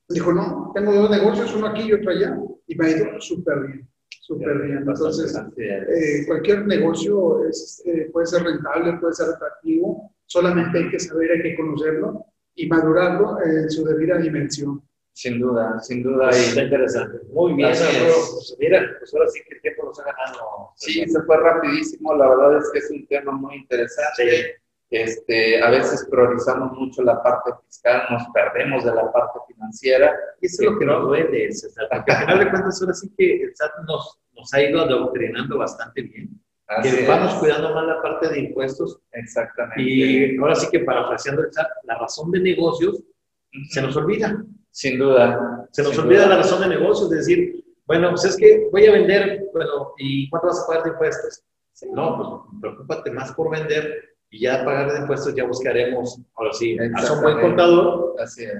Dijo, 0.08 0.32
no, 0.32 0.70
tengo 0.72 0.92
dos 0.92 1.10
negocios, 1.10 1.52
uno 1.56 1.66
aquí 1.66 1.82
y 1.82 1.92
otro 1.94 2.10
allá. 2.12 2.38
Y 2.68 2.76
me 2.76 2.86
ha 2.86 2.90
ido 2.90 3.20
súper 3.20 3.66
bien, 3.66 3.88
súper 4.20 4.62
bien. 4.62 4.78
Entonces, 4.78 5.36
eh, 5.56 6.24
cualquier 6.28 6.68
negocio 6.68 7.48
es, 7.48 7.82
eh, 7.84 8.10
puede 8.12 8.26
ser 8.26 8.44
rentable, 8.44 8.96
puede 8.98 9.14
ser 9.14 9.30
atractivo. 9.30 10.12
Solamente 10.26 10.78
hay 10.78 10.90
que 10.90 11.00
saber, 11.00 11.32
hay 11.32 11.42
que 11.42 11.56
conocerlo 11.56 12.26
y 12.54 12.66
madurarlo 12.66 13.38
en 13.42 13.70
su 13.70 13.84
debida 13.84 14.18
dimensión. 14.18 14.82
Sin 15.12 15.40
duda, 15.40 15.78
sin 15.80 16.02
duda. 16.02 16.30
Y... 16.32 16.36
Está 16.36 16.62
interesante. 16.62 17.18
Muy 17.32 17.54
bien. 17.54 17.70
Pues, 17.70 18.56
mira, 18.58 18.96
pues 18.98 19.14
ahora 19.14 19.28
sí 19.28 19.40
que 19.48 19.54
el 19.54 19.60
tiempo 19.62 19.84
nos 19.84 20.00
ha 20.00 20.04
ganado. 20.04 20.72
Sí, 20.76 21.06
se 21.06 21.22
fue 21.22 21.36
rapidísimo. 21.36 22.14
La 22.14 22.28
verdad 22.28 22.58
es 22.58 22.70
que 22.72 22.78
es 22.80 22.90
un 22.90 23.06
tema 23.06 23.32
muy 23.32 23.56
interesante. 23.56 24.28
Sí. 24.28 24.44
Este, 24.90 25.62
a 25.62 25.70
veces 25.70 26.06
priorizamos 26.10 26.72
mucho 26.78 27.02
la 27.02 27.20
parte 27.22 27.50
fiscal, 27.66 28.02
nos 28.10 28.22
perdemos 28.32 28.84
de 28.84 28.94
la 28.94 29.10
parte 29.10 29.40
financiera. 29.48 30.14
Y 30.40 30.46
eso 30.46 30.62
es 30.62 30.70
lo 30.70 30.78
que 30.78 30.84
nos 30.84 31.02
duele, 31.02 31.52
César, 31.52 31.88
porque 31.90 32.12
al 32.12 32.18
final 32.18 32.38
de 32.38 32.50
cuentas 32.50 32.80
ahora 32.80 32.94
sí 32.94 33.12
que 33.16 33.42
el 33.42 33.56
SAT 33.56 33.72
nos, 33.86 34.20
nos 34.32 34.54
ha 34.54 34.62
ido 34.62 34.80
adoctrinando 34.80 35.58
bastante 35.58 36.02
bien. 36.02 36.43
Así 36.66 36.96
que 36.96 37.02
es. 37.02 37.08
vamos 37.08 37.34
cuidando 37.34 37.74
más 37.74 37.86
la 37.86 38.02
parte 38.02 38.28
de 38.28 38.40
impuestos. 38.40 39.00
Exactamente. 39.12 39.82
Y 39.82 40.36
ahora 40.38 40.54
sí 40.54 40.68
que 40.70 40.80
parafraseando 40.80 41.42
el 41.42 41.52
SAT, 41.52 41.68
la 41.84 41.98
razón 41.98 42.30
de 42.30 42.40
negocios 42.40 42.94
uh 42.94 42.98
-huh. 42.98 43.68
se 43.68 43.82
nos 43.82 43.96
olvida. 43.96 44.44
Sin 44.70 44.98
duda. 44.98 45.68
Se 45.70 45.82
nos 45.82 45.92
sin 45.92 46.00
olvida 46.00 46.24
duda. 46.24 46.30
la 46.30 46.36
razón 46.38 46.60
de 46.62 46.76
negocios, 46.76 47.12
es 47.12 47.18
decir, 47.26 47.64
bueno, 47.86 48.10
pues 48.10 48.24
es 48.24 48.36
que 48.36 48.68
voy 48.72 48.86
a 48.86 48.92
vender, 48.92 49.44
bueno, 49.52 49.92
¿y 49.98 50.28
cuánto 50.30 50.48
vas 50.48 50.62
a 50.62 50.66
pagar 50.66 50.84
de 50.84 50.90
impuestos? 50.90 51.42
Sí. 51.72 51.88
No, 51.92 52.16
pues 52.50 52.60
preocúpate 52.60 53.10
más 53.10 53.32
por 53.32 53.50
vender 53.50 54.16
y 54.30 54.40
ya 54.40 54.64
pagar 54.64 54.92
de 54.92 55.00
impuestos 55.00 55.34
ya 55.34 55.44
buscaremos, 55.44 56.20
ahora 56.34 56.52
sí, 56.52 56.76
haz 56.94 57.10
un 57.10 57.22
buen 57.22 57.40
contador. 57.40 58.16
Así 58.18 58.44
es. 58.44 58.54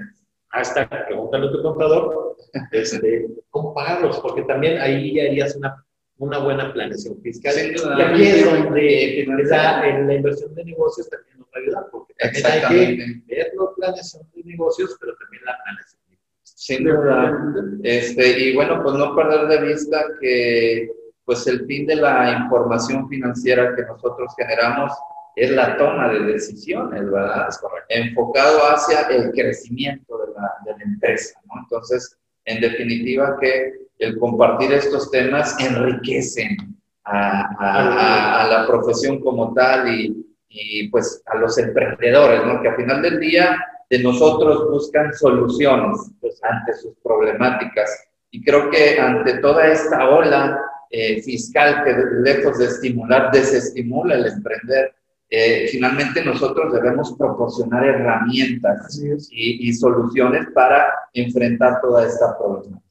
Hasta 0.51 0.87
pregúntale 0.87 1.47
a 1.47 1.51
tu 1.51 1.61
contador 1.61 2.37
este, 2.71 3.27
cómo 3.49 3.73
pagarlos, 3.73 4.19
porque 4.19 4.43
también 4.43 4.79
ahí 4.79 5.13
ya 5.13 5.23
harías 5.23 5.55
una, 5.55 5.84
una 6.17 6.39
buena 6.39 6.71
planeación 6.73 7.21
fiscal. 7.21 7.53
Sí, 7.53 7.73
y 7.75 8.01
aquí 8.01 8.23
es 8.23 8.45
donde 8.45 9.25
la, 9.49 9.87
en 9.87 10.07
la 10.07 10.13
inversión 10.13 10.55
de 10.55 10.65
negocios 10.65 11.09
también 11.09 11.39
nos 11.39 11.47
va 11.47 11.51
a 11.55 11.59
ayudar, 11.59 11.85
porque 11.91 12.13
también 12.15 12.45
hay 12.45 13.21
que 13.27 13.35
ver 13.35 13.51
la 13.55 13.65
planeación 13.75 14.23
de 14.33 14.43
negocios, 14.43 14.95
pero 14.99 15.15
también 15.17 15.43
la 15.45 15.57
planeación 15.63 16.01
Sin 16.43 16.83
duda. 16.85 17.53
Este, 17.83 18.39
y 18.39 18.55
bueno, 18.55 18.81
pues 18.81 18.95
no 18.95 19.15
perder 19.15 19.47
de 19.47 19.67
vista 19.67 20.05
que 20.21 20.89
pues 21.25 21.45
el 21.47 21.65
fin 21.65 21.87
de 21.87 21.95
la 21.95 22.39
información 22.43 23.09
financiera 23.09 23.75
que 23.75 23.81
nosotros 23.81 24.33
generamos 24.37 24.93
es 25.35 25.49
la 25.51 25.75
toma 25.75 26.13
de 26.13 26.19
decisiones, 26.19 27.11
¿verdad? 27.11 27.47
Es 27.49 27.57
correcto. 27.57 27.87
Enfocado 27.89 28.59
hacia 28.69 29.01
el 29.09 29.31
crecimiento 29.31 30.17
de 30.19 30.33
la, 30.33 30.53
de 30.65 30.77
la 30.77 30.83
empresa, 30.83 31.39
¿no? 31.47 31.61
Entonces, 31.61 32.17
en 32.45 32.61
definitiva, 32.61 33.37
que 33.39 33.73
el 33.99 34.17
compartir 34.19 34.73
estos 34.73 35.09
temas 35.11 35.55
enriquecen 35.59 36.57
a, 37.03 37.47
a, 37.59 38.43
a 38.43 38.47
la 38.47 38.67
profesión 38.67 39.19
como 39.19 39.53
tal 39.53 39.87
y, 39.93 40.25
y, 40.49 40.87
pues 40.89 41.21
a 41.25 41.37
los 41.37 41.57
emprendedores, 41.57 42.45
¿no? 42.45 42.61
Que 42.61 42.69
al 42.69 42.75
final 42.75 43.01
del 43.01 43.19
día 43.19 43.57
de 43.89 43.99
nosotros 43.99 44.69
buscan 44.69 45.13
soluciones 45.13 46.11
pues, 46.19 46.39
ante 46.43 46.73
sus 46.73 46.93
problemáticas. 47.03 48.07
Y 48.31 48.43
creo 48.43 48.69
que 48.69 48.99
ante 48.99 49.37
toda 49.37 49.67
esta 49.67 50.09
ola 50.09 50.59
eh, 50.89 51.21
fiscal 51.21 51.83
que 51.83 51.95
lejos 52.23 52.57
de 52.57 52.65
estimular, 52.65 53.31
desestimula 53.31 54.15
el 54.15 54.27
emprender, 54.27 54.93
eh, 55.29 55.67
finalmente 55.71 56.23
nosotros 56.23 56.73
debemos 56.73 57.15
proporcionar 57.17 57.85
herramientas 57.85 59.01
y, 59.31 59.69
y, 59.69 59.73
soluciones 59.73 60.47
para 60.53 60.87
enfrentar 61.13 61.81
toda 61.81 62.05
esta 62.05 62.37
problemática. 62.37 62.85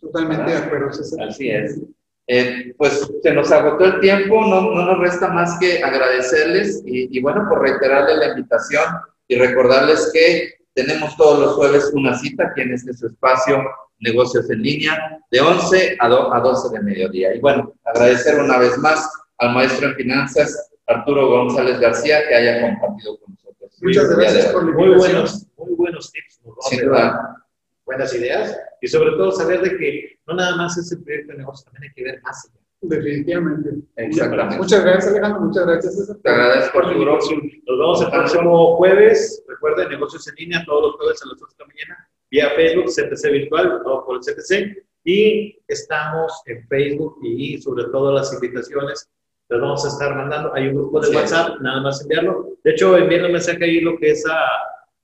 Totalmente 0.00 0.50
de 0.50 0.56
acuerdo, 0.58 0.92
César. 0.92 1.28
Así 1.28 1.50
es. 1.50 1.80
Eh, 2.26 2.74
pues 2.76 3.10
se 3.22 3.32
nos 3.32 3.50
agotó 3.50 3.86
el 3.86 4.00
tiempo, 4.00 4.46
no, 4.46 4.60
no, 4.60 4.84
nos 4.84 4.98
resta 4.98 5.28
más 5.28 5.58
que 5.58 5.82
agradecerles 5.82 6.82
y, 6.86 7.16
y 7.16 7.20
bueno, 7.20 7.46
por 7.48 7.62
reiterarles 7.62 8.18
la 8.18 8.28
invitación 8.28 8.84
y 9.26 9.36
recordarles 9.36 10.10
que 10.12 10.60
tenemos 10.74 11.16
todos 11.16 11.40
los 11.40 11.54
jueves 11.54 11.90
una 11.92 12.16
cita 12.16 12.46
aquí 12.46 12.62
en 12.62 12.72
este 12.72 12.92
su 12.94 13.06
espacio, 13.06 13.64
negocios 13.98 14.48
en 14.50 14.62
línea, 14.62 15.18
de 15.30 15.40
11 15.40 15.96
a, 15.98 16.08
do, 16.08 16.32
a 16.32 16.40
12 16.40 16.76
de 16.76 16.82
mediodía. 16.82 17.34
Y 17.34 17.40
bueno, 17.40 17.74
agradecer 17.84 18.38
una 18.40 18.58
vez 18.58 18.76
más 18.78 19.08
al 19.38 19.54
maestro 19.54 19.88
en 19.88 19.94
finanzas, 19.96 20.69
Arturo 20.90 21.28
González 21.28 21.78
García, 21.78 22.26
que 22.28 22.34
haya 22.34 22.60
compartido 22.60 23.18
con 23.18 23.32
nosotros. 23.32 23.78
Muchas 23.80 24.16
gracias 24.16 24.46
por 24.46 24.64
la 24.64 24.72
muy 24.72 24.96
buenos, 24.96 25.46
muy 25.56 25.74
buenos 25.74 26.10
tips. 26.12 26.40
Nos 26.44 26.56
Sin 26.68 26.84
duda. 26.84 27.36
Buenas 27.84 28.14
ideas 28.14 28.56
y 28.80 28.88
sobre 28.88 29.10
todo 29.12 29.32
saber 29.32 29.62
de 29.62 29.76
que 29.76 30.18
no 30.26 30.34
nada 30.34 30.56
más 30.56 30.78
es 30.78 30.92
el 30.92 31.02
proyecto 31.02 31.32
de 31.32 31.38
negocio, 31.38 31.64
también 31.64 31.90
hay 31.90 31.94
que 31.94 32.04
ver 32.04 32.22
más 32.22 32.48
allá. 32.48 32.60
Definitivamente. 32.82 33.70
Exactamente. 33.96 34.56
Muchas 34.56 34.84
gracias, 34.84 35.08
Alejandro. 35.08 35.40
Muchas 35.42 35.66
gracias, 35.66 35.96
César. 35.96 36.16
Te 36.22 36.30
agradezco, 36.30 36.78
Arturo. 36.78 37.12
Nos 37.14 37.28
vemos 37.28 38.02
el 38.02 38.10
próximo 38.10 38.76
jueves. 38.76 39.44
Recuerden, 39.48 39.88
negocios 39.90 40.26
en 40.28 40.34
línea 40.36 40.64
todos 40.64 40.82
los 40.82 40.96
jueves 40.96 41.20
a 41.22 41.28
las 41.28 41.42
8 41.42 41.46
de 41.58 41.64
la 41.64 41.66
mañana, 41.66 42.10
vía 42.30 42.50
Facebook, 42.56 42.86
CTC 42.86 43.32
Virtual, 43.32 43.80
todo 43.84 44.06
por 44.06 44.16
el 44.16 44.22
CTC. 44.22 44.86
Y 45.04 45.58
estamos 45.68 46.42
en 46.46 46.66
Facebook 46.68 47.18
y 47.22 47.60
sobre 47.60 47.84
todo 47.84 48.12
las 48.12 48.32
invitaciones 48.32 49.10
las 49.50 49.60
vamos 49.60 49.84
a 49.84 49.88
estar 49.88 50.14
mandando. 50.14 50.54
Hay 50.54 50.68
un 50.68 50.76
grupo 50.76 51.00
de 51.00 51.08
sí. 51.08 51.16
WhatsApp, 51.16 51.60
nada 51.60 51.80
más 51.82 52.00
enviarlo. 52.02 52.50
De 52.64 52.70
hecho, 52.70 52.96
envíen 52.96 53.24
un 53.24 53.32
mensaje 53.32 53.64
ahí 53.64 53.80
lo 53.80 53.98
que 53.98 54.12
es 54.12 54.24
a, 54.26 54.46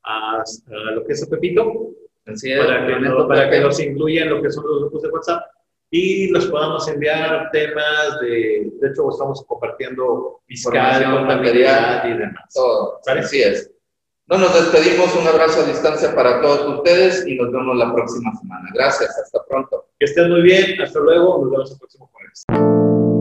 a, 0.04 0.42
a 0.42 0.90
lo 0.92 1.04
que 1.04 1.12
es 1.12 1.22
a 1.22 1.26
Pepito, 1.26 1.90
Así 2.26 2.50
es, 2.50 2.58
para, 2.58 2.86
que, 2.86 3.00
no, 3.00 3.28
para 3.28 3.48
que 3.48 3.60
nos 3.60 3.78
incluya 3.78 4.22
en 4.22 4.30
lo 4.30 4.42
que 4.42 4.50
son 4.50 4.66
los 4.66 4.80
grupos 4.80 5.02
de 5.02 5.08
WhatsApp 5.10 5.42
y 5.90 6.28
los 6.30 6.46
podamos 6.46 6.88
enviar 6.88 7.50
temas 7.52 8.20
de, 8.20 8.72
de 8.80 8.88
hecho 8.88 9.08
estamos 9.08 9.44
compartiendo 9.46 10.40
fiscal, 10.46 11.24
material 11.24 12.02
y 12.10 12.18
demás. 12.18 12.52
Todo, 12.52 12.98
¿Sale? 13.02 13.20
así 13.20 13.42
es. 13.42 13.70
No 14.26 14.38
nos 14.38 14.52
despedimos, 14.54 15.14
un 15.14 15.28
abrazo 15.28 15.60
a 15.60 15.66
distancia 15.66 16.12
para 16.16 16.40
todos 16.40 16.78
ustedes 16.78 17.24
y 17.28 17.36
nos 17.36 17.52
vemos 17.52 17.76
la 17.76 17.94
próxima 17.94 18.34
semana. 18.34 18.68
Gracias, 18.74 19.16
hasta 19.16 19.44
pronto. 19.48 19.86
Que 20.00 20.06
estén 20.06 20.28
muy 20.28 20.42
bien, 20.42 20.80
hasta 20.82 20.98
luego, 20.98 21.38
nos 21.42 21.50
vemos 21.52 21.70
el 21.70 21.78
próximo 21.78 22.10
jueves. 22.12 23.15